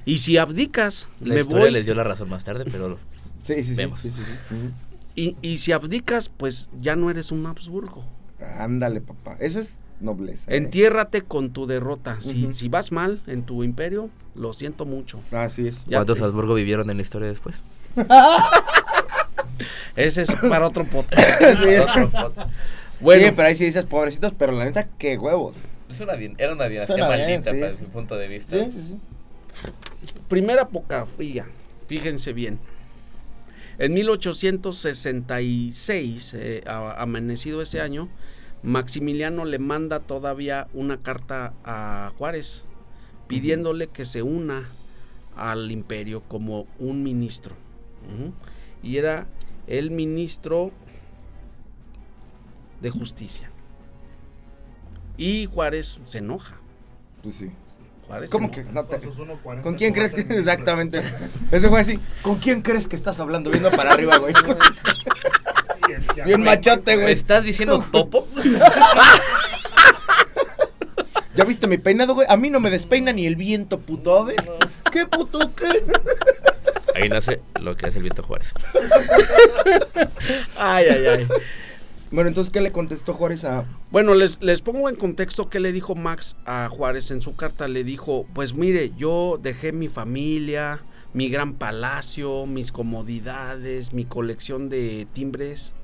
Y 0.04 0.18
si 0.18 0.36
abdicas, 0.36 1.08
La 1.20 1.34
me 1.34 1.40
historia 1.40 1.64
voy. 1.64 1.72
les 1.72 1.86
dio 1.86 1.94
la 1.94 2.04
razón 2.04 2.28
más 2.28 2.44
tarde, 2.44 2.64
pero 2.70 2.98
Sí, 3.42 3.54
sí, 3.54 3.64
sí, 3.64 3.74
Vemos. 3.74 3.98
sí, 3.98 4.10
sí, 4.10 4.20
sí. 4.22 4.54
Ujú. 4.54 4.70
Y, 5.16 5.36
y 5.40 5.58
si 5.58 5.72
abdicas, 5.72 6.28
pues 6.28 6.68
ya 6.80 6.94
no 6.94 7.10
eres 7.10 7.32
un 7.32 7.46
Habsburgo. 7.46 8.04
Ándale, 8.58 9.00
papá. 9.00 9.36
Eso 9.40 9.60
es 9.60 9.78
nobleza. 10.00 10.50
¿eh? 10.52 10.56
Entiérrate 10.56 11.22
con 11.22 11.50
tu 11.50 11.66
derrota. 11.66 12.18
Si, 12.20 12.68
vas 12.68 12.92
mal 12.92 13.20
en 13.26 13.42
tu 13.44 13.64
imperio, 13.64 14.10
lo 14.34 14.52
siento 14.52 14.84
mucho. 14.84 15.20
Así 15.32 15.68
es. 15.68 15.84
Ya 15.86 15.98
¿cuántos 15.98 16.18
te- 16.18 16.24
Habsburgo 16.24 16.54
vivieron 16.54 16.90
en 16.90 16.96
la 16.96 17.02
historia 17.02 17.28
después? 17.28 17.62
Ese 19.96 20.22
es 20.22 20.34
para 20.34 20.66
otro 20.66 20.84
podcast. 20.84 21.20
Bueno, 22.98 23.26
Sí, 23.26 23.32
pero 23.36 23.48
ahí 23.48 23.54
sí 23.54 23.66
dices 23.66 23.84
pobrecitos, 23.84 24.32
pero 24.38 24.52
la 24.52 24.64
neta, 24.64 24.88
qué 24.98 25.18
huevos. 25.18 25.58
Es 25.90 26.00
una 26.00 26.14
era 26.14 26.54
una 26.54 26.66
dinastía 26.66 26.96
Suena 26.96 27.14
bien, 27.14 27.28
maldita 27.42 27.52
sí. 27.52 27.60
para 27.60 27.76
su 27.76 27.84
punto 27.84 28.16
de 28.16 28.26
vista. 28.26 28.58
Sí, 28.58 28.72
sí, 28.72 28.98
sí. 30.02 30.14
primera 30.28 30.62
apocafía. 30.62 31.44
Fíjense 31.88 32.32
bien. 32.32 32.58
En 33.78 33.94
1866, 33.94 36.34
eh, 36.34 36.62
a- 36.66 37.00
amanecido 37.02 37.60
ese 37.62 37.80
año, 37.80 38.08
Maximiliano 38.62 39.44
le 39.44 39.58
manda 39.58 40.00
todavía 40.00 40.68
una 40.72 41.02
carta 41.02 41.52
a 41.64 42.12
Juárez 42.16 42.64
pidiéndole 43.28 43.88
que 43.88 44.04
se 44.04 44.22
una 44.22 44.68
al 45.36 45.70
imperio 45.70 46.22
como 46.22 46.66
un 46.78 47.02
ministro. 47.02 47.54
Y 48.82 48.96
era 48.96 49.26
el 49.66 49.90
ministro 49.90 50.72
de 52.80 52.90
justicia. 52.90 53.50
Y 55.18 55.46
Juárez 55.46 55.98
se 56.06 56.18
enoja. 56.18 56.56
Pues 57.22 57.36
sí. 57.36 57.50
¿Cómo 58.30 58.50
que 58.50 58.62
no 58.64 58.84
te- 58.84 58.98
Con 58.98 59.12
sus 59.12 59.26
1.40 59.26 59.62
¿Con 59.62 59.74
quién 59.74 59.92
crees 59.92 60.14
que 60.14 60.20
exactamente? 60.22 61.02
Ese 61.50 61.68
fue 61.68 61.80
así. 61.80 61.98
¿Con 62.22 62.36
quién 62.38 62.62
crees 62.62 62.86
que 62.88 62.96
estás 62.96 63.18
hablando? 63.20 63.50
Viendo 63.50 63.70
para 63.70 63.92
arriba, 63.92 64.16
güey. 64.18 64.32
Bien 66.24 66.42
machote, 66.42 66.96
¿Me 66.96 67.02
güey. 67.02 67.12
estás 67.14 67.44
diciendo 67.44 67.78
topo? 67.90 68.26
¿Ya 71.34 71.44
viste 71.44 71.66
mi 71.66 71.76
peinado, 71.78 72.14
güey? 72.14 72.26
A 72.30 72.36
mí 72.36 72.48
no 72.48 72.60
me 72.60 72.70
despeina 72.70 73.12
ni 73.12 73.26
el 73.26 73.36
viento, 73.36 73.78
puto 73.78 74.18
ave. 74.20 74.36
¿Qué 74.90 75.04
puto 75.06 75.54
qué? 75.54 75.84
Ahí 76.94 77.08
nace 77.10 77.42
lo 77.60 77.76
que 77.76 77.88
es 77.88 77.96
el 77.96 78.02
viento 78.02 78.22
Juárez. 78.22 78.54
Ay, 80.56 80.86
ay, 80.88 81.06
ay. 81.06 81.28
Bueno, 82.16 82.28
entonces, 82.28 82.50
¿qué 82.50 82.62
le 82.62 82.72
contestó 82.72 83.12
Juárez 83.12 83.44
a...? 83.44 83.66
Bueno, 83.90 84.14
les, 84.14 84.40
les 84.40 84.62
pongo 84.62 84.88
en 84.88 84.96
contexto 84.96 85.50
qué 85.50 85.60
le 85.60 85.70
dijo 85.70 85.94
Max 85.94 86.34
a 86.46 86.70
Juárez 86.70 87.10
en 87.10 87.20
su 87.20 87.36
carta. 87.36 87.68
Le 87.68 87.84
dijo, 87.84 88.24
pues 88.32 88.54
mire, 88.54 88.92
yo 88.96 89.38
dejé 89.42 89.70
mi 89.72 89.88
familia, 89.88 90.80
mi 91.12 91.28
gran 91.28 91.52
palacio, 91.52 92.46
mis 92.46 92.72
comodidades, 92.72 93.92
mi 93.92 94.06
colección 94.06 94.70
de 94.70 95.06
timbres, 95.12 95.74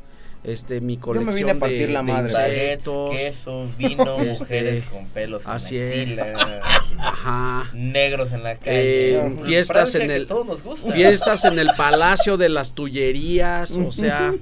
este, 0.45 0.81
mi 0.81 0.97
me 0.97 1.01
colección 1.03 1.35
vine 1.37 1.51
a 1.53 1.55
partir 1.55 1.87
de, 1.87 1.93
la 1.93 2.01
de 2.01 2.13
madre. 2.13 2.33
Baguettes, 2.33 2.87
insectos. 2.87 3.11
queso, 3.11 3.67
vino, 3.79 4.21
Este, 4.23 4.43
mujeres 4.45 4.83
con 4.91 5.07
pelos 5.07 5.45
en 5.45 5.51
así 5.51 5.77
la 5.79 5.83
es. 5.85 5.91
axila, 5.93 6.61
Ajá. 6.99 7.71
negros 7.75 8.33
en 8.33 8.43
la 8.43 8.57
calle. 8.57 9.17
Eh, 9.17 9.37
fiestas 9.45 9.91
Francia 9.91 10.01
en 10.03 10.07
que 10.09 10.15
el- 10.17 10.27
todos 10.27 10.47
nos 10.47 10.63
gusta. 10.63 10.93
Fiestas 10.93 11.45
en 11.45 11.59
el 11.59 11.69
Palacio 11.77 12.37
de 12.37 12.49
las 12.49 12.73
Tullerías, 12.73 13.73
o 13.73 13.93
sea, 13.93 14.35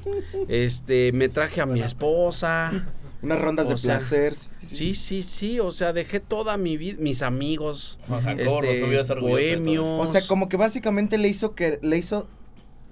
este, 0.48 1.12
me 1.12 1.28
traje 1.28 1.60
a 1.60 1.66
mi 1.66 1.82
esposa. 1.82 2.86
Unas 3.22 3.38
rondas 3.38 3.66
O 3.66 3.70
de 3.72 3.76
sea, 3.76 3.98
placer. 3.98 4.34
Sí, 4.66 4.94
sí, 4.94 5.22
sí, 5.22 5.60
o 5.60 5.72
sea, 5.72 5.92
dejé 5.92 6.20
toda 6.20 6.56
mi 6.56 6.78
vida, 6.78 6.96
mis 7.00 7.20
amigos, 7.20 7.98
Jacobo 8.08 8.62
este, 8.62 9.14
bohemios. 9.20 9.86
O 9.86 10.06
sea, 10.10 10.26
como 10.26 10.48
que 10.48 10.56
básicamente 10.56 11.18
le 11.18 11.28
hizo 11.28 11.54
que... 11.54 11.78
Le 11.82 11.98
hizo... 11.98 12.28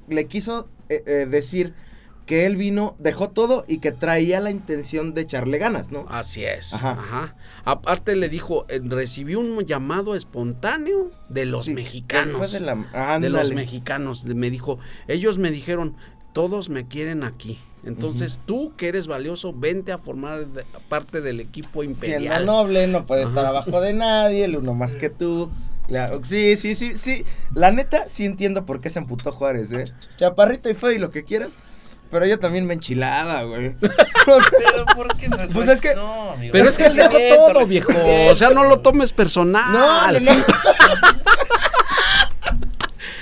Le 0.09 0.27
quiso 0.27 0.69
eh, 0.91 1.03
eh, 1.07 1.27
decir 1.31 1.73
que 2.29 2.45
él 2.47 2.57
vino, 2.57 2.95
dejó 2.99 3.31
todo 3.31 3.65
y 3.67 3.79
que 3.79 3.91
traía 3.91 4.39
la 4.41 4.51
intención 4.51 5.15
de 5.15 5.23
echarle 5.23 5.57
ganas, 5.59 5.91
¿no? 5.91 6.05
Así 6.11 6.45
es. 6.45 6.75
Ajá. 6.75 6.91
Ajá. 6.93 7.37
Aparte 7.65 8.15
le 8.15 8.29
dijo, 8.29 8.67
eh, 8.69 8.81
recibí 8.85 9.35
un 9.35 9.59
llamado 9.65 10.15
espontáneo 10.15 11.11
de 11.31 11.47
los 11.47 11.65
Sí, 11.65 11.75
mexicanos. 11.75 12.37
Fue 12.37 12.49
de 12.49 12.61
la... 12.61 13.19
de 13.19 13.31
los 13.31 13.53
mexicanos. 13.53 14.25
Me 14.27 14.51
dijo, 14.51 14.79
ellos 15.09 15.39
me 15.39 15.51
dijeron, 15.51 15.97
todos 16.33 16.69
me 16.69 16.87
quieren 16.87 17.25
aquí. 17.25 17.59
Entonces, 17.85 18.39
tú 18.45 18.75
que 18.77 18.89
eres 18.89 19.07
valioso, 19.07 19.55
vente 19.55 19.93
a 19.93 19.99
formar 19.99 20.47
de- 20.49 20.65
parte 20.91 21.21
del 21.23 21.41
equipo 21.41 21.81
Siendo 21.83 21.93
imperial. 21.99 22.45
noble, 22.45 22.87
no 22.89 23.07
puede 23.07 23.23
estar 23.23 23.47
abajo 23.47 23.81
de 23.81 23.95
nadie, 23.95 24.45
el 24.45 24.57
uno 24.57 24.75
más 24.75 24.97
que 24.97 25.09
tú. 25.11 25.51
Claro, 25.87 26.21
sí, 26.23 26.57
sí, 26.57 26.75
sí, 26.75 26.95
sí. 26.97 27.25
La 27.55 27.71
neta, 27.73 28.07
sí 28.09 28.27
entiendo 28.27 28.67
por 28.67 28.83
qué 28.83 28.91
se 28.91 28.99
emputó 28.99 29.33
Juárez, 29.33 29.73
¿eh? 29.73 29.85
Chaparrito 30.19 30.69
y 30.69 30.75
feo 30.75 30.91
y 30.93 30.99
lo 30.99 31.09
que 31.09 31.25
quieras. 31.25 31.57
Pero 32.11 32.27
yo 32.27 32.39
también 32.39 32.67
me 32.67 32.75
enchilaba, 32.75 33.43
güey. 33.43 33.75
Pero 33.81 34.87
¿por 34.97 35.17
qué? 35.17 35.29
Pues 35.53 35.69
es 35.69 35.81
que- 35.81 35.95
No, 35.95 36.31
amigo. 36.33 36.53
Pero 36.53 36.69
es 36.69 36.79
que 36.79 36.87
él 36.87 36.97
dejó 36.97 37.11
Resentimiento, 37.11 37.53
todo, 37.53 37.67
viejo. 37.67 37.93
O 38.31 38.35
sea, 38.35 38.51
no 38.51 38.65
lo 38.65 38.81
tomes 38.81 39.13
personal. 39.13 39.73
No, 39.73 40.13
no, 40.21 40.35
no. 40.35 40.45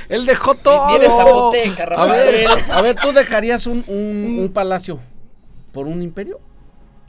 Él 0.09 0.25
dejó 0.25 0.55
todo. 0.55 0.87
Viene 0.89 1.07
Zapoteca, 1.09 1.83
a 1.97 2.07
ver, 2.07 2.47
a 2.71 2.81
ver, 2.81 2.95
¿tú 2.95 3.11
dejarías 3.13 3.67
un, 3.67 3.83
un, 3.89 4.37
un 4.41 4.53
palacio 4.53 5.01
por 5.73 5.89
un 5.89 6.01
imperio? 6.01 6.39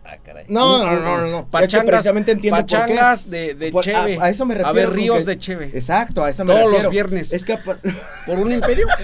Ah, 0.03 0.15
caray. 0.23 0.45
No, 0.47 0.83
no, 0.83 0.95
no, 0.99 1.17
no, 1.21 1.27
no. 1.27 1.37
es 1.39 1.43
que 1.45 1.51
Pachangas, 1.51 1.85
precisamente 1.85 2.31
entiendo 2.31 2.65
por 2.65 2.85
qué. 2.85 2.95
de, 3.27 3.53
de 3.53 3.71
Por- 3.71 3.83
cheve. 3.83 4.17
a, 4.19 4.23
a 4.25 4.29
eso 4.29 4.45
me 4.47 4.55
refiero. 4.55 4.69
A 4.69 4.73
ver, 4.73 4.89
ríos 4.95 5.17
que- 5.19 5.25
de 5.25 5.37
cheve. 5.37 5.71
Exacto, 5.75 6.23
a 6.23 6.29
eso 6.31 6.43
me 6.43 6.53
Todos 6.53 6.63
los 6.63 6.71
refiero. 6.71 6.89
viernes. 6.89 7.31
Es 7.33 7.45
que. 7.45 7.53
apar- 7.53 7.79
¿Por 8.25 8.39
un 8.39 8.51
imperio? 8.51 8.87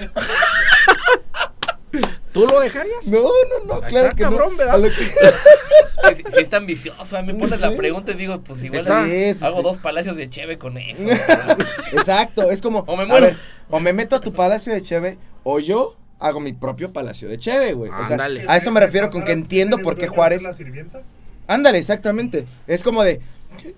¿Tú 2.34 2.46
lo 2.46 2.60
dejarías? 2.60 3.06
No, 3.08 3.22
no, 3.22 3.74
no, 3.74 3.80
claro 3.80 4.08
está, 4.08 4.16
que 4.16 4.22
cabrón, 4.24 4.50
no. 4.50 4.56
¿verdad? 4.58 4.82
Que- 4.82 6.14
Si, 6.16 6.22
si 6.32 6.40
es 6.42 6.50
tan 6.50 6.62
ambicioso, 6.64 7.16
a 7.16 7.22
mí 7.22 7.32
me 7.32 7.38
pones 7.38 7.60
la 7.60 7.74
pregunta 7.74 8.12
y 8.12 8.14
digo, 8.16 8.40
pues 8.42 8.62
igual 8.62 8.80
Está. 8.82 9.46
Hago 9.46 9.56
sí. 9.56 9.62
dos 9.62 9.78
palacios 9.78 10.16
de 10.16 10.28
cheve 10.28 10.58
con 10.58 10.76
eso. 10.76 11.02
Exacto, 11.92 12.50
es 12.50 12.60
como. 12.60 12.80
O 12.80 12.96
me 12.96 13.04
a 13.04 13.06
muero. 13.06 13.26
ver, 13.26 13.36
o 13.70 13.80
me 13.80 13.92
meto 13.92 14.16
a 14.16 14.20
tu 14.20 14.32
palacio 14.32 14.72
de 14.72 14.82
Cheve, 14.82 15.16
o 15.44 15.60
yo 15.60 15.96
hago 16.18 16.40
mi 16.40 16.52
propio 16.52 16.92
palacio 16.92 17.28
de 17.28 17.38
Cheve, 17.38 17.72
güey. 17.72 17.90
O 17.90 18.04
sea, 18.04 18.14
Ándale. 18.14 18.44
a 18.48 18.56
eso 18.56 18.70
me 18.70 18.80
refiero 18.80 19.08
con 19.08 19.24
que 19.24 19.32
entiendo 19.32 19.78
por 19.78 19.96
qué 19.96 20.08
Juárez. 20.08 20.42
la 20.42 20.52
sirvienta? 20.52 21.00
Ándale, 21.46 21.78
exactamente. 21.78 22.46
Es 22.66 22.82
como 22.82 23.02
de. 23.04 23.20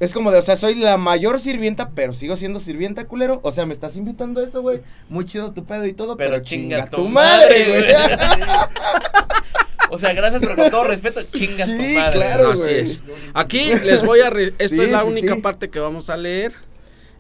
Es 0.00 0.12
como 0.12 0.30
de, 0.30 0.38
o 0.38 0.42
sea, 0.42 0.56
soy 0.56 0.74
la 0.74 0.96
mayor 0.96 1.40
sirvienta, 1.40 1.90
pero 1.94 2.12
sigo 2.14 2.36
siendo 2.36 2.60
sirvienta, 2.60 3.06
culero. 3.06 3.40
O 3.42 3.52
sea, 3.52 3.66
me 3.66 3.72
estás 3.72 3.96
invitando 3.96 4.40
a 4.40 4.44
eso, 4.44 4.62
güey. 4.62 4.80
Muy 5.08 5.24
chido 5.24 5.52
tu 5.52 5.64
pedo 5.64 5.86
y 5.86 5.92
todo, 5.92 6.16
pero, 6.16 6.32
Pero 6.32 6.42
chinga, 6.44 6.76
chinga 6.76 6.90
tu 6.90 6.96
tu 6.98 7.08
madre, 7.08 7.68
güey. 7.68 7.84
O 9.88 9.98
sea, 9.98 10.12
gracias, 10.14 10.40
pero 10.42 10.56
con 10.56 10.68
todo 10.70 10.84
respeto, 10.84 11.20
chinga 11.32 11.64
tu 11.64 11.70
Sí, 11.80 11.94
madre. 11.94 12.10
claro, 12.18 12.50
Así 12.50 12.62
güey. 12.62 12.80
es. 12.80 13.00
Aquí 13.34 13.66
les 13.84 14.04
voy 14.04 14.20
a... 14.20 14.30
re- 14.30 14.52
Esto 14.58 14.76
Sí, 14.76 14.82
es 14.82 14.90
la 14.90 15.02
sí, 15.02 15.08
única 15.08 15.34
sí. 15.36 15.40
parte 15.40 15.70
que 15.70 15.78
vamos 15.78 16.10
a 16.10 16.16
leer. 16.16 16.52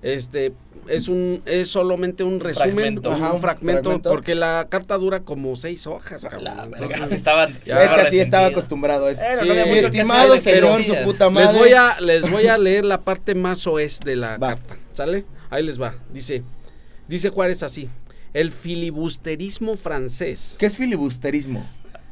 Este... 0.02 0.52
Es 0.88 1.08
un 1.08 1.42
es 1.46 1.68
solamente 1.68 2.22
un 2.24 2.40
resumen, 2.40 2.72
fragmento. 2.74 3.10
un, 3.10 3.16
Ajá, 3.16 3.32
un 3.32 3.40
fragmento, 3.40 3.82
fragmento. 3.82 4.10
porque 4.10 4.34
la 4.34 4.66
carta 4.70 4.96
dura 4.98 5.20
como 5.20 5.56
seis 5.56 5.86
hojas, 5.86 6.22
cabrón. 6.22 6.44
la 6.44 6.64
Entonces, 6.64 6.88
Verga, 6.98 7.14
estaban, 7.16 7.56
es 7.62 7.62
que 7.64 7.72
así 7.72 8.18
estaba 8.20 8.46
acostumbrado 8.48 9.06
a 9.06 9.10
eso. 9.10 9.20
Eh, 9.22 9.36
no 9.36 9.42
Sí, 9.42 9.50
había 9.50 9.64
mi 9.66 9.70
mucho 9.70 9.90
que 9.90 9.98
Estimado 9.98 10.32
hacer, 10.34 10.54
señor, 10.60 10.80
pero 10.84 10.98
su 10.98 11.04
puta 11.04 11.30
madre. 11.30 11.46
les 11.52 11.58
voy 11.58 11.72
a 11.72 12.00
les 12.00 12.30
voy 12.30 12.46
a 12.46 12.58
leer 12.58 12.84
la 12.84 13.00
parte 13.00 13.34
más 13.34 13.66
oes 13.66 14.00
de 14.04 14.16
la 14.16 14.36
Va. 14.38 14.48
carta, 14.56 14.76
¿sale? 14.94 15.24
Ahí 15.50 15.62
les 15.62 15.80
va. 15.80 15.94
Dice 16.12 16.42
dice 17.08 17.30
Juárez 17.30 17.62
así: 17.62 17.88
El 18.34 18.50
filibusterismo 18.52 19.74
francés. 19.74 20.56
¿Qué 20.58 20.66
es 20.66 20.76
filibusterismo? 20.76 21.64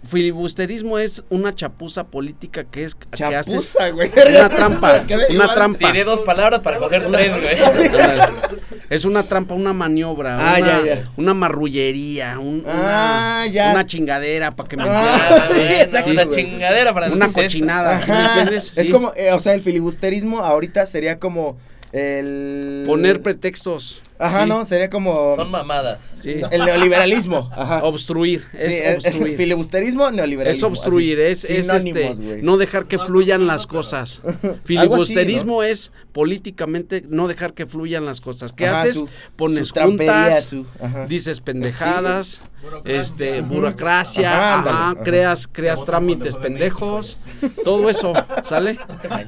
Filibusterismo 0.07 0.99
es 0.99 1.23
una 1.31 1.55
chapuza 1.55 2.05
política 2.05 2.65
que 2.65 2.85
es 2.85 2.95
que 2.95 3.07
haces 3.25 3.53
Chapuza, 3.53 3.91
güey. 3.91 4.11
una 4.29 4.49
trampa, 4.49 5.05
una 5.31 5.55
trampa. 5.55 5.79
Tiré 5.91 6.05
dos 6.05 6.21
palabras 6.23 6.61
para 6.61 6.79
coger 6.79 7.11
tres, 7.11 7.31
güey. 7.31 7.57
Es 8.91 9.07
una 9.07 9.23
trampa, 9.23 9.55
una 9.55 9.73
maniobra, 9.73 10.37
Ah, 10.39 10.57
una, 10.59 10.67
ya, 10.67 10.85
ya. 10.85 11.11
una 11.17 11.33
marrullería, 11.33 12.39
un- 12.39 12.63
Ah, 12.67 13.41
una, 13.45 13.53
ya. 13.53 13.71
una 13.73 13.87
chingadera 13.87 14.51
para 14.55 14.69
que 14.69 14.77
me 14.77 14.85
Ah, 14.87 15.49
sí, 15.51 16.11
una 16.11 16.29
chingadera 16.29 16.93
para 16.93 17.11
una 17.11 17.33
cochinada, 17.33 17.99
¿sí 18.03 18.11
me 18.11 18.25
entiendes? 18.27 18.77
Es 18.77 18.87
Sí. 18.87 18.93
como, 18.93 19.13
eh, 19.17 19.33
o 19.33 19.41
sea, 19.41 19.55
el 19.55 19.63
filibusterismo 19.63 20.41
ahorita 20.41 20.85
sería 20.87 21.19
como 21.19 21.57
el... 21.93 22.85
poner 22.87 23.23
pretextos. 23.23 24.03
Ajá, 24.19 24.45
sí, 24.45 24.49
¿no? 24.49 24.65
Sería 24.65 24.89
como 24.91 25.35
Son 25.37 25.51
mamadas. 25.51 26.19
sí. 26.23 26.37
el 26.51 26.65
neoliberalismo. 26.65 27.51
Ajá. 27.53 27.83
Obstruir, 27.85 28.47
es 28.53 28.73
Sí, 28.75 28.81
el- 28.85 28.95
obstruir. 28.97 29.37
filibusterismo, 29.37 30.11
neoliberalismo. 30.11 30.67
Es 30.69 30.79
obstruir, 30.79 31.19
así. 31.21 31.31
es, 31.53 31.69
es 31.69 31.69
este, 31.73 32.15
no 32.43 32.57
dejar 32.57 32.87
que 32.87 32.99
fluyan 32.99 33.47
las 33.47 33.67
cosas. 33.67 34.23
Filibusterismo 34.65 35.62
es 35.62 35.91
políticamente 36.12 37.03
no 37.09 37.27
dejar 37.27 37.55
que 37.55 37.67
fluyan 37.67 38.07
las 38.07 38.21
cosas. 38.21 38.53
¿Qué 38.53 38.67
Ajá, 38.69 38.81
haces? 38.81 38.97
su- 38.99 39.09
Pones 39.37 39.69
su 39.69 39.75
juntas, 39.81 40.45
su- 40.45 40.67
ajá. 40.81 41.07
dices 41.07 41.41
pendejadas, 41.41 42.41
Burocracia. 42.62 43.01
este, 43.01 43.41
Ujú. 43.43 43.55
burocracia, 43.55 44.31
Ajá, 44.31 44.39
ajá, 44.39 44.59
ándale, 44.61 44.77
ajá. 44.95 45.03
creas, 45.05 45.49
creas 45.51 45.85
trámites 45.85 46.37
pendejos, 46.37 47.25
todo 47.65 47.91
eso, 47.91 48.12
¿sale? 48.45 48.79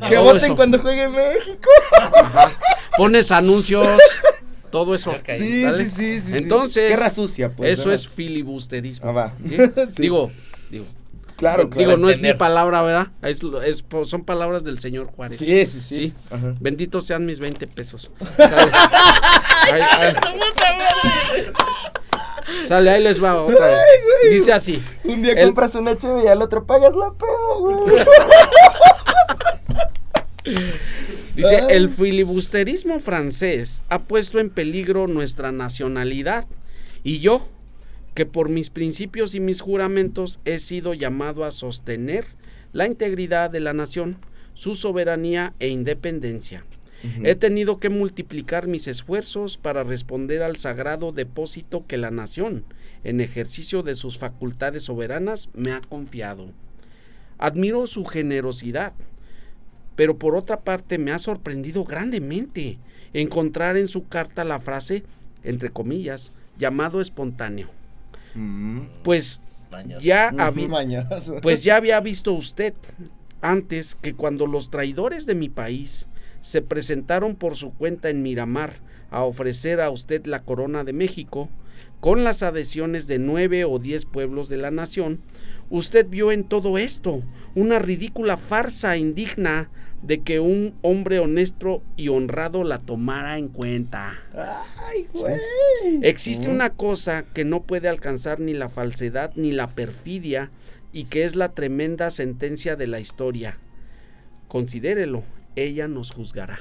Que 0.09 0.17
voten 0.19 0.45
eso. 0.45 0.57
cuando 0.57 0.79
juegue 0.79 1.09
México. 1.09 1.69
Pones 2.97 3.31
anuncios, 3.33 3.87
todo 4.77 4.95
eso. 4.95 5.11
Ok. 5.13 5.31
Sí, 5.39 5.65
sí, 5.73 5.89
sí, 5.89 6.21
sí. 6.21 6.37
Entonces, 6.37 6.91
Guerra 6.91 7.09
sucia, 7.11 7.49
pues. 7.49 7.79
eso 7.79 7.89
¿no? 7.89 7.95
es 7.95 8.07
filibusterismo. 8.07 9.09
Ah, 9.09 9.13
va. 9.13 9.33
¿sí? 9.49 9.57
Sí. 9.97 10.03
Digo, 10.03 10.31
digo, 10.71 10.85
Claro, 11.37 11.65
digo, 11.65 11.71
claro. 11.77 11.97
no 11.99 12.09
es 12.11 12.17
mi 12.17 12.29
Entender. 12.29 12.39
palabra, 12.39 12.81
¿verdad? 12.83 13.09
Es, 13.23 13.41
es 13.65 13.85
son 14.05 14.25
palabras 14.25 14.65
del 14.65 14.79
señor 14.81 15.07
Juárez. 15.07 15.39
Sí, 15.39 15.67
sí, 15.67 15.81
sí. 15.81 16.13
Benditos 16.61 17.07
sean 17.07 17.25
mis 17.27 17.41
20 17.41 17.67
pesos. 17.69 18.11
Sale, 18.37 19.83
ahí, 19.83 19.83
ahí- 19.99 20.15
Sale, 22.69 22.91
ahí 22.91 23.03
les 23.03 23.23
va 23.23 23.35
otra 23.43 23.67
vez. 23.69 23.79
Dice 24.31 24.53
así. 24.53 24.83
Un 25.05 25.23
día 25.23 25.33
El- 25.33 25.47
compras 25.49 25.75
una 25.75 25.99
cheve 25.99 26.25
y 26.25 26.27
al 26.29 26.41
otro 26.43 26.65
pagas 26.67 26.95
la 26.95 27.13
peda, 27.13 27.55
güey. 27.59 27.77
Dice, 31.37 31.57
Ay. 31.57 31.77
el 31.77 31.91
filibusterismo 31.91 32.99
francés 32.99 33.83
ha 33.91 34.05
puesto 34.05 34.41
en 34.41 34.49
peligro 34.49 35.07
nuestra 35.07 35.53
nacionalidad 35.53 36.47
y 37.05 37.19
yo, 37.19 37.47
que 38.15 38.25
por 38.25 38.49
mis 38.49 38.71
principios 38.71 39.35
y 39.35 39.41
mis 39.41 39.61
juramentos 39.61 40.41
he 40.47 40.59
sido 40.59 40.95
llamado 40.95 41.45
a 41.45 41.51
sostener 41.51 42.25
la 42.73 42.87
integridad 42.87 43.51
de 43.51 43.61
la 43.61 43.75
nación, 43.75 44.17
su 44.55 44.75
soberanía 44.75 45.53
e 45.59 45.69
independencia. 45.69 46.65
He 47.23 47.35
tenido 47.35 47.79
que 47.79 47.91
multiplicar 47.91 48.67
mis 48.67 48.89
esfuerzos 48.89 49.59
para 49.59 49.85
responder 49.85 50.43
al 50.43 50.57
sagrado 50.57 51.13
depósito 51.13 51.85
que 51.87 51.99
la 51.99 52.11
nación, 52.11 52.65
en 53.05 53.21
ejercicio 53.21 53.83
de 53.83 53.95
sus 53.95 54.17
facultades 54.17 54.85
soberanas, 54.85 55.51
me 55.53 55.73
ha 55.73 55.83
confiado. 55.83 56.49
Admiro 57.37 57.87
su 57.87 58.07
generosidad, 58.07 58.95
pero 59.97 60.17
por 60.17 60.37
otra 60.37 60.61
parte 60.61 60.99
me 60.99 61.11
ha 61.11 61.19
sorprendido 61.19 61.85
grandemente 61.85 62.79
encontrar 63.13 63.77
en 63.77 63.89
su 63.89 64.07
carta 64.07 64.45
la 64.45 64.61
frase, 64.61 65.03
entre 65.43 65.71
comillas, 65.71 66.33
llamado 66.59 67.01
espontáneo. 67.01 67.69
Mm. 68.35 68.81
Pues 69.03 69.41
Mañoso. 69.71 70.05
ya 70.05 70.29
había, 70.39 70.69
mañoso. 70.69 71.37
pues 71.43 71.65
ya 71.65 71.77
había 71.77 71.99
visto 72.01 72.33
usted 72.33 72.75
antes 73.41 73.95
que 73.95 74.15
cuando 74.15 74.47
los 74.47 74.71
traidores 74.71 75.27
de 75.27 75.35
mi 75.35 75.49
país 75.49 76.07
se 76.43 76.63
presentaron 76.63 77.35
por 77.35 77.57
su 77.57 77.73
cuenta 77.73 78.11
en 78.11 78.23
Miramar 78.23 78.75
a 79.11 79.23
ofrecer 79.23 79.81
a 79.81 79.91
usted 79.91 80.27
la 80.27 80.43
corona 80.43 80.85
de 80.85 80.93
México, 80.93 81.49
con 82.01 82.25
las 82.25 82.43
adhesiones 82.43 83.07
de 83.07 83.19
nueve 83.19 83.65
o 83.65 83.79
diez 83.79 84.05
pueblos 84.05 84.49
de 84.49 84.59
la 84.59 84.71
nación, 84.71 85.21
usted 85.71 86.07
vio 86.09 86.31
en 86.31 86.45
todo 86.45 86.79
esto 86.79 87.23
una 87.55 87.79
ridícula 87.79 88.37
farsa 88.37 88.97
indigna 88.97 89.71
de 90.03 90.23
que 90.23 90.39
un 90.39 90.75
hombre 90.83 91.19
honesto 91.19 91.83
y 91.97 92.09
honrado 92.09 92.65
la 92.65 92.79
tomara 92.79 93.39
en 93.39 93.49
cuenta. 93.49 94.15
Ay, 94.35 95.09
güey. 95.13 95.37
Existe 96.03 96.49
una 96.49 96.71
cosa 96.71 97.25
que 97.25 97.45
no 97.45 97.63
puede 97.63 97.89
alcanzar 97.89 98.39
ni 98.41 98.55
la 98.55 98.69
falsedad 98.69 99.33
ni 99.35 99.53
la 99.53 99.69
perfidia 99.69 100.51
y 100.93 101.05
que 101.05 101.25
es 101.25 101.35
la 101.35 101.53
tremenda 101.53 102.11
sentencia 102.11 102.77
de 102.77 102.87
la 102.87 103.01
historia. 103.01 103.59
Considérelo, 104.49 105.25
ella 105.57 105.89
nos 105.89 106.11
juzgará. 106.11 106.61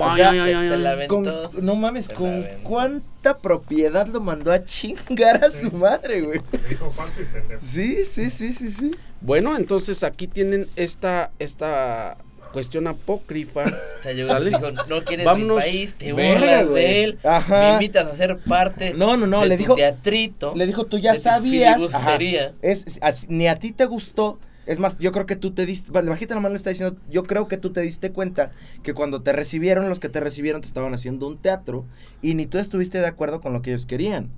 O 0.00 0.14
sea, 0.14 0.30
Ay, 0.30 0.38
ay, 0.38 0.52
ay, 0.52 0.68
se 0.68 0.74
ay. 0.74 0.80
la 0.80 0.94
ven- 0.94 1.08
Con- 1.08 1.28
Aventó. 1.28 1.60
no 1.60 1.74
mames, 1.74 2.06
Se 2.06 2.14
con 2.14 2.46
cuánta 2.62 3.36
propiedad 3.38 4.06
lo 4.06 4.20
mandó 4.20 4.52
a 4.52 4.64
chingar 4.64 5.44
a 5.44 5.50
su 5.50 5.70
madre, 5.72 6.20
güey. 6.20 6.40
Sí, 7.62 8.04
sí, 8.04 8.30
sí, 8.30 8.52
sí, 8.54 8.70
sí. 8.70 8.90
Bueno, 9.20 9.56
entonces 9.56 10.04
aquí 10.04 10.26
tienen 10.28 10.68
esta, 10.76 11.30
esta 11.38 12.16
cuestión 12.52 12.86
apócrifa. 12.86 13.64
O 13.98 14.02
sea, 14.02 14.12
llegó 14.12 14.28
¿Sale? 14.28 14.50
y 14.50 14.54
dijo, 14.54 14.70
no 14.88 15.04
quieres 15.04 15.26
Vámonos. 15.26 15.56
mi 15.56 15.62
país, 15.62 15.94
te 15.94 16.12
burlas 16.12 16.70
de 16.72 17.02
él, 17.04 17.18
Ajá. 17.24 17.60
me 17.60 17.72
invitas 17.74 18.06
a 18.06 18.14
ser 18.14 18.38
parte 18.38 18.94
No, 18.94 19.16
no, 19.16 19.26
no, 19.26 19.40
de 19.40 19.48
le 19.48 19.56
tu 19.56 19.62
dijo- 19.64 19.74
teatrito. 19.74 20.52
Le 20.54 20.66
dijo, 20.66 20.84
tú 20.84 20.98
ya 20.98 21.16
sabías. 21.16 21.74
filibustería". 21.74 22.44
Ajá. 22.46 22.54
es, 22.62 22.98
así- 23.02 23.26
ni 23.28 23.48
a 23.48 23.58
ti 23.58 23.72
te 23.72 23.84
gustó. 23.86 24.38
Es 24.68 24.78
más, 24.78 24.98
yo 24.98 25.12
creo 25.12 25.24
que 25.26 25.34
tú 25.34 25.52
te 25.52 25.64
diste. 25.66 25.90
Bajita 25.90 26.34
la 26.34 26.40
mano 26.42 26.52
le 26.52 26.58
está 26.58 26.68
diciendo. 26.70 27.00
Yo 27.08 27.24
creo 27.24 27.48
que 27.48 27.56
tú 27.56 27.72
te 27.72 27.80
diste 27.80 28.12
cuenta 28.12 28.52
que 28.82 28.92
cuando 28.92 29.22
te 29.22 29.32
recibieron, 29.32 29.88
los 29.88 29.98
que 29.98 30.10
te 30.10 30.20
recibieron 30.20 30.60
te 30.60 30.68
estaban 30.68 30.92
haciendo 30.92 31.26
un 31.26 31.38
teatro. 31.38 31.86
Y 32.20 32.34
ni 32.34 32.46
tú 32.46 32.58
estuviste 32.58 32.98
de 32.98 33.06
acuerdo 33.06 33.40
con 33.40 33.54
lo 33.54 33.62
que 33.62 33.70
ellos 33.70 33.86
querían. 33.86 34.30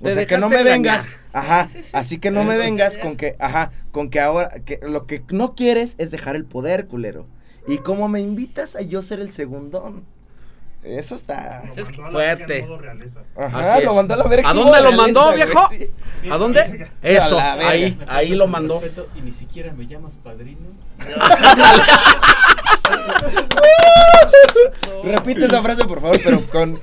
O 0.00 0.04
Te 0.04 0.12
sea, 0.12 0.26
que 0.26 0.36
no 0.36 0.50
me 0.50 0.62
vengas, 0.62 1.06
ajá, 1.32 1.68
Sí, 1.68 1.78
sí, 1.78 1.84
sí. 1.84 1.90
así 1.94 2.18
que 2.18 2.30
no 2.30 2.44
me 2.44 2.58
vengas 2.58 2.98
con 2.98 3.16
que, 3.16 3.34
ajá, 3.38 3.72
con 3.92 4.10
que 4.10 4.20
ahora, 4.20 4.50
que 4.62 4.78
lo 4.82 5.06
que 5.06 5.24
no 5.30 5.54
quieres 5.54 5.94
es 5.96 6.10
dejar 6.10 6.36
el 6.36 6.44
poder, 6.44 6.86
culero. 6.86 7.26
Y 7.66 7.78
como 7.78 8.06
me 8.08 8.20
invitas 8.20 8.76
a 8.76 8.82
yo 8.82 9.00
ser 9.00 9.20
el 9.20 9.30
segundón. 9.30 10.04
Eso 10.82 11.14
está... 11.16 11.62
Lo 11.66 11.72
Es 11.82 11.88
a 11.88 11.92
fuerte. 12.10 12.66
Ajá, 13.36 13.80
lo 13.80 13.94
mandó 13.94 14.14
a 14.14 14.16
la 14.18 14.24
verga. 14.24 14.48
¿A 14.48 14.52
dónde 14.54 14.80
lo 14.82 14.92
mandó, 14.92 15.32
viejo? 15.34 15.68
sí. 15.70 15.90
¿A 16.30 16.36
dónde? 16.38 16.88
Eso, 17.02 17.36
verga. 17.36 17.68
ahí, 17.68 17.96
Me 17.98 18.04
ahí 18.08 18.34
lo 18.36 18.46
mandó. 18.46 18.80
respeto 18.80 19.08
Y 19.16 19.20
ni 19.22 19.32
siquiera 19.32 19.72
me 19.72 19.86
llamas 19.86 20.16
padrino. 20.16 20.68
Repite 25.04 25.46
esa 25.46 25.62
frase, 25.62 25.84
por 25.84 26.00
favor, 26.00 26.20
pero 26.22 26.46
con... 26.48 26.80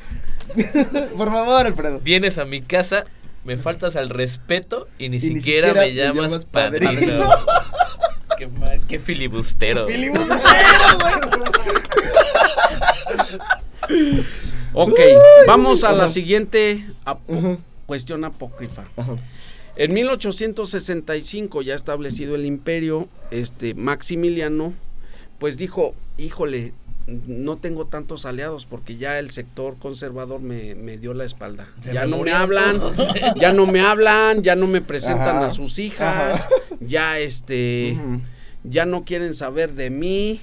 por 1.17 1.31
favor, 1.31 1.65
Alfredo. 1.65 1.99
Vienes 1.99 2.37
a 2.37 2.45
mi 2.45 2.61
casa, 2.61 3.05
me 3.43 3.57
faltas 3.57 3.95
al 3.95 4.09
respeto 4.09 4.87
y 4.97 5.09
ni, 5.09 5.17
Y 5.17 5.21
ni 5.21 5.39
siquiera, 5.39 5.69
siquiera 5.69 5.73
me 5.73 5.79
me 5.87 5.93
llamas, 5.95 6.31
llamas 6.31 6.45
padrino. 6.45 6.91
padrino. 6.93 7.25
qué 8.37 8.47
mal, 8.47 8.81
qué 8.87 8.99
filibustero. 8.99 9.87
Filibustero, 9.87 10.39
güey. 10.99 11.13
Ok, 14.73 14.99
vamos 15.47 15.83
a 15.83 15.93
la 15.93 16.07
siguiente 16.07 16.85
cuestión 17.85 18.23
apócrifa. 18.25 18.83
En 19.75 19.93
1865, 19.93 21.61
ya 21.61 21.75
establecido 21.75 22.35
el 22.35 22.45
imperio, 22.45 23.07
este 23.31 23.73
Maximiliano, 23.73 24.73
pues 25.39 25.57
dijo, 25.57 25.95
híjole, 26.17 26.73
no 27.07 27.57
tengo 27.57 27.85
tantos 27.85 28.25
aliados 28.25 28.65
porque 28.65 28.95
ya 28.95 29.19
el 29.19 29.31
sector 29.31 29.77
conservador 29.77 30.39
me, 30.41 30.73
me 30.75 30.97
dio 30.97 31.13
la 31.13 31.25
espalda. 31.25 31.67
Se 31.81 31.93
ya 31.93 32.05
me 32.05 32.07
no 32.07 32.23
me 32.23 32.31
hablan, 32.31 32.79
ya 33.35 33.53
no 33.53 33.65
me 33.65 33.81
hablan, 33.81 34.41
ya 34.43 34.55
no 34.55 34.67
me 34.67 34.81
presentan 34.81 35.37
Ajá. 35.37 35.47
a 35.47 35.49
sus 35.49 35.79
hijas, 35.79 36.41
Ajá. 36.41 36.49
ya 36.79 37.19
este, 37.19 37.97
ya 38.63 38.85
no 38.85 39.03
quieren 39.03 39.33
saber 39.33 39.73
de 39.73 39.89
mí. 39.89 40.39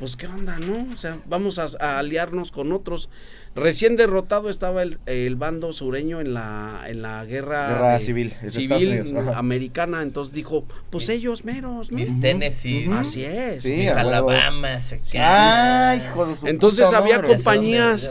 Pues 0.00 0.16
qué 0.16 0.26
onda, 0.26 0.58
¿no? 0.58 0.92
O 0.92 0.96
sea, 0.98 1.18
vamos 1.26 1.58
a, 1.60 1.66
a 1.78 1.98
aliarnos 2.00 2.50
con 2.50 2.72
otros. 2.72 3.08
Recién 3.54 3.96
derrotado 3.96 4.48
estaba 4.48 4.82
el, 4.82 4.98
el 5.06 5.36
bando 5.36 5.72
sureño 5.74 6.20
en 6.22 6.32
la, 6.32 6.84
en 6.86 7.02
la 7.02 7.24
guerra, 7.26 7.68
Guerra 7.68 7.92
de- 7.94 8.00
civil, 8.00 8.32
civil 8.48 8.72
Estados 8.72 8.82
Unidos, 9.08 9.26
ajá. 9.28 9.38
americana. 9.38 10.02
Entonces 10.02 10.32
dijo, 10.34 10.64
pues 10.88 11.08
ellos 11.10 11.44
meros, 11.44 11.90
¿no? 11.92 11.98
Mis 11.98 12.18
Tennessee, 12.18 12.88
ujú. 12.88 12.96
Así 12.96 13.24
es. 13.24 13.62
Sí, 13.62 13.72
mis. 13.72 13.88
Alabamas. 13.88 14.94
Ay, 15.18 15.98
hijo 15.98 16.26
de 16.26 16.36
su 16.36 16.46
Entonces 16.46 16.86
puta 16.86 16.98
había 16.98 17.16
madre. 17.16 17.28
compañías, 17.34 18.10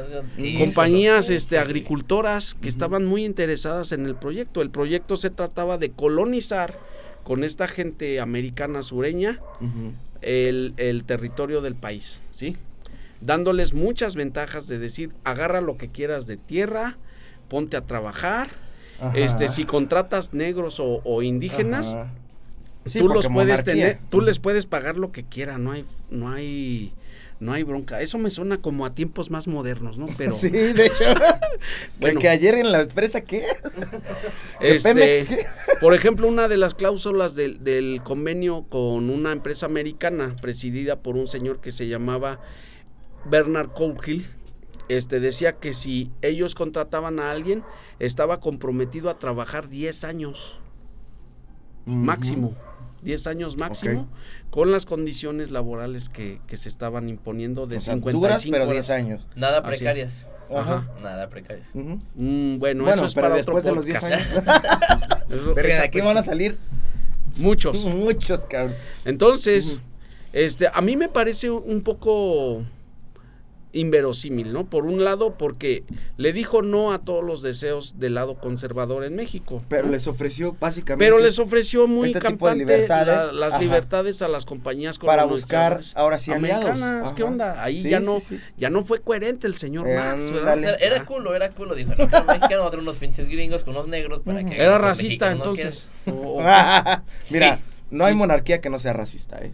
compañías 0.59 1.25
sí, 1.27 1.33
este 1.33 1.57
agricultoras 1.57 2.53
que 2.53 2.69
estaban 2.69 3.05
muy 3.05 3.25
interesadas 3.25 3.91
en 3.93 4.05
el 4.05 4.13
proyecto. 4.15 4.61
El 4.61 4.69
proyecto 4.69 5.17
se 5.17 5.31
trataba 5.31 5.79
de 5.79 5.89
colonizar 5.89 6.77
con 7.23 7.43
esta 7.43 7.67
gente 7.67 8.19
americana 8.19 8.81
sureña 8.83 9.39
Ujú. 9.61 9.93
El, 10.21 10.73
el 10.77 11.05
territorio 11.05 11.61
del 11.61 11.75
país, 11.75 12.21
¿sí? 12.29 12.55
Dándoles 13.21 13.73
muchas 13.73 14.15
ventajas 14.15 14.67
de 14.67 14.79
decir, 14.79 15.11
agarra 15.23 15.61
lo 15.61 15.77
que 15.77 15.89
quieras 15.89 16.25
de 16.27 16.37
tierra, 16.37 16.97
ponte 17.49 17.75
a 17.77 17.81
trabajar, 17.81 18.49
Ajá. 18.99 19.17
este, 19.17 19.47
si 19.49 19.65
contratas 19.65 20.33
negros 20.33 20.79
o, 20.79 21.01
o 21.03 21.21
indígenas, 21.21 21.95
Ajá. 21.95 22.11
Sí, 22.85 22.99
tú 22.99 23.07
los 23.09 23.27
puedes 23.27 23.59
monarquía. 23.59 23.63
tener, 23.73 23.99
tú 24.09 24.21
les 24.21 24.39
puedes 24.39 24.65
pagar 24.65 24.97
lo 24.97 25.11
que 25.11 25.23
quieran, 25.25 25.63
no 25.65 25.73
hay, 25.73 25.85
no 26.09 26.31
hay, 26.31 26.93
no 27.39 27.53
hay 27.53 27.63
bronca. 27.63 28.01
Eso 28.01 28.17
me 28.17 28.29
suena 28.29 28.61
como 28.61 28.85
a 28.85 28.93
tiempos 28.93 29.31
más 29.31 29.47
modernos, 29.47 29.97
¿no? 29.97 30.07
Pero 30.17 30.33
Sí, 30.35 30.49
de 30.49 30.85
hecho. 30.85 31.03
Bueno. 31.99 32.19
que, 32.19 32.23
que 32.23 32.29
ayer 32.29 32.55
en 32.55 32.71
la 32.71 32.81
empresa, 32.81 33.21
¿qué? 33.21 33.41
¿Que 34.59 34.75
Este, 34.75 34.93
Pemex 34.93 35.23
qué? 35.25 35.45
Por 35.81 35.93
ejemplo, 35.93 36.27
una 36.27 36.47
de 36.47 36.57
las 36.57 36.75
cláusulas 36.75 37.35
del, 37.35 37.63
del 37.63 38.01
convenio 38.03 38.65
con 38.69 39.09
una 39.09 39.31
empresa 39.31 39.65
americana 39.65 40.35
presidida 40.41 41.01
por 41.01 41.15
un 41.15 41.27
señor 41.27 41.59
que 41.59 41.71
se 41.71 41.87
llamaba 41.87 42.39
Bernard 43.25 43.71
Coulhill, 43.71 44.25
este 44.87 45.19
decía 45.19 45.53
que 45.53 45.73
si 45.73 46.11
ellos 46.21 46.55
contrataban 46.55 47.19
a 47.19 47.31
alguien, 47.31 47.63
estaba 47.99 48.39
comprometido 48.39 49.09
a 49.09 49.19
trabajar 49.19 49.69
10 49.69 50.03
años 50.03 50.59
máximo. 51.85 52.55
10 53.01 53.27
años 53.27 53.57
máximo 53.57 54.07
con 54.49 54.71
las 54.71 54.85
condiciones 54.85 55.51
laborales 55.51 56.09
que, 56.09 56.39
que 56.47 56.57
se 56.57 56.69
estaban 56.69 57.09
imponiendo 57.09 57.65
de 57.65 57.77
O 57.77 57.79
sea, 57.79 57.93
55 57.95 58.19
duras, 58.19 58.43
pero 58.49 58.63
horas. 58.63 58.87
10 58.87 58.89
años. 58.91 59.27
Nada 59.35 59.63
precarias. 59.63 60.27
Ajá. 60.53 60.87
Nada 61.03 61.29
precarias. 61.29 61.67
Ujú. 61.73 61.99
Mm, 62.15 62.57
bueno, 62.59 62.83
Bueno, 62.83 62.95
eso 62.95 63.05
es 63.05 63.13
pero 63.13 63.25
para 63.27 63.35
después 63.37 63.65
otro 63.65 63.71
de 63.71 63.75
los 63.77 63.85
10 63.85 63.99
podcast. 63.99 64.37
años. 64.37 64.43
Eso- 65.29 65.53
Verga, 65.53 65.69
esa 65.73 65.81
de 65.81 65.87
aquí 65.87 66.01
van 66.01 66.17
a 66.17 66.23
salir 66.23 66.57
Muchos. 67.37 67.85
muchos, 67.85 68.41
cabrón. 68.45 68.75
Entonces, 69.05 69.79
este, 70.33 70.67
a 70.73 70.81
mí 70.81 70.97
me 70.97 71.07
parece 71.07 71.49
un 71.51 71.81
poco 71.81 72.63
inverosímil, 73.71 74.51
¿no? 74.51 74.65
Por 74.65 74.85
un 74.85 75.03
lado, 75.03 75.35
porque 75.37 75.83
le 76.17 76.33
dijo 76.33 76.61
no 76.63 76.91
a 76.91 76.99
todos 76.99 77.23
los 77.23 77.41
deseos 77.43 77.99
del 77.99 78.15
lado 78.15 78.35
conservador 78.39 79.03
en 79.03 79.15
México. 79.15 79.61
Pero 79.69 79.85
¿no? 79.85 79.91
les 79.91 80.07
ofreció 80.07 80.55
básicamente. 80.59 81.05
Pero 81.05 81.19
les 81.19 81.37
ofreció 81.37 81.87
muy 81.87 82.07
este 82.07 82.19
tipo 82.19 82.29
de 82.29 82.33
campante 82.55 82.59
libertades, 82.65 83.25
la- 83.27 83.31
las 83.33 83.53
ajá. 83.53 83.61
libertades 83.61 84.21
a 84.23 84.27
las 84.27 84.45
compañías 84.45 84.97
Para 84.97 85.25
buscar, 85.25 85.81
ahora 85.95 86.17
sí, 86.17 86.31
aliados. 86.31 87.13
¿Qué 87.13 87.23
onda? 87.23 87.63
Ahí 87.63 87.81
Sí, 87.83 87.89
ya 87.89 87.99
no 87.99 88.19
sí. 88.19 88.39
ya 88.57 88.69
no 88.69 88.83
fue 88.83 89.01
coherente 89.01 89.45
el 89.47 89.55
señor 89.57 89.87
Eh, 89.87 89.93
sea, 89.93 90.75
era 90.75 90.97
Ah. 91.01 91.05
culo, 91.05 91.35
era 91.35 91.49
culo. 91.49 91.75
Dijo, 91.75 91.91
no, 91.95 92.07
los 92.07 92.25
mexicanos 92.25 92.65
otros 92.65 92.81
unos 92.81 92.97
pinches 92.97 93.27
gringos 93.27 93.63
con 93.63 93.75
unos 93.75 93.87
negros 93.87 94.21
para 94.21 94.43
que... 94.43 94.55
Era 94.59 94.77
racista 94.79 95.27
no 95.29 95.35
entonces. 95.37 95.85
Mira, 97.31 97.59
no 97.91 98.05
hay 98.05 98.15
monarquía 98.15 98.61
que 98.61 98.69
no 98.69 98.79
sea 98.79 98.93
racista, 98.93 99.37
¿eh? 99.39 99.51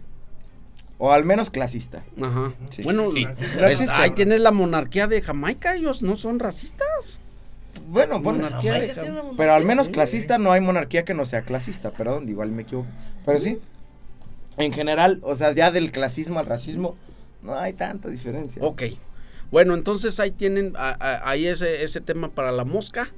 O 0.98 1.12
al 1.12 1.24
menos 1.24 1.50
clasista. 1.50 2.02
Ajá. 2.20 2.54
Sí. 2.70 2.82
Bueno, 2.82 3.10
Sí. 3.12 3.26
ahí 3.92 4.10
tienes 4.12 4.40
la 4.40 4.50
monarquía 4.50 5.06
de 5.06 5.20
Jamaica, 5.20 5.74
ellos 5.74 6.02
no 6.02 6.16
son 6.16 6.38
racistas. 6.38 7.18
Bueno, 7.88 8.20
bueno. 8.20 8.48
Una 8.48 8.58
Pero 9.36 9.52
al 9.54 9.64
menos 9.64 9.88
clasista 9.90 10.38
no 10.38 10.52
hay 10.52 10.60
monarquía 10.60 11.04
que 11.04 11.14
no 11.14 11.26
sea 11.26 11.42
clasista, 11.42 11.90
perdón, 11.90 12.28
igual 12.28 12.50
me 12.50 12.62
equivoco. 12.62 12.88
Pero 13.24 13.40
sí, 13.40 13.58
en 14.56 14.72
general, 14.72 15.20
o 15.22 15.36
sea, 15.36 15.52
ya 15.52 15.70
del 15.70 15.92
clasismo 15.92 16.38
al 16.38 16.46
racismo, 16.46 16.96
no 17.42 17.56
hay 17.56 17.74
tanta 17.74 18.08
diferencia. 18.08 18.62
Ok. 18.62 18.82
Bueno, 19.50 19.74
entonces 19.74 20.18
ahí 20.20 20.30
tienen, 20.32 20.72
a- 20.76 20.96
a- 20.98 21.30
ahí 21.30 21.46
ese, 21.46 21.82
ese 21.84 22.00
tema 22.00 22.28
para 22.30 22.52
la 22.52 22.64
mosca. 22.64 23.10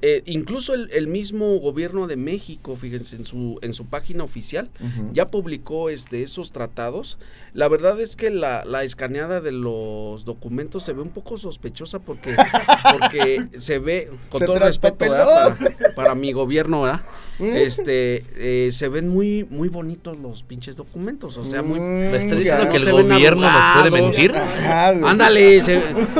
Eh, 0.00 0.22
incluso 0.26 0.74
el, 0.74 0.90
el 0.92 1.06
mismo 1.08 1.56
gobierno 1.58 2.06
de 2.06 2.16
México, 2.16 2.76
fíjense, 2.76 3.16
en 3.16 3.26
su, 3.26 3.58
en 3.62 3.72
su 3.74 3.86
página 3.86 4.24
oficial, 4.24 4.70
ya 5.12 5.30
publicó 5.30 5.90
este, 5.90 6.22
esos 6.22 6.52
tratados. 6.52 7.18
La 7.54 7.68
verdad 7.68 8.00
es 8.00 8.16
que 8.16 8.30
la, 8.30 8.64
la 8.64 8.82
escaneada 8.84 9.40
de 9.40 9.52
los 9.52 10.24
documentos 10.24 10.84
se 10.84 10.92
ve 10.94 11.02
un 11.02 11.10
poco 11.10 11.36
sospechosa 11.36 11.98
porque, 11.98 12.34
porque 12.98 13.44
se 13.58 13.78
ve, 13.78 14.10
con 14.30 14.38
Se 14.40 14.46
todo 14.46 14.58
respeto 14.58 14.96
para, 14.98 15.56
para 15.94 16.14
mi 16.14 16.32
gobierno, 16.32 16.82
¿verdad? 16.82 17.02
Mm. 17.38 17.56
este, 17.56 18.22
eh, 18.36 18.70
se 18.72 18.88
ven 18.88 19.08
muy, 19.08 19.44
muy 19.50 19.68
bonitos 19.68 20.16
los 20.18 20.42
pinches 20.44 20.76
documentos, 20.76 21.36
o 21.38 21.44
sea, 21.44 21.62
muy... 21.62 21.80
Mm, 21.80 22.10
¿Me 22.12 22.16
está 22.16 22.34
diciendo 22.36 22.68
que 22.68 22.76
el 22.76 22.84
gobierno 22.92 23.42
nos 23.50 23.78
puede 23.90 23.90
mentir? 24.02 24.32
Ándale, 25.04 25.60
se- 25.60 25.71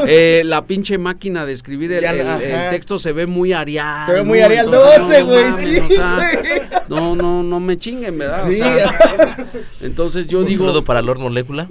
eh, 0.07 0.42
la 0.44 0.64
pinche 0.66 0.98
máquina 0.98 1.44
de 1.46 1.53
escribir 1.53 1.92
el, 1.92 2.03
Ya, 2.03 2.12
el- 2.12 2.20
el 2.42 2.55
ajá. 2.55 2.70
texto 2.70 2.98
se 2.98 3.12
ve 3.12 3.26
muy 3.26 3.53
Arial. 3.53 4.07
Se 4.07 4.12
ve 4.12 4.22
muy 4.22 4.38
¿no? 4.40 4.44
Arial 4.46 4.66
Entonces, 4.66 4.98
12, 5.00 5.20
no 5.20 5.26
güey, 5.26 5.44
mames, 5.44 5.68
sí, 5.68 5.78
o 5.78 5.88
sea, 5.88 6.30
güey. 6.42 6.61
no, 6.88 7.16
no, 7.16 7.42
no 7.42 7.61
me 7.61 7.76
chinguen, 7.78 8.18
¿verdad? 8.18 8.46
O 8.46 8.50
Sí. 8.50 8.59
sea, 8.59 9.48
entonces 9.80 10.26
yo 10.26 10.40
Un 10.40 10.46
digo, 10.46 10.64
saludo 10.66 10.84
para 10.84 11.03
Lord 11.03 11.18
Molécula. 11.20 11.68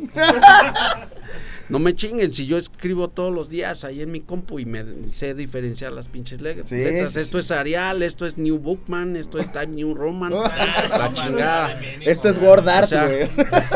no 1.70 1.80
me 1.80 1.96
chinguen, 1.96 2.34
si 2.34 2.46
yo 2.48 2.58
escribo 2.58 3.08
todos 3.08 3.34
los 3.34 3.48
días 3.48 3.86
ahí 3.86 4.02
en 4.02 4.12
mi 4.12 4.20
compu 4.20 4.60
y 4.60 4.66
me 4.66 4.84
sé 5.12 5.34
diferenciar 5.34 5.94
las 5.94 6.10
pinches 6.10 6.42
letras, 6.42 6.68
sí, 6.68 6.76
esto 6.82 7.22
sí. 7.22 7.46
es 7.46 7.52
Arial, 7.52 8.04
esto 8.04 8.26
es 8.26 8.38
New 8.38 8.58
Bookman, 8.60 9.16
esto 9.16 9.40
es 9.40 9.50
Time 9.54 9.68
New 9.68 9.94
Roman, 9.94 10.34
la 10.34 11.12
chingada. 11.14 11.80
Esto 12.02 12.28
es 12.28 12.38
Word 12.38 12.68
Art, 12.68 12.84
O 12.84 12.88
sea, 12.88 13.06
güey. 13.06 13.30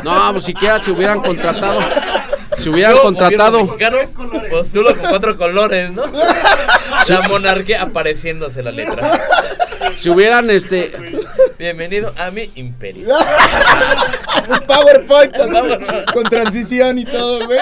no, 0.04 0.32
pues 0.34 0.44
siquiera 0.44 0.84
si 0.84 0.92
hubieran 0.92 1.22
contratado, 1.22 1.80
si 2.66 2.70
hubieran 2.70 2.98
contratado, 2.98 3.64
mexicano, 3.64 3.98
postulo 4.50 4.96
con 4.96 5.08
cuatro 5.08 5.38
colores, 5.38 5.92
¿no? 5.92 6.02
La 7.08 7.22
monarquía 7.30 7.84
apareciéndose 7.84 8.64
la 8.64 8.72
letra. 8.72 9.22
si 9.96 10.10
hubieran 10.10 10.50
este, 10.50 10.92
Bienvenido 11.60 12.12
a 12.18 12.32
mi 12.32 12.50
imperio. 12.56 13.10
Un 14.50 14.60
PowerPoint 14.66 15.38
con, 15.38 15.54
con 16.12 16.24
transición 16.24 16.98
y 16.98 17.06
todo, 17.06 17.46
güey. 17.46 17.60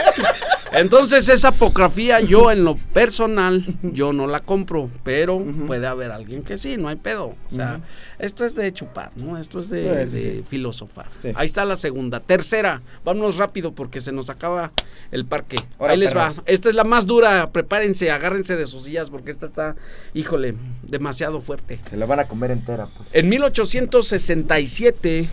Entonces 0.73 1.29
esa 1.29 1.49
apocrafía 1.49 2.19
yo 2.19 2.51
en 2.51 2.63
lo 2.63 2.77
personal 2.77 3.63
yo 3.83 4.13
no 4.13 4.27
la 4.27 4.39
compro, 4.41 4.89
pero 5.03 5.43
puede 5.67 5.87
haber 5.87 6.11
alguien 6.11 6.43
que 6.43 6.57
sí, 6.57 6.77
no 6.77 6.87
hay 6.87 6.95
pedo. 6.95 7.35
O 7.51 7.55
sea, 7.55 7.81
esto 8.19 8.45
es 8.45 8.55
de 8.55 8.71
chupar, 8.73 9.11
¿no? 9.15 9.37
Esto 9.37 9.59
es 9.59 9.69
de, 9.69 9.83
Pues, 9.83 10.11
de 10.11 10.21
sí. 10.37 10.43
filosofar. 10.47 11.07
Sí. 11.21 11.29
Ahí 11.35 11.45
está 11.45 11.65
la 11.65 11.75
segunda. 11.75 12.19
Tercera, 12.19 12.81
vámonos 13.05 13.37
rápido 13.37 13.73
porque 13.73 13.99
se 13.99 14.11
nos 14.11 14.29
acaba 14.29 14.71
el 15.11 15.25
parque. 15.25 15.57
Ahora, 15.79 15.93
Ahí 15.93 15.99
les 15.99 16.13
perros. 16.13 16.39
va. 16.39 16.43
Esta 16.45 16.69
es 16.69 16.75
la 16.75 16.83
más 16.83 17.05
dura, 17.05 17.51
prepárense, 17.51 18.11
agárrense 18.11 18.55
de 18.55 18.65
sus 18.65 18.83
sillas 18.85 19.09
porque 19.09 19.31
esta 19.31 19.45
está, 19.45 19.75
híjole, 20.13 20.55
demasiado 20.81 21.41
fuerte. 21.41 21.79
Se 21.89 21.97
la 21.97 22.05
van 22.05 22.19
a 22.19 22.27
comer 22.27 22.51
entera, 22.51 22.87
pues. 22.97 23.09
En 23.13 23.29
1867, 23.29 25.29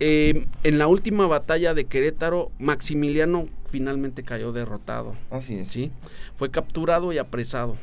eh, 0.00 0.46
en 0.62 0.78
la 0.78 0.86
última 0.86 1.26
batalla 1.26 1.74
de 1.74 1.84
Querétaro, 1.84 2.50
Maximiliano 2.58 3.48
finalmente 3.70 4.22
cayó 4.22 4.52
derrotado. 4.52 5.14
Así 5.30 5.54
es. 5.54 5.68
¿sí? 5.68 5.90
Fue 6.36 6.50
capturado 6.50 7.12
y 7.12 7.18
apresado. 7.18 7.76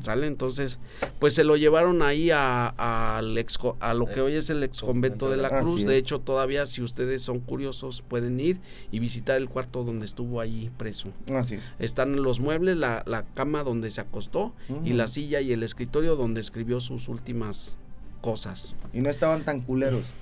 ¿Sale? 0.00 0.26
Entonces, 0.26 0.78
pues 1.18 1.34
se 1.34 1.42
lo 1.42 1.56
llevaron 1.56 2.02
ahí 2.02 2.30
a, 2.30 2.68
al 3.16 3.36
ex, 3.38 3.58
a 3.80 3.94
lo 3.94 4.06
que 4.06 4.20
hoy 4.20 4.34
es 4.34 4.50
el 4.50 4.62
ex 4.62 4.82
convento 4.82 5.30
de 5.30 5.38
la 5.38 5.48
Así 5.48 5.62
Cruz. 5.62 5.84
De 5.84 5.96
hecho, 5.96 6.20
todavía 6.20 6.66
si 6.66 6.82
ustedes 6.82 7.22
son 7.22 7.40
curiosos, 7.40 8.02
pueden 8.02 8.38
ir 8.38 8.60
y 8.92 8.98
visitar 8.98 9.36
el 9.38 9.48
cuarto 9.48 9.82
donde 9.82 10.04
estuvo 10.04 10.40
ahí 10.40 10.70
preso. 10.76 11.08
Así 11.34 11.54
es. 11.56 11.72
Están 11.78 12.22
los 12.22 12.38
muebles, 12.38 12.76
la, 12.76 13.02
la 13.06 13.24
cama 13.34 13.62
donde 13.62 13.90
se 13.90 14.02
acostó 14.02 14.52
y 14.84 14.92
la 14.92 15.06
silla 15.06 15.40
y 15.40 15.52
el 15.52 15.62
escritorio 15.62 16.16
donde 16.16 16.40
escribió 16.40 16.80
sus 16.80 17.08
últimas 17.08 17.78
cosas. 18.20 18.74
Y 18.92 19.00
no 19.00 19.08
estaban 19.08 19.44
tan 19.44 19.60
culeros. 19.60 20.12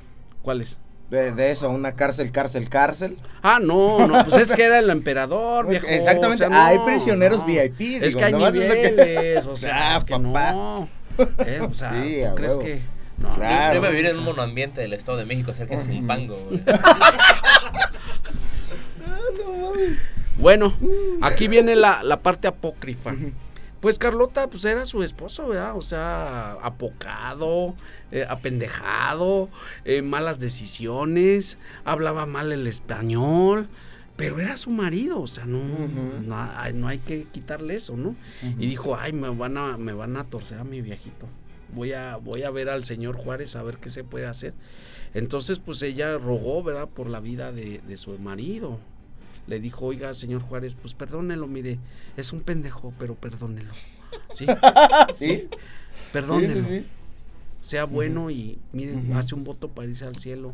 ¿Cuáles? 0.42 0.78
De, 1.14 1.32
de 1.32 1.50
eso, 1.52 1.70
una 1.70 1.92
cárcel, 1.94 2.32
cárcel, 2.32 2.68
cárcel. 2.68 3.16
Ah, 3.42 3.58
no, 3.62 4.06
no, 4.06 4.24
pues 4.24 4.36
es 4.48 4.52
que 4.52 4.64
era 4.64 4.78
el 4.80 4.90
emperador, 4.90 5.66
viejo. 5.70 5.86
Exactamente, 5.86 6.44
o 6.44 6.48
sea, 6.48 6.66
hay 6.66 6.78
no, 6.78 6.84
prisioneros 6.86 7.40
no. 7.40 7.46
VIP, 7.46 7.80
Es 8.02 8.14
digo, 8.14 8.18
que 8.18 8.24
hay 8.24 8.44
es 8.44 8.52
de 8.52 8.68
que- 8.68 8.90
niveles, 8.90 9.46
o 9.46 9.56
sea, 9.56 9.94
Ah, 9.94 9.96
es 9.96 10.04
que 10.04 10.12
papá. 10.12 10.52
no. 10.52 10.88
Eh, 11.46 11.60
o 11.60 11.72
sea, 11.72 11.92
Sí, 11.92 12.22
¿tú 12.28 12.34
crees 12.34 12.52
huevo. 12.52 12.64
que 12.64 12.82
no? 13.18 13.34
Claro. 13.34 13.72
Yo 13.74 13.78
iba 13.78 13.86
a 13.86 13.90
vivir 13.92 14.06
en 14.06 14.18
un 14.18 14.24
monoambiente 14.24 14.80
del 14.80 14.92
Estado 14.92 15.16
de 15.18 15.24
México 15.24 15.54
cerca 15.54 15.76
de 15.76 15.84
Zumpango, 15.84 16.36
güey. 16.36 16.60
Bueno, 20.36 20.74
aquí 21.22 21.46
viene 21.48 21.76
la, 21.76 22.02
la 22.02 22.18
parte 22.20 22.48
apócrifa. 22.48 23.12
Pues 23.84 23.98
Carlota, 23.98 24.48
pues 24.48 24.64
era 24.64 24.86
su 24.86 25.02
esposo, 25.02 25.46
¿verdad? 25.48 25.76
O 25.76 25.82
sea, 25.82 26.52
apocado, 26.62 27.74
eh, 28.12 28.24
apendejado, 28.26 29.50
eh, 29.84 30.00
malas 30.00 30.40
decisiones, 30.40 31.58
hablaba 31.84 32.24
mal 32.24 32.50
el 32.50 32.66
español, 32.66 33.68
pero 34.16 34.40
era 34.40 34.56
su 34.56 34.70
marido, 34.70 35.20
o 35.20 35.26
sea, 35.26 35.44
no, 35.44 35.60
no, 36.22 36.34
hay, 36.34 36.72
no 36.72 36.88
hay 36.88 36.96
que 36.96 37.24
quitarle 37.24 37.74
eso, 37.74 37.94
¿no? 37.94 38.16
Y 38.58 38.68
dijo, 38.68 38.96
ay, 38.96 39.12
me 39.12 39.28
van 39.28 39.58
a, 39.58 39.76
me 39.76 39.92
van 39.92 40.16
a 40.16 40.24
torcer 40.24 40.60
a 40.60 40.64
mi 40.64 40.80
viejito. 40.80 41.26
Voy 41.74 41.92
a, 41.92 42.16
voy 42.16 42.44
a 42.44 42.50
ver 42.50 42.70
al 42.70 42.86
señor 42.86 43.16
Juárez 43.16 43.54
a 43.54 43.62
ver 43.62 43.76
qué 43.76 43.90
se 43.90 44.02
puede 44.02 44.24
hacer. 44.24 44.54
Entonces, 45.12 45.58
pues 45.58 45.82
ella 45.82 46.16
rogó, 46.16 46.62
¿verdad? 46.62 46.88
Por 46.88 47.10
la 47.10 47.20
vida 47.20 47.52
de, 47.52 47.82
de 47.86 47.96
su 47.98 48.18
marido. 48.18 48.80
Le 49.46 49.60
dijo, 49.60 49.86
oiga, 49.86 50.14
señor 50.14 50.42
Juárez, 50.42 50.74
pues 50.74 50.94
perdónelo, 50.94 51.46
mire, 51.46 51.78
es 52.16 52.32
un 52.32 52.40
pendejo, 52.40 52.92
pero 52.98 53.14
perdónelo. 53.14 53.72
Sí, 54.32 54.46
¿Sí? 55.14 55.48
perdónelo. 56.12 56.66
Sí, 56.66 56.80
sí, 56.80 56.86
Sea 57.64 57.84
bueno 57.86 58.28
y, 58.30 58.58
mire, 58.72 58.92
Ujú. 58.92 59.16
hace 59.16 59.34
un 59.34 59.42
voto 59.42 59.68
para 59.68 59.88
irse 59.88 60.04
al 60.04 60.16
cielo. 60.16 60.52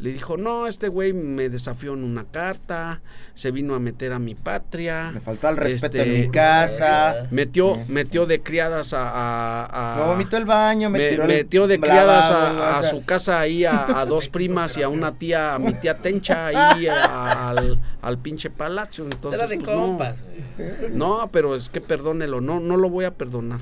Le 0.00 0.12
dijo, 0.12 0.36
no, 0.36 0.66
este 0.66 0.88
güey 0.88 1.12
me 1.12 1.48
desafió 1.48 1.94
en 1.94 2.02
una 2.02 2.24
carta, 2.24 3.00
se 3.34 3.52
vino 3.52 3.76
a 3.76 3.78
meter 3.78 4.12
a 4.12 4.18
mi 4.18 4.34
patria. 4.34 5.12
Me 5.14 5.20
faltó 5.20 5.48
el 5.50 5.56
respeto 5.56 5.98
Este, 5.98 6.16
en 6.16 6.22
mi 6.22 6.28
casa. 6.32 7.28
Metió, 7.30 7.76
Eh. 7.76 7.84
metió 7.86 8.26
de 8.26 8.42
criadas 8.42 8.92
a... 8.92 9.08
a- 9.08 9.92
a- 9.94 9.96
Me 10.00 10.06
vomitó 10.08 10.36
el 10.36 10.46
baño, 10.46 10.90
me, 10.90 10.98
me- 10.98 11.08
tiró 11.10 11.22
el 11.22 11.28
metió 11.28 11.66
de 11.68 11.78
criadas 11.78 12.28
a, 12.32 12.78
a 12.78 12.82
sea, 12.82 12.90
su 12.90 13.04
casa 13.04 13.38
ahí 13.38 13.64
a, 13.64 14.00
a 14.00 14.04
dos 14.06 14.28
primas 14.28 14.76
y 14.76 14.82
a 14.82 14.88
una 14.88 15.12
tía, 15.16 15.54
a 15.54 15.60
mi 15.60 15.74
tía 15.74 15.96
Tencha 15.96 16.46
ahí 16.46 16.88
a- 16.88 17.50
al, 17.50 17.80
al 18.02 18.18
pinche 18.18 18.50
palacio. 18.50 19.04
Entonces, 19.04 19.40
Era 19.40 19.48
de 19.48 19.58
pues, 19.60 19.68
no. 19.68 19.80
compas, 19.86 20.24
güey. 20.24 20.90
No, 20.92 21.28
pero 21.30 21.54
es 21.54 21.68
que 21.70 21.80
perdónelo, 21.80 22.40
no, 22.40 22.58
no 22.58 22.76
lo 22.76 22.90
voy 22.90 23.04
a 23.04 23.14
perdonar. 23.14 23.60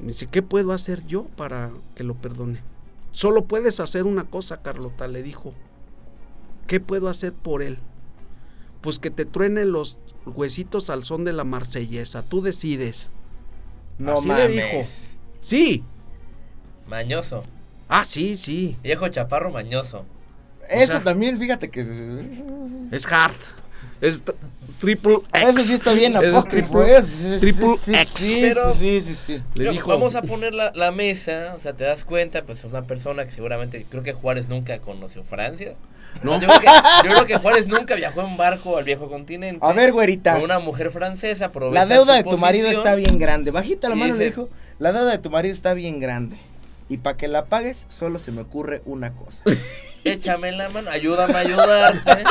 Me 0.00 0.08
dice, 0.08 0.26
¿qué 0.26 0.42
puedo 0.42 0.72
hacer 0.72 1.04
yo 1.06 1.24
para 1.36 1.70
que 1.94 2.04
lo 2.04 2.14
perdone? 2.14 2.60
Solo 3.10 3.44
puedes 3.46 3.80
hacer 3.80 4.04
una 4.04 4.24
cosa, 4.24 4.62
Carlota, 4.62 5.08
le 5.08 5.22
dijo. 5.22 5.54
¿Qué 6.66 6.78
puedo 6.80 7.08
hacer 7.08 7.32
por 7.32 7.62
él? 7.62 7.78
Pues 8.80 8.98
que 8.98 9.10
te 9.10 9.24
truene 9.24 9.64
los 9.64 9.96
huesitos 10.26 10.90
al 10.90 11.04
son 11.04 11.24
de 11.24 11.32
la 11.32 11.44
marsellesa. 11.44 12.22
Tú 12.22 12.42
decides. 12.42 13.08
No 13.98 14.12
Así 14.14 14.28
le 14.28 14.34
mames. 14.34 14.52
dijo. 14.54 15.18
Sí. 15.40 15.84
Mañoso. 16.88 17.40
Ah, 17.88 18.04
sí, 18.04 18.36
sí. 18.36 18.76
Viejo 18.82 19.08
chaparro 19.08 19.50
mañoso. 19.50 20.04
Eso 20.68 20.84
O 20.84 20.86
sea- 20.96 21.04
también, 21.04 21.38
fíjate 21.38 21.70
que... 21.70 21.80
Es 22.92 23.06
hard. 23.10 23.34
Es 24.00 24.24
tr- 24.24 24.34
triple 24.80 25.16
X. 25.34 25.48
Eso 25.48 25.58
sí 25.60 25.74
está 25.74 25.92
bien 25.92 26.12
Eso 26.14 26.22
es 26.24 26.34
apócrifo. 26.34 26.78
triple- 26.84 27.02
sí, 27.02 27.40
triple 27.40 27.76
sí, 27.78 27.94
X. 27.94 28.10
Sí, 28.14 28.38
Pero- 28.42 28.74
sí, 28.74 29.00
sí, 29.00 29.14
sí. 29.14 29.42
Le 29.54 29.70
dijo, 29.70 29.88
Vamos 29.88 30.14
a 30.14 30.22
poner 30.22 30.54
la, 30.54 30.70
la 30.74 30.92
mesa, 30.92 31.54
o 31.56 31.60
sea, 31.60 31.72
te 31.72 31.84
das 31.84 32.04
cuenta, 32.04 32.42
pues 32.44 32.60
es 32.60 32.64
una 32.64 32.82
persona 32.82 33.24
que 33.24 33.30
seguramente, 33.32 33.84
creo 33.90 34.02
que 34.02 34.12
Juárez 34.12 34.48
nunca 34.48 34.78
conoció 34.78 35.24
Francia. 35.24 35.74
No. 36.22 36.40
Yo, 36.40 36.48
creo 36.48 36.60
que, 36.60 36.66
yo 36.66 37.10
creo 37.14 37.26
que 37.26 37.36
Juárez 37.38 37.66
nunca 37.68 37.94
viajó 37.94 38.22
en 38.22 38.36
barco 38.36 38.76
al 38.76 38.84
viejo 38.84 39.08
continente. 39.08 39.58
A 39.64 39.72
ver, 39.72 39.92
güerita. 39.92 40.34
Con 40.34 40.42
una 40.42 40.58
mujer 40.58 40.90
francesa, 40.90 41.50
La 41.72 41.84
deuda 41.86 42.16
su 42.18 42.24
de 42.24 42.30
tu 42.30 42.38
marido 42.38 42.68
está 42.70 42.94
bien 42.94 43.18
grande. 43.18 43.50
Bajita 43.50 43.88
la 43.88 43.94
Y 43.94 43.98
mano 43.98 44.14
le 44.14 44.18
dice- 44.18 44.30
dijo, 44.30 44.48
la 44.78 44.92
deuda 44.92 45.10
de 45.10 45.18
tu 45.18 45.30
marido 45.30 45.54
está 45.54 45.74
bien 45.74 46.00
grande. 46.00 46.36
Y 46.88 46.96
para 46.96 47.16
que 47.16 47.28
la 47.28 47.44
pagues, 47.44 47.84
solo 47.90 48.18
se 48.18 48.32
me 48.32 48.40
ocurre 48.40 48.80
una 48.86 49.12
cosa. 49.12 49.42
Échame 50.04 50.50
la 50.52 50.70
mano, 50.70 50.90
ayúdame 50.90 51.34
a 51.34 51.38
ayudarte. 51.40 52.24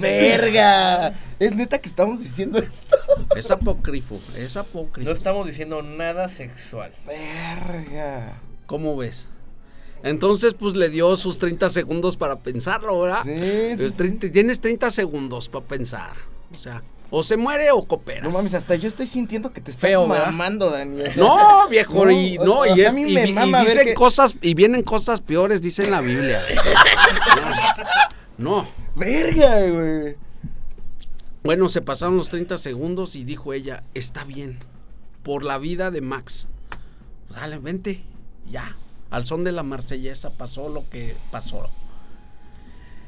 ¡Verga! 0.00 1.14
Es 1.38 1.54
neta 1.54 1.78
que 1.80 1.88
estamos 1.88 2.20
diciendo 2.20 2.58
esto. 2.58 2.96
Es 3.36 3.50
apócrifo, 3.50 4.18
es 4.36 4.56
apócrifo. 4.56 5.08
No 5.08 5.14
estamos 5.14 5.46
diciendo 5.46 5.82
nada 5.82 6.28
sexual. 6.28 6.92
Verga. 7.06 8.38
¿Cómo 8.66 8.96
ves? 8.96 9.26
Entonces, 10.02 10.54
pues 10.54 10.74
le 10.74 10.90
dio 10.90 11.16
sus 11.16 11.38
30 11.38 11.70
segundos 11.70 12.16
para 12.16 12.36
pensarlo, 12.40 13.00
¿verdad? 13.00 13.22
Sí, 13.24 13.76
sí, 13.88 13.90
30 13.96 14.30
tienes 14.30 14.60
30 14.60 14.90
segundos 14.90 15.48
para 15.48 15.64
pensar. 15.64 16.12
O 16.52 16.54
sea, 16.58 16.82
o 17.10 17.22
se 17.22 17.36
muere 17.38 17.70
o 17.70 17.82
cooperas. 17.84 18.24
No 18.24 18.30
mames, 18.30 18.52
hasta 18.54 18.74
yo 18.76 18.86
estoy 18.88 19.06
sintiendo 19.06 19.52
que 19.52 19.60
te 19.62 19.70
estás 19.70 19.88
Feo, 19.88 20.06
mamando, 20.06 20.68
Dani. 20.70 21.00
o 21.02 21.10
sea, 21.10 21.22
No, 21.22 21.68
viejo, 21.70 22.04
No, 22.04 22.10
y 22.10 22.36
o- 22.38 22.44
no, 22.44 22.58
o 22.60 22.66
y, 22.66 22.74
sea, 22.76 22.84
a 22.86 22.88
es, 22.88 22.94
mí 22.94 23.02
y, 23.02 23.18
y 23.18 23.32
dicen 23.32 23.84
que- 23.86 23.94
cosas, 23.94 24.34
y 24.42 24.52
vienen 24.54 24.82
cosas 24.82 25.20
peores, 25.22 25.62
dice 25.62 25.84
en 25.84 25.90
la 25.90 26.00
Biblia. 26.02 26.42
No. 28.38 28.66
Verga, 28.96 29.68
güey. 29.68 30.16
Bueno, 31.42 31.68
se 31.68 31.82
pasaron 31.82 32.16
los 32.16 32.30
30 32.30 32.56
segundos 32.58 33.16
y 33.16 33.24
dijo 33.24 33.52
ella, 33.52 33.82
está 33.92 34.24
bien, 34.24 34.58
por 35.22 35.42
la 35.42 35.58
vida 35.58 35.90
de 35.90 36.00
Max. 36.00 36.46
Dale, 37.30 37.58
vente, 37.58 38.02
ya. 38.48 38.76
Al 39.10 39.26
son 39.26 39.44
de 39.44 39.52
la 39.52 39.62
marsellesa 39.62 40.36
pasó 40.36 40.68
lo 40.68 40.88
que 40.88 41.14
pasó. 41.30 41.68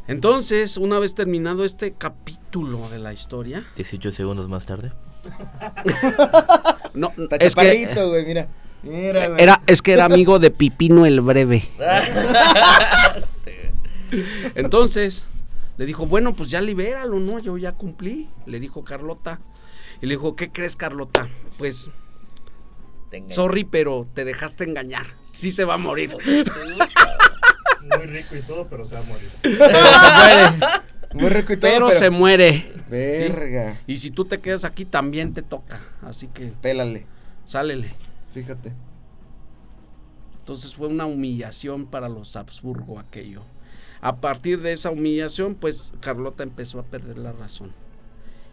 Entonces, 0.07 0.77
una 0.77 0.99
vez 0.99 1.14
terminado 1.14 1.64
este 1.64 1.93
capítulo 1.93 2.89
de 2.91 2.99
la 2.99 3.12
historia, 3.12 3.66
18 3.77 4.12
segundos 4.12 4.49
más 4.49 4.66
tarde. 4.66 4.93
no, 6.95 7.12
Está 7.16 7.37
es 7.37 7.55
que 7.57 8.24
mira. 8.27 8.49
Mira, 8.83 9.29
güey. 9.29 9.43
era, 9.43 9.62
es 9.66 9.83
que 9.83 9.95
era 9.95 10.05
amigo 10.05 10.39
de 10.39 10.51
Pipino 10.51 11.07
el 11.07 11.20
Breve. 11.22 11.68
Entonces, 14.54 15.24
le 15.76 15.86
dijo, 15.86 16.07
bueno, 16.07 16.34
pues 16.34 16.50
ya 16.50 16.61
libéralo, 16.61 17.18
¿no? 17.20 17.38
Yo 17.38 17.57
ya 17.59 17.72
cumplí. 17.72 18.28
Le 18.46 18.61
dijo 18.61 18.84
Carlota. 18.84 19.40
Y 20.00 20.07
le 20.07 20.14
dijo, 20.14 20.36
¿qué 20.36 20.50
crees, 20.50 20.76
Carlota? 20.76 21.28
Pues, 21.59 21.90
sorry, 23.30 23.64
pero 23.64 24.07
te 24.14 24.24
dejaste 24.24 24.64
engañar. 24.64 25.07
Sí 25.34 25.50
se 25.50 25.64
va 25.64 25.74
a 25.74 25.78
morir. 25.78 26.16
Muy 27.82 28.07
rico 28.07 28.36
y 28.36 28.40
todo, 28.42 28.66
pero 28.66 28.84
se 28.84 28.94
va 28.94 29.00
a 29.00 29.04
morir. 29.04 29.30
Pero 29.42 29.68
se 29.68 30.12
muere. 30.14 30.82
Muy 31.14 31.28
rico 31.28 31.52
y 31.52 31.57
todo, 31.57 31.70
Pero, 31.70 31.86
pero... 31.86 31.98
se 31.98 32.11
muere. 32.11 32.72
Verga. 32.90 33.80
Y 33.86 33.98
si 33.98 34.11
tú 34.11 34.24
te 34.24 34.40
quedas 34.40 34.64
aquí, 34.64 34.84
también 34.84 35.32
te 35.34 35.42
toca. 35.42 35.80
Así 36.02 36.26
que, 36.28 36.52
Pélale. 36.61 37.07
sálele. 37.44 37.94
Fíjate. 38.34 38.72
Entonces 40.40 40.74
fue 40.74 40.88
una 40.88 41.07
humillación 41.07 41.86
para 41.86 42.09
los 42.09 42.36
Habsburgo 42.36 42.98
aquello. 42.98 43.42
A 44.07 44.20
partir 44.20 44.61
de 44.61 44.70
esa 44.70 44.92
humillación, 44.92 45.57
pues 45.57 45.92
Carlota 45.98 46.44
empezó 46.44 46.78
a 46.78 46.84
perder 46.84 47.18
la 47.18 47.32
razón. 47.32 47.72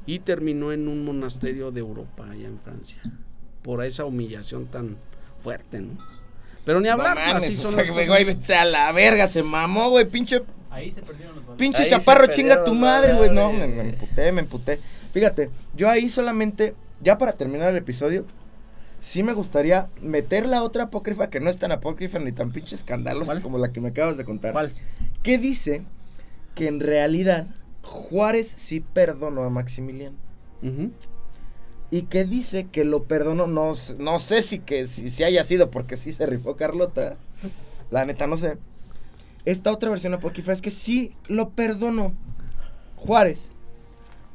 Y 0.07 0.17
terminó 0.17 0.71
en 0.71 0.87
un 0.87 1.05
monasterio 1.05 1.69
de 1.69 1.79
Europa, 1.79 2.25
allá 2.27 2.47
en 2.47 2.57
Francia. 2.59 2.99
Por 3.61 3.85
esa 3.85 4.03
humillación 4.03 4.65
tan 4.65 4.97
fuerte, 5.43 5.79
¿no? 5.79 5.91
Pero 6.65 6.81
ni 6.81 6.87
hablar, 6.87 7.15
no 7.15 7.23
mames, 7.23 7.43
así 7.43 7.55
o 7.59 7.61
son 7.61 7.73
sea, 7.73 7.81
las 7.83 7.91
güey, 7.91 8.07
cosas. 8.07 8.23
güey, 8.23 8.35
vete 8.35 8.55
a 8.55 8.65
la 8.65 8.91
verga, 8.93 9.27
se 9.27 9.43
mamó, 9.43 9.91
güey, 9.91 10.05
pinche 10.05 10.41
Ahí 10.71 10.89
se 10.89 11.03
perdieron 11.03 11.35
los 11.35 11.43
valores. 11.45 11.59
Pinche 11.59 11.83
Ahí 11.83 11.89
chaparro, 11.91 12.25
chinga 12.33 12.63
tu 12.63 12.73
madre, 12.73 13.13
güey. 13.13 13.29
No, 13.29 13.53
me, 13.53 13.67
me 13.67 13.89
emputé, 13.89 14.31
me 14.31 14.41
emputé. 14.41 14.79
Fíjate, 15.13 15.51
yo 15.75 15.87
ahí 15.87 16.09
solamente, 16.09 16.73
ya 16.99 17.19
para 17.19 17.31
terminar 17.31 17.69
el 17.69 17.77
episodio, 17.77 18.25
sí 19.03 19.21
me 19.21 19.33
gustaría 19.33 19.89
meter 20.01 20.45
la 20.45 20.63
otra 20.63 20.83
apócrifa 20.83 21.29
que 21.29 21.41
no 21.41 21.49
es 21.49 21.57
tan 21.57 21.73
apócrifa 21.73 22.19
ni 22.19 22.31
tan 22.31 22.53
pinche 22.53 22.73
escandalosa 22.73 23.25
¿Cuál? 23.25 23.41
como 23.41 23.57
la 23.57 23.73
que 23.73 23.81
me 23.81 23.89
acabas 23.89 24.15
de 24.15 24.23
contar. 24.23 24.53
¿Cuál? 24.53 24.71
Que 25.21 25.37
dice 25.37 25.83
que 26.55 26.67
en 26.67 26.79
realidad 26.79 27.47
Juárez 27.83 28.47
sí 28.47 28.79
perdonó 28.79 29.43
a 29.43 29.49
Maximiliano. 29.49 30.15
Y 31.91 32.03
que 32.03 32.23
dice 32.23 32.67
que 32.71 32.85
lo 32.85 33.03
perdonó, 33.03 33.45
no, 33.45 33.73
no 33.99 34.19
sé 34.19 34.41
si 34.41 34.59
que 34.59 34.87
si, 34.87 35.09
si 35.09 35.25
haya 35.25 35.43
sido 35.43 35.69
porque 35.69 35.97
sí 35.97 36.13
se 36.13 36.25
rifó 36.25 36.55
Carlota. 36.55 37.17
La 37.91 38.05
neta 38.05 38.25
no 38.25 38.37
sé. 38.37 38.57
Esta 39.43 39.69
otra 39.73 39.89
versión 39.89 40.13
apócrifa 40.13 40.53
es 40.53 40.61
que 40.61 40.71
sí 40.71 41.13
lo 41.27 41.49
perdonó 41.49 42.13
Juárez, 42.95 43.51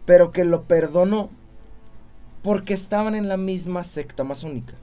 pero 0.05 0.31
que 0.31 0.45
lo 0.45 0.65
perdonó 0.65 1.31
porque 2.43 2.75
estaban 2.75 3.15
en 3.15 3.29
la 3.29 3.37
misma 3.37 3.85
secta 3.85 4.25
masónica. 4.25 4.75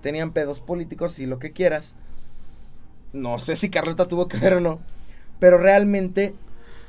Tenían 0.00 0.32
pedos 0.32 0.60
políticos 0.60 1.18
y 1.18 1.26
lo 1.26 1.38
que 1.40 1.52
quieras. 1.52 1.94
No 3.12 3.38
sé 3.40 3.56
si 3.56 3.68
Carlota 3.68 4.06
tuvo 4.06 4.28
que 4.28 4.36
ver 4.36 4.54
o 4.54 4.60
no, 4.60 4.78
pero 5.40 5.58
realmente 5.58 6.34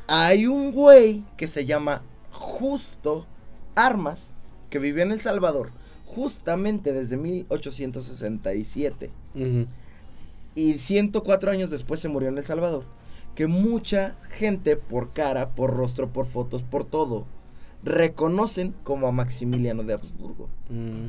hay 0.08 0.46
un 0.46 0.72
güey 0.72 1.24
que 1.38 1.48
se 1.48 1.66
llama 1.66 2.04
Justo 2.32 3.26
Armas 3.76 4.34
que 4.70 4.78
vivió 4.78 5.02
en 5.04 5.12
El 5.12 5.20
Salvador 5.20 5.72
justamente 6.06 6.94
desde 6.94 7.18
1867 7.18 9.10
Ujú. 9.34 9.66
y 10.56 10.78
104 10.78 11.52
años 11.52 11.70
después 11.70 12.00
se 12.00 12.10
murió 12.10 12.30
en 12.30 12.38
El 12.38 12.44
Salvador. 12.44 12.84
Que 13.36 13.48
mucha 13.48 14.16
gente 14.30 14.76
por 14.76 15.14
cara, 15.14 15.52
por 15.52 15.74
rostro, 15.74 16.10
por 16.12 16.26
fotos, 16.28 16.64
por 16.64 16.84
todo, 16.84 17.26
reconocen 17.84 18.74
como 18.84 19.08
a 19.08 19.12
Maximiliano 19.12 19.84
de 19.84 19.94
Habsburgo. 19.94 20.50
Mm. 20.70 21.08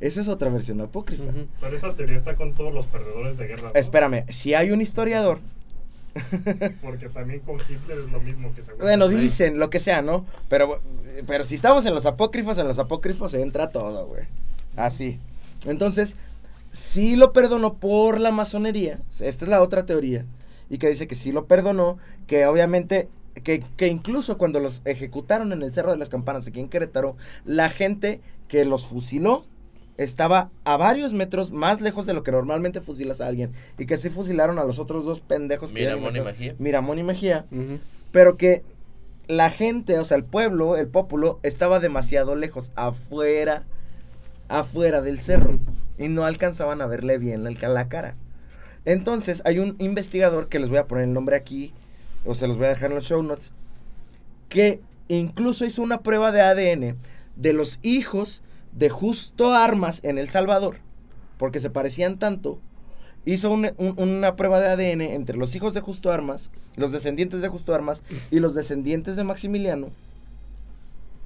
Esa 0.00 0.20
es 0.20 0.28
otra 0.28 0.50
versión 0.50 0.80
apócrifa. 0.80 1.24
Ujú. 1.24 1.46
Pero 1.60 1.76
esa 1.76 1.92
teoría 1.94 2.16
está 2.16 2.34
con 2.34 2.52
todos 2.52 2.74
los 2.74 2.86
perdedores 2.86 3.38
de 3.38 3.46
guerra. 3.46 3.70
¿no? 3.72 3.78
Espérame, 3.78 4.24
si 4.28 4.54
hay 4.54 4.70
un 4.70 4.82
historiador, 4.82 5.38
Porque 6.82 7.08
también 7.08 7.40
con 7.40 7.58
Hitler 7.60 7.98
es 7.98 8.12
lo 8.12 8.20
mismo 8.20 8.54
que 8.54 8.62
se 8.62 8.72
bueno, 8.74 9.08
dicen 9.08 9.58
lo 9.58 9.70
que 9.70 9.80
sea, 9.80 10.02
¿no? 10.02 10.24
Pero, 10.48 10.80
pero 11.26 11.44
si 11.44 11.54
estamos 11.54 11.84
en 11.86 11.94
los 11.94 12.06
apócrifos, 12.06 12.58
en 12.58 12.68
los 12.68 12.78
apócrifos 12.78 13.32
se 13.32 13.42
entra 13.42 13.68
todo, 13.68 14.06
güey. 14.06 14.24
Así. 14.76 15.18
Entonces, 15.66 16.16
sí 16.72 17.16
lo 17.16 17.32
perdonó 17.32 17.74
por 17.74 18.20
la 18.20 18.30
masonería. 18.30 19.00
Esta 19.10 19.44
es 19.44 19.48
la 19.48 19.62
otra 19.62 19.86
teoría. 19.86 20.24
Y 20.70 20.78
que 20.78 20.88
dice 20.88 21.06
que 21.06 21.16
sí 21.16 21.32
lo 21.32 21.46
perdonó, 21.46 21.98
que 22.26 22.46
obviamente, 22.46 23.08
que, 23.42 23.62
que 23.76 23.88
incluso 23.88 24.38
cuando 24.38 24.60
los 24.60 24.82
ejecutaron 24.84 25.52
en 25.52 25.62
el 25.62 25.72
Cerro 25.72 25.90
de 25.90 25.98
las 25.98 26.08
Campanas 26.08 26.46
aquí 26.46 26.60
en 26.60 26.68
Querétaro, 26.68 27.16
la 27.44 27.68
gente 27.68 28.20
que 28.48 28.64
los 28.64 28.86
fusiló 28.86 29.44
estaba 29.96 30.50
a 30.64 30.76
varios 30.76 31.12
metros 31.12 31.52
más 31.52 31.80
lejos 31.80 32.04
de 32.06 32.14
lo 32.14 32.22
que 32.22 32.32
normalmente 32.32 32.80
fusilas 32.80 33.20
a 33.20 33.26
alguien. 33.26 33.52
Y 33.78 33.86
que 33.86 33.96
sí 33.96 34.10
fusilaron 34.10 34.58
a 34.58 34.64
los 34.64 34.78
otros 34.78 35.04
dos 35.04 35.20
pendejos 35.20 35.72
que 35.72 35.80
Miramón 35.80 36.16
y 36.16 36.18
acá- 36.18 36.30
Mejía. 36.30 36.54
Miramón 36.58 36.98
y 36.98 37.02
Mejía. 37.04 37.46
Pero 38.12 38.36
que 38.36 38.62
la 39.28 39.50
gente, 39.50 39.98
o 39.98 40.04
sea, 40.04 40.16
el 40.16 40.24
pueblo, 40.24 40.76
el 40.76 40.88
pueblo, 40.88 41.38
estaba 41.42 41.80
demasiado 41.80 42.34
lejos, 42.36 42.72
afuera, 42.74 43.62
afuera 44.48 45.00
del 45.00 45.18
cerro. 45.18 45.58
Y 45.98 46.08
no 46.08 46.24
alcanzaban 46.24 46.80
a 46.80 46.86
verle 46.86 47.18
bien 47.18 47.44
la, 47.44 47.50
la 47.68 47.88
cara. 47.88 48.16
Entonces, 48.84 49.42
hay 49.44 49.60
un 49.60 49.76
investigador 49.78 50.48
que 50.48 50.58
les 50.58 50.68
voy 50.68 50.78
a 50.78 50.86
poner 50.86 51.04
el 51.04 51.12
nombre 51.12 51.36
aquí, 51.36 51.72
o 52.24 52.34
se 52.34 52.46
los 52.48 52.56
voy 52.56 52.66
a 52.66 52.70
dejar 52.70 52.90
en 52.90 52.96
los 52.96 53.04
show 53.04 53.22
notes, 53.22 53.50
que 54.48 54.80
incluso 55.08 55.64
hizo 55.64 55.82
una 55.82 56.00
prueba 56.00 56.32
de 56.32 56.40
ADN 56.42 56.96
de 57.36 57.52
los 57.52 57.78
hijos 57.82 58.42
de 58.72 58.88
Justo 58.90 59.52
Armas 59.54 60.00
en 60.02 60.18
El 60.18 60.28
Salvador, 60.28 60.76
porque 61.38 61.60
se 61.60 61.70
parecían 61.70 62.18
tanto. 62.18 62.58
Hizo 63.26 63.50
un- 63.50 63.72
un- 63.78 63.94
una 63.98 64.36
prueba 64.36 64.60
de 64.60 64.68
ADN 64.68 65.00
entre 65.14 65.36
los 65.36 65.54
hijos 65.54 65.72
de 65.74 65.80
Justo 65.80 66.12
Armas, 66.12 66.50
los 66.76 66.92
descendientes 66.92 67.40
de 67.40 67.48
Justo 67.48 67.74
Armas 67.74 68.02
y 68.30 68.38
los 68.40 68.54
descendientes 68.54 69.16
de 69.16 69.24
Maximiliano, 69.24 69.88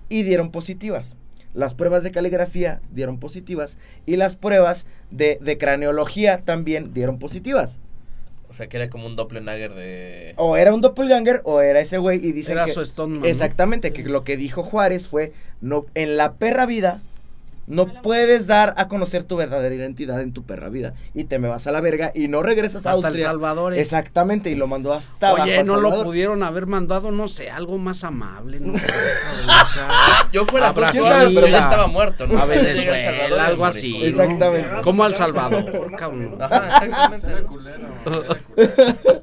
y 0.08 0.22
dieron 0.22 0.50
positivas. 0.50 1.16
Las 1.54 1.74
pruebas 1.74 2.02
de 2.02 2.10
caligrafía 2.12 2.80
dieron 2.92 3.18
positivas 3.18 3.78
y 4.06 4.16
las 4.16 4.36
pruebas 4.36 4.86
de, 5.10 5.38
de 5.40 5.58
craneología 5.58 6.38
también 6.44 6.92
dieron 6.94 7.18
positivas. 7.18 7.78
O 8.50 8.54
sea, 8.54 8.68
que 8.68 8.78
era 8.78 8.88
como 8.88 9.06
un 9.06 9.14
doppelganger 9.14 9.74
de... 9.74 10.32
O 10.36 10.56
era 10.56 10.72
un 10.72 10.80
doppelganger 10.80 11.42
o 11.44 11.60
era 11.60 11.80
ese 11.80 11.98
güey 11.98 12.18
y 12.24 12.32
dicen 12.32 12.52
Era 12.52 12.64
que... 12.64 12.72
su 12.72 12.84
Stoneman. 12.84 13.20
¿no? 13.20 13.26
Exactamente, 13.26 13.92
que 13.92 14.02
lo 14.04 14.24
que 14.24 14.36
dijo 14.36 14.62
Juárez 14.62 15.06
fue, 15.06 15.32
no, 15.60 15.86
en 15.94 16.16
la 16.16 16.34
perra 16.34 16.64
vida 16.64 17.02
no 17.68 17.86
puedes 18.02 18.46
dar 18.46 18.74
a 18.78 18.88
conocer 18.88 19.24
tu 19.24 19.36
verdadera 19.36 19.74
identidad 19.74 20.20
en 20.22 20.32
tu 20.32 20.42
perra 20.44 20.68
vida. 20.70 20.94
Y 21.14 21.24
te 21.24 21.38
me 21.38 21.48
vas 21.48 21.66
a 21.66 21.72
la 21.72 21.80
verga 21.80 22.10
y 22.14 22.26
no 22.28 22.42
regresas 22.42 22.86
a 22.86 22.90
Hasta 22.90 22.98
El 23.00 23.04
Austria. 23.06 23.26
Salvador. 23.26 23.74
eh. 23.74 23.80
Exactamente, 23.80 24.50
y 24.50 24.54
lo 24.54 24.66
mandó 24.66 24.92
hasta 24.94 25.34
Oye, 25.34 25.58
a 25.58 25.62
no 25.64 25.78
lo 25.78 26.02
pudieron 26.02 26.42
haber 26.42 26.66
mandado, 26.66 27.12
no 27.12 27.28
sé, 27.28 27.50
algo 27.50 27.76
más 27.78 28.02
amable, 28.04 28.58
no 28.60 28.72
sé, 28.78 28.86
cabrón, 28.86 29.50
o 29.50 29.68
sea, 29.68 29.88
Yo 30.32 30.46
fuera 30.46 30.68
a 30.70 30.74
yo, 30.74 30.80
Brasil, 30.80 31.02
yo 31.34 31.46
ya 31.46 31.58
a- 31.58 31.60
estaba 31.62 31.86
muerto, 31.86 32.26
¿no? 32.26 32.38
a 32.38 32.42
a 32.42 32.44
El 32.44 32.50
Venezuela, 32.64 33.04
Salvador 33.04 33.40
algo 33.40 33.66
así. 33.66 33.98
¿no? 33.98 34.04
Exactamente. 34.06 34.68
Como 34.82 35.04
al 35.04 35.14
Salvador, 35.14 35.92
cabrón. 35.96 36.36
Ajá, 36.40 36.84
exactamente. 36.86 37.26
Era 37.28 37.40
¿no? 37.42 37.46
culero, 37.46 37.88
era 38.06 38.38
culero. 38.40 39.22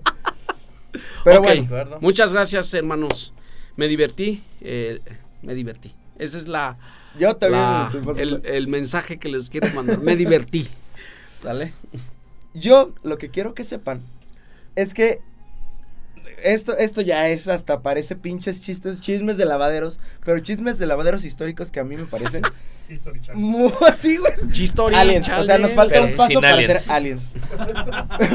Pero 1.23 1.41
bueno, 1.41 1.97
muchas 2.01 2.31
gracias, 2.31 2.73
hermanos. 2.73 3.33
Me 3.75 3.87
divertí, 3.87 4.43
eh, 4.61 4.99
me 5.41 5.53
divertí. 5.55 5.93
Esa 6.17 6.37
es 6.37 6.47
la, 6.47 6.77
yo 7.19 7.35
también 7.35 7.61
la- 7.61 7.89
me 7.91 7.97
estoy 7.99 8.13
pasando- 8.13 8.47
el, 8.47 8.55
el 8.55 8.67
mensaje 8.67 9.17
que 9.17 9.29
les 9.29 9.49
quiero 9.49 9.67
mandar. 9.73 9.99
Me 9.99 10.15
divertí. 10.15 10.67
¿Dale? 11.43 11.73
Yo 12.53 12.93
lo 13.03 13.17
que 13.17 13.29
quiero 13.29 13.53
que 13.53 13.63
sepan 13.63 14.01
es 14.75 14.93
que 14.93 15.19
esto, 16.43 16.77
esto 16.77 17.01
ya 17.01 17.29
es 17.29 17.47
hasta 17.47 17.81
parece 17.81 18.15
pinches 18.15 18.61
chistes, 18.61 19.01
chismes 19.01 19.37
de 19.37 19.45
lavaderos, 19.45 19.99
pero 20.23 20.39
chismes 20.39 20.77
de 20.77 20.85
lavaderos 20.85 21.23
históricos 21.25 21.71
que 21.71 21.79
a 21.79 21.83
mí 21.83 21.95
me 21.97 22.05
parecen 22.05 22.43
History 22.89 23.19
así, 23.87 24.17
güey. 24.87 24.95
Aliens, 24.95 25.27
o 25.29 25.43
sea, 25.43 25.57
nos 25.57 25.73
falta 25.73 25.95
Pero 25.95 26.05
un 26.05 26.15
paso 26.15 26.39
para 26.41 26.55
aliens. 26.55 26.81
ser 26.83 26.91
aliens. 26.93 27.21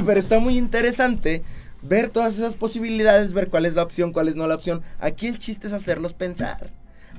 Pero 0.04 0.18
está 0.18 0.38
muy 0.40 0.58
interesante 0.58 1.42
ver 1.82 2.08
todas 2.10 2.34
esas 2.34 2.56
posibilidades, 2.56 3.32
ver 3.32 3.48
cuál 3.48 3.64
es 3.64 3.74
la 3.74 3.82
opción, 3.84 4.12
cuál 4.12 4.28
es 4.28 4.34
no 4.36 4.46
la 4.48 4.56
opción. 4.56 4.82
Aquí 4.98 5.28
el 5.28 5.38
chiste 5.38 5.68
es 5.68 5.72
hacerlos 5.72 6.12
pensar, 6.12 6.70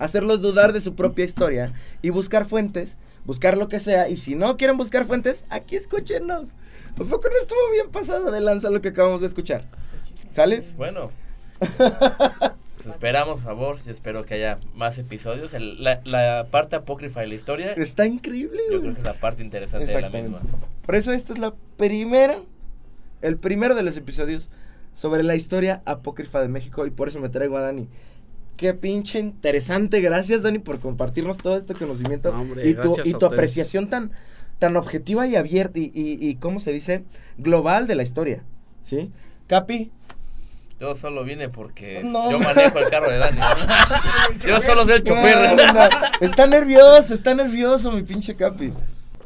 hacerlos 0.04 0.42
dudar 0.42 0.74
de 0.74 0.82
su 0.82 0.96
propia 0.96 1.26
historia 1.26 1.72
y 2.02 2.10
buscar 2.10 2.46
fuentes, 2.46 2.98
buscar 3.26 3.58
lo 3.58 3.68
que 3.68 3.80
sea. 3.80 4.10
Y 4.10 4.18
si 4.18 4.36
no 4.36 4.58
quieren 4.58 4.78
buscar 4.78 5.06
fuentes, 5.06 5.46
aquí 5.50 5.76
escúchenos. 5.76 6.50
¿A 6.94 7.04
poco 7.04 7.30
no 7.30 7.38
estuvo 7.40 7.60
bien 7.74 7.90
pasado 7.92 8.32
de 8.32 8.42
lanza 8.42 8.70
lo 8.70 8.82
que 8.82 8.90
acabamos 8.90 9.22
de 9.22 9.28
escuchar? 9.28 9.64
¿Sale? 10.32 10.64
Bueno. 10.78 11.12
Pues 11.60 12.96
esperamos, 12.96 13.36
por 13.36 13.44
favor. 13.44 13.78
y 13.86 13.90
espero 13.92 14.26
que 14.26 14.34
haya 14.34 14.60
más 14.76 14.98
episodios. 14.98 15.54
El- 15.54 15.84
la, 15.84 16.02
la 16.04 16.48
parte 16.50 16.76
apócrifa 16.76 17.20
de 17.22 17.28
la 17.28 17.36
historia, 17.36 17.74
Está 17.74 18.08
increíble, 18.08 18.60
yo 18.72 18.80
güey. 18.80 18.82
creo 18.82 18.94
que 18.96 19.00
es 19.02 19.06
la 19.06 19.14
parte 19.20 19.44
interesante 19.44 19.86
de 19.94 20.02
la 20.02 20.10
misma. 20.10 20.40
Por 20.86 20.96
eso 20.96 21.12
esta 21.14 21.32
es 21.34 21.40
la 21.40 21.54
primera, 21.78 22.38
el 23.22 23.38
primero 23.38 23.76
de 23.76 23.84
los 23.84 23.96
episodios 23.98 24.50
sobre 24.96 25.22
la 25.24 25.36
historia 25.36 25.84
apócrifa 25.86 26.42
de 26.42 26.48
México 26.48 26.86
y 26.88 26.90
por 26.90 27.08
eso 27.08 27.20
me 27.20 27.30
traigo 27.30 27.56
a 27.58 27.62
Dani. 27.62 27.88
Qué 28.58 28.74
pinche 28.74 29.20
interesante, 29.20 30.02
gracias 30.02 30.44
Dani 30.44 30.60
por 30.60 30.80
compartirnos 30.80 31.38
todo 31.40 31.58
este 31.58 31.74
conocimiento 31.74 32.32
No, 32.32 32.42
hombre, 32.42 32.70
y 32.70 32.76
tu, 32.76 32.96
y 33.04 33.14
tu 33.14 33.26
apreciación 33.26 33.90
tan, 33.90 34.12
tan 34.60 34.76
objetiva 34.78 35.26
y 35.28 35.36
abierta 35.36 35.80
y, 35.80 35.86
y, 35.94 36.18
y, 36.30 36.36
¿cómo 36.36 36.60
se 36.60 36.72
dice? 36.72 37.04
Global 37.38 37.88
de 37.88 37.96
la 37.96 38.04
historia, 38.04 38.44
¿sí? 38.84 39.12
Capi, 39.48 39.92
Yo 40.80 40.94
solo 40.96 41.24
vine 41.24 41.50
porque 41.50 42.02
No. 42.04 42.30
yo 42.32 42.40
manejo 42.40 42.78
el 42.80 42.90
carro 42.90 43.10
de 43.10 43.18
Dani. 43.18 43.40
yo 44.48 44.62
solo 44.62 44.84
soy 44.84 44.94
el 44.94 45.04
chofer. 45.04 45.36
No, 45.56 45.66
no, 45.66 45.74
no. 45.74 45.90
está 46.22 46.46
nervioso, 46.48 47.14
está 47.14 47.34
nervioso 47.34 47.92
mi 47.92 48.04
pinche 48.04 48.36
Capi. 48.36 48.72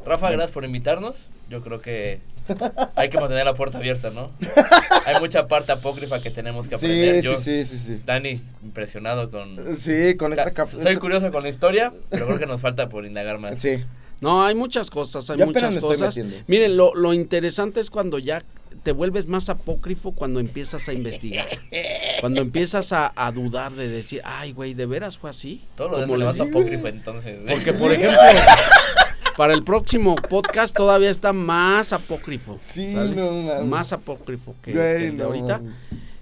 Rafa, 0.06 0.30
gracias 0.32 0.52
por 0.52 0.64
invitarnos. 0.64 1.28
Yo 1.50 1.62
creo 1.62 1.82
que 1.82 2.20
hay 2.96 3.10
que 3.10 3.18
mantener 3.18 3.46
la 3.46 3.54
puerta 3.56 3.78
abierta, 3.78 4.10
¿no? 4.10 4.32
Hay 5.06 5.20
mucha 5.20 5.48
parte 5.48 5.72
apócrifa 5.72 6.20
que 6.22 6.32
tenemos 6.32 6.68
que 6.68 6.76
aprender. 6.76 7.22
Sí, 7.22 7.26
Yo, 7.26 7.38
sí, 7.38 7.64
sí, 7.64 7.78
sí, 7.78 7.86
sí. 7.96 8.02
Dani, 8.06 8.42
impresionado 8.64 9.30
con... 9.30 9.78
Sí, 9.80 10.16
con 10.18 10.32
esta 10.32 10.46
Ta- 10.46 10.54
capa. 10.54 10.72
Soy 10.72 10.96
curioso 10.98 11.32
con 11.32 11.44
la 11.44 11.50
historia, 11.50 11.94
pero 12.10 12.26
creo 12.28 12.40
que 12.40 12.46
nos 12.48 12.62
falta 12.62 12.90
por 12.90 13.06
indagar 13.06 13.38
más. 13.38 13.60
Sí. 13.60 13.84
No, 14.22 14.44
hay 14.46 14.56
muchas 14.56 14.90
cosas, 14.90 15.30
hay 15.30 15.38
Yo 15.38 15.46
muchas 15.46 15.72
me 15.72 15.76
estoy 15.78 15.98
cosas. 15.98 16.18
Miren, 16.48 16.76
lo, 16.78 16.96
lo 16.96 17.14
interesante 17.14 17.80
es 17.82 17.90
cuando 17.92 18.18
ya 18.18 18.44
te 18.84 18.92
vuelves 18.92 19.28
más 19.28 19.50
apócrifo 19.50 20.12
cuando 20.14 20.40
empiezas 20.40 20.88
a 20.90 20.94
investigar. 20.94 21.48
Cuando 22.22 22.42
empiezas 22.42 22.94
a, 22.94 23.12
a 23.16 23.32
dudar 23.32 23.74
de 23.74 23.90
decir, 23.90 24.22
ay, 24.24 24.54
güey, 24.54 24.74
¿de 24.74 24.86
veras 24.86 25.18
fue 25.18 25.30
así? 25.30 25.64
Todo 25.76 25.90
lo 25.90 25.98
de 26.00 26.04
Como 26.06 26.16
eso 26.16 26.26
les 26.26 26.36
levanto 26.36 26.46
digo. 26.46 26.60
apócrifo, 26.60 26.88
entonces. 26.88 27.38
Porque, 27.48 27.74
por 27.74 27.92
ejemplo, 27.92 28.18
para 29.38 29.54
el 29.54 29.64
próximo 29.64 30.16
podcast 30.16 30.76
todavía 30.76 31.10
está 31.10 31.34
más 31.34 31.94
apócrifo. 31.94 32.58
Sí, 32.72 32.94
no. 32.94 33.64
Más 33.66 33.94
apócrifo 33.94 34.56
que, 34.62 34.74
Güey, 34.74 34.98
que 35.00 35.08
el 35.08 35.18
de 35.18 35.24
ahorita. 35.24 35.62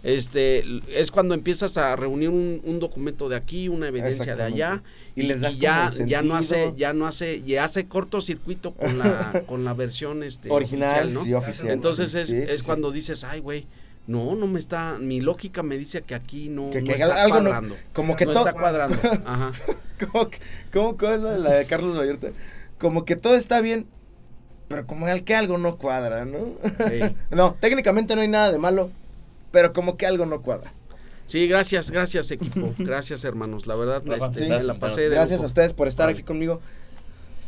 Este, 0.03 0.63
es 0.89 1.11
cuando 1.11 1.33
empiezas 1.33 1.77
a 1.77 1.95
reunir 1.95 2.27
un, 2.29 2.59
un 2.65 2.79
documento 2.79 3.29
de 3.29 3.37
aquí, 3.37 3.69
una 3.69 3.87
evidencia 3.87 4.35
de 4.35 4.43
allá, 4.43 4.83
Y 5.15 5.21
les 5.23 5.39
das 5.39 5.57
ya, 5.57 5.89
como 5.91 6.03
el 6.03 6.09
ya 6.09 6.21
no 6.21 6.35
hace, 6.35 6.73
ya 6.75 6.91
no 6.93 7.07
hace, 7.07 7.41
ya 7.43 7.63
hace 7.63 7.85
cortocircuito 7.87 8.73
con 8.73 8.97
la, 8.99 9.43
con 9.47 9.63
la 9.63 9.73
versión 9.73 10.23
este, 10.23 10.49
Original, 10.51 10.89
oficial, 11.05 11.13
¿no? 11.13 11.23
sí, 11.23 11.33
oficial. 11.33 11.69
Entonces 11.69 12.11
sí, 12.11 12.17
es, 12.19 12.27
sí, 12.27 12.35
es 12.35 12.63
cuando 12.63 12.91
dices, 12.91 13.23
ay, 13.23 13.39
güey, 13.39 13.65
no, 14.05 14.35
no 14.35 14.45
me 14.47 14.59
está, 14.59 14.97
mi 14.99 15.21
lógica 15.21 15.63
me 15.63 15.77
dice 15.77 16.01
que 16.01 16.15
aquí 16.15 16.49
no, 16.49 16.69
Que- 16.69 16.81
no 16.81 16.87
que 16.87 16.93
está 16.95 17.23
algo 17.23 17.37
no- 17.39 17.49
cuadrando. 17.51 17.75
como 17.93 18.15
que 18.17 18.25
no 18.25 18.33
todo- 18.33 18.45
está 18.47 18.59
cuadrando. 18.59 18.97
Ajá. 19.25 19.53
¿Cómo, 20.11 20.29
que- 20.29 20.39
cómo 20.73 20.97
cosa 20.97 21.37
la 21.37 21.51
de 21.53 21.65
Carlos 21.65 21.97
Vallarta? 21.97 22.27
Como 22.83 23.05
que 23.05 23.15
todo 23.15 23.35
está 23.35 23.61
bien, 23.61 23.87
pero 24.67 24.85
como 24.85 25.07
al 25.07 25.23
que 25.23 25.37
algo 25.37 25.57
no 25.57 25.77
cuadra, 25.77 26.25
¿no? 26.25 26.39
Sí. 26.89 27.15
no, 27.31 27.55
técnicamente 27.61 28.13
no 28.13 28.21
hay 28.21 28.27
nada 28.27 28.51
de 28.51 28.57
malo, 28.57 28.91
pero 29.51 29.71
como 29.71 29.95
que 29.95 30.05
algo 30.05 30.25
no 30.25 30.41
cuadra. 30.41 30.73
Sí, 31.25 31.47
gracias, 31.47 31.91
gracias 31.91 32.29
equipo, 32.31 32.75
gracias 32.77 33.23
hermanos, 33.23 33.67
la 33.67 33.77
verdad 33.77 34.03
Rafa, 34.05 34.25
este, 34.25 34.43
sí, 34.43 34.49
me 34.49 34.61
la 34.63 34.73
pasé 34.73 35.03
de 35.03 35.09
Gracias 35.11 35.41
a 35.41 35.45
ustedes 35.45 35.71
por 35.71 35.87
estar 35.87 36.07
Vale. 36.07 36.17
aquí 36.17 36.23
conmigo. 36.23 36.59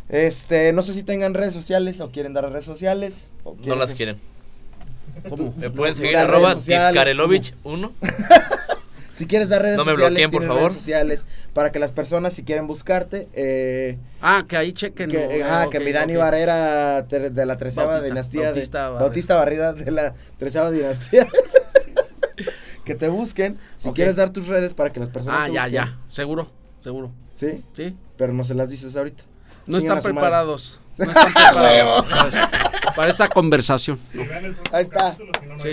Este, 0.08 0.72
no 0.72 0.84
sé 0.84 0.94
si 0.94 1.04
tengan 1.04 1.34
redes 1.34 1.54
sociales 1.54 2.00
o 2.00 2.12
quieren 2.12 2.32
dar 2.32 2.50
redes 2.50 2.64
sociales. 2.64 3.30
o 3.44 3.58
No 3.66 3.76
las 3.76 3.94
quieren. 3.94 4.18
¿Cómo? 5.28 5.54
Me 5.58 5.70
pueden 5.70 5.96
no, 5.96 5.98
seguir 5.98 6.16
arroba 6.16 6.56
Tiscarelovich 6.56 7.54
1. 7.66 7.92
Si 9.16 9.26
quieres 9.28 9.48
dar 9.48 9.62
redes 9.62 9.78
No 9.78 9.86
me 9.86 9.94
sociales, 9.94 10.10
bloqueen, 10.12 10.30
por 10.32 10.40
tienen 10.42 10.48
favor. 10.58 10.72
redes 10.72 10.82
sociales 10.84 11.26
para 11.54 11.72
que 11.72 11.80
las 11.80 11.92
personas 11.94 12.34
si 12.34 12.44
quieren 12.44 12.68
buscarte, 12.68 13.30
eh, 13.34 13.98
Ah, 14.22 14.44
que 14.48 14.58
ahí 14.58 14.74
chequen. 14.74 15.10
que, 15.10 15.24
eh, 15.40 15.44
Ok, 15.66 15.72
que 15.72 15.80
mi 15.80 15.92
Dani. 15.94 16.16
Barrera 16.18 17.02
de 17.04 17.46
la 17.46 17.56
treceava 17.58 17.94
Bautista, 17.94 18.14
dinastía 18.14 18.44
Bautista 18.52 18.78
de 18.78 18.84
Barrera. 18.90 19.00
Bautista 19.06 19.36
Barrera 19.36 19.74
de 19.74 19.92
la 19.92 20.14
treceava 20.38 20.70
dinastía 20.72 21.26
que 22.84 22.94
te 22.96 23.08
busquen 23.08 23.58
si 23.78 23.92
quieres 23.92 24.16
dar 24.18 24.30
tus 24.32 24.48
redes 24.48 24.74
para 24.74 24.92
que 24.92 25.00
las 25.00 25.10
personas 25.10 25.40
Ah, 25.42 25.46
te 25.48 25.54
ya, 25.54 25.62
busquen. 25.64 25.74
ya, 25.86 25.98
seguro, 26.10 26.52
seguro. 26.84 27.12
Sí, 27.36 27.64
Sí, 27.74 27.96
pero 28.18 28.34
no 28.34 28.44
se 28.44 28.54
las 28.54 28.70
dices 28.70 28.96
ahorita. 28.96 29.24
no 29.66 29.80
Chinguen 29.80 29.98
están 29.98 30.14
preparados. 30.14 30.80
No 30.98 31.12
están 31.12 31.26
preparados 31.34 32.06
para, 32.96 33.08
esta 33.10 33.28
conversación. 33.28 34.00
Ahí 34.72 34.84
está. 34.84 35.18
No, 35.56 35.64
Sí. 35.64 35.70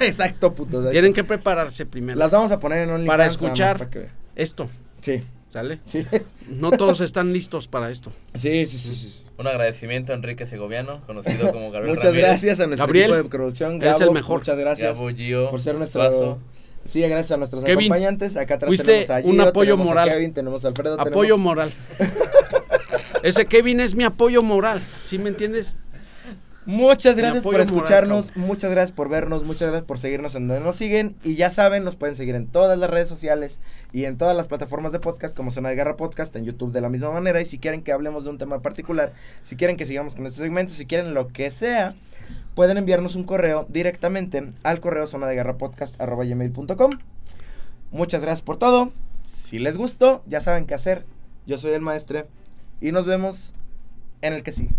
Exacto, 0.00 0.52
putos. 0.52 0.86
ahí 0.86 0.92
Tienen 0.92 1.12
que 1.14 1.24
prepararse 1.24 1.86
primero. 1.86 2.18
Las 2.18 2.30
vamos 2.32 2.50
a 2.52 2.58
poner 2.60 2.80
en 2.80 2.90
OnlyFans. 2.90 3.06
Para 3.06 3.26
escuchar. 3.26 3.78
para 3.78 3.90
que 3.90 3.98
vean. 4.00 4.12
Esto, 4.34 4.68
Sí, 5.00 5.22
¿sale? 5.50 5.78
sí. 5.84 6.06
No 6.48 6.70
todos 6.70 7.00
están 7.00 7.32
listos 7.32 7.66
para 7.66 7.90
esto. 7.90 8.12
Sí, 8.34 8.66
sí, 8.66 8.78
sí, 8.78 8.94
sí. 8.94 9.24
Un 9.36 9.48
agradecimiento 9.48 10.12
a 10.12 10.14
Enrique 10.14 10.46
Segoviano, 10.46 11.00
conocido 11.06 11.50
como 11.52 11.70
Gabriel 11.72 11.96
Muchas 11.96 12.04
Ramírez. 12.10 12.28
gracias 12.28 12.60
a 12.60 12.66
nuestro 12.68 12.86
Gabriel, 12.86 13.10
equipo 13.10 13.22
de 13.24 13.28
producción. 13.30 13.78
Gabo, 13.80 13.98
el 13.98 14.10
mejor. 14.12 14.38
Muchas 14.40 14.56
gracias 14.58 14.94
Gabo, 14.94 15.08
Gio, 15.10 15.50
por 15.50 15.60
ser 15.60 15.74
nuestro. 15.76 16.38
Sí, 16.84 17.00
gracias 17.00 17.32
a 17.32 17.36
nuestros 17.36 17.64
Kevin, 17.64 17.86
acompañantes. 17.90 18.36
Acá 18.36 18.54
atrás 18.54 18.68
fuiste 18.68 18.86
tenemos 18.86 19.10
a 19.10 19.16
un 19.16 19.32
Gio, 19.32 19.42
apoyo 19.42 19.72
tenemos 19.72 19.86
a 19.86 19.90
moral. 19.90 20.08
Kevin, 20.10 20.32
tenemos 20.34 20.64
a 20.64 20.68
Alfredo. 20.68 21.00
Apoyo 21.00 21.34
tenemos- 21.34 21.38
moral. 21.40 21.70
Ese 23.24 23.46
Kevin 23.46 23.80
es 23.80 23.94
mi 23.96 24.04
apoyo 24.04 24.42
moral, 24.42 24.80
¿sí 25.08 25.18
me 25.18 25.30
entiendes? 25.30 25.74
Muchas 26.66 27.14
gracias 27.14 27.44
por 27.44 27.52
moral, 27.52 27.66
escucharnos, 27.66 28.36
muchas 28.36 28.72
gracias 28.72 28.90
por 28.90 29.08
vernos, 29.08 29.44
muchas 29.44 29.68
gracias 29.68 29.86
por 29.86 30.00
seguirnos 30.00 30.34
en 30.34 30.48
donde 30.48 30.64
nos 30.64 30.74
siguen. 30.74 31.14
Y 31.22 31.36
ya 31.36 31.48
saben, 31.48 31.84
nos 31.84 31.94
pueden 31.94 32.16
seguir 32.16 32.34
en 32.34 32.48
todas 32.48 32.76
las 32.76 32.90
redes 32.90 33.08
sociales 33.08 33.60
y 33.92 34.04
en 34.04 34.18
todas 34.18 34.36
las 34.36 34.48
plataformas 34.48 34.90
de 34.90 34.98
podcast, 34.98 35.36
como 35.36 35.52
Zona 35.52 35.68
de 35.68 35.76
Guerra 35.76 35.96
Podcast, 35.96 36.34
en 36.34 36.44
YouTube 36.44 36.72
de 36.72 36.80
la 36.80 36.88
misma 36.88 37.12
manera. 37.12 37.40
Y 37.40 37.46
si 37.46 37.58
quieren 37.58 37.82
que 37.82 37.92
hablemos 37.92 38.24
de 38.24 38.30
un 38.30 38.38
tema 38.38 38.62
particular, 38.62 39.12
si 39.44 39.54
quieren 39.54 39.76
que 39.76 39.86
sigamos 39.86 40.16
con 40.16 40.26
este 40.26 40.40
segmento, 40.40 40.74
si 40.74 40.86
quieren 40.86 41.14
lo 41.14 41.28
que 41.28 41.52
sea, 41.52 41.94
pueden 42.56 42.78
enviarnos 42.78 43.14
un 43.14 43.22
correo 43.22 43.66
directamente 43.68 44.52
al 44.64 44.80
correo 44.80 45.06
zona 45.06 45.28
de 45.28 45.36
guerra 45.36 45.58
podcast. 45.58 46.00
Muchas 47.92 48.22
gracias 48.22 48.42
por 48.42 48.56
todo. 48.56 48.90
Si 49.22 49.60
les 49.60 49.76
gustó, 49.76 50.24
ya 50.26 50.40
saben 50.40 50.66
qué 50.66 50.74
hacer. 50.74 51.06
Yo 51.46 51.58
soy 51.58 51.72
el 51.72 51.80
maestre 51.80 52.26
y 52.80 52.90
nos 52.90 53.06
vemos 53.06 53.54
en 54.20 54.32
el 54.32 54.42
que 54.42 54.50
sigue. 54.50 54.74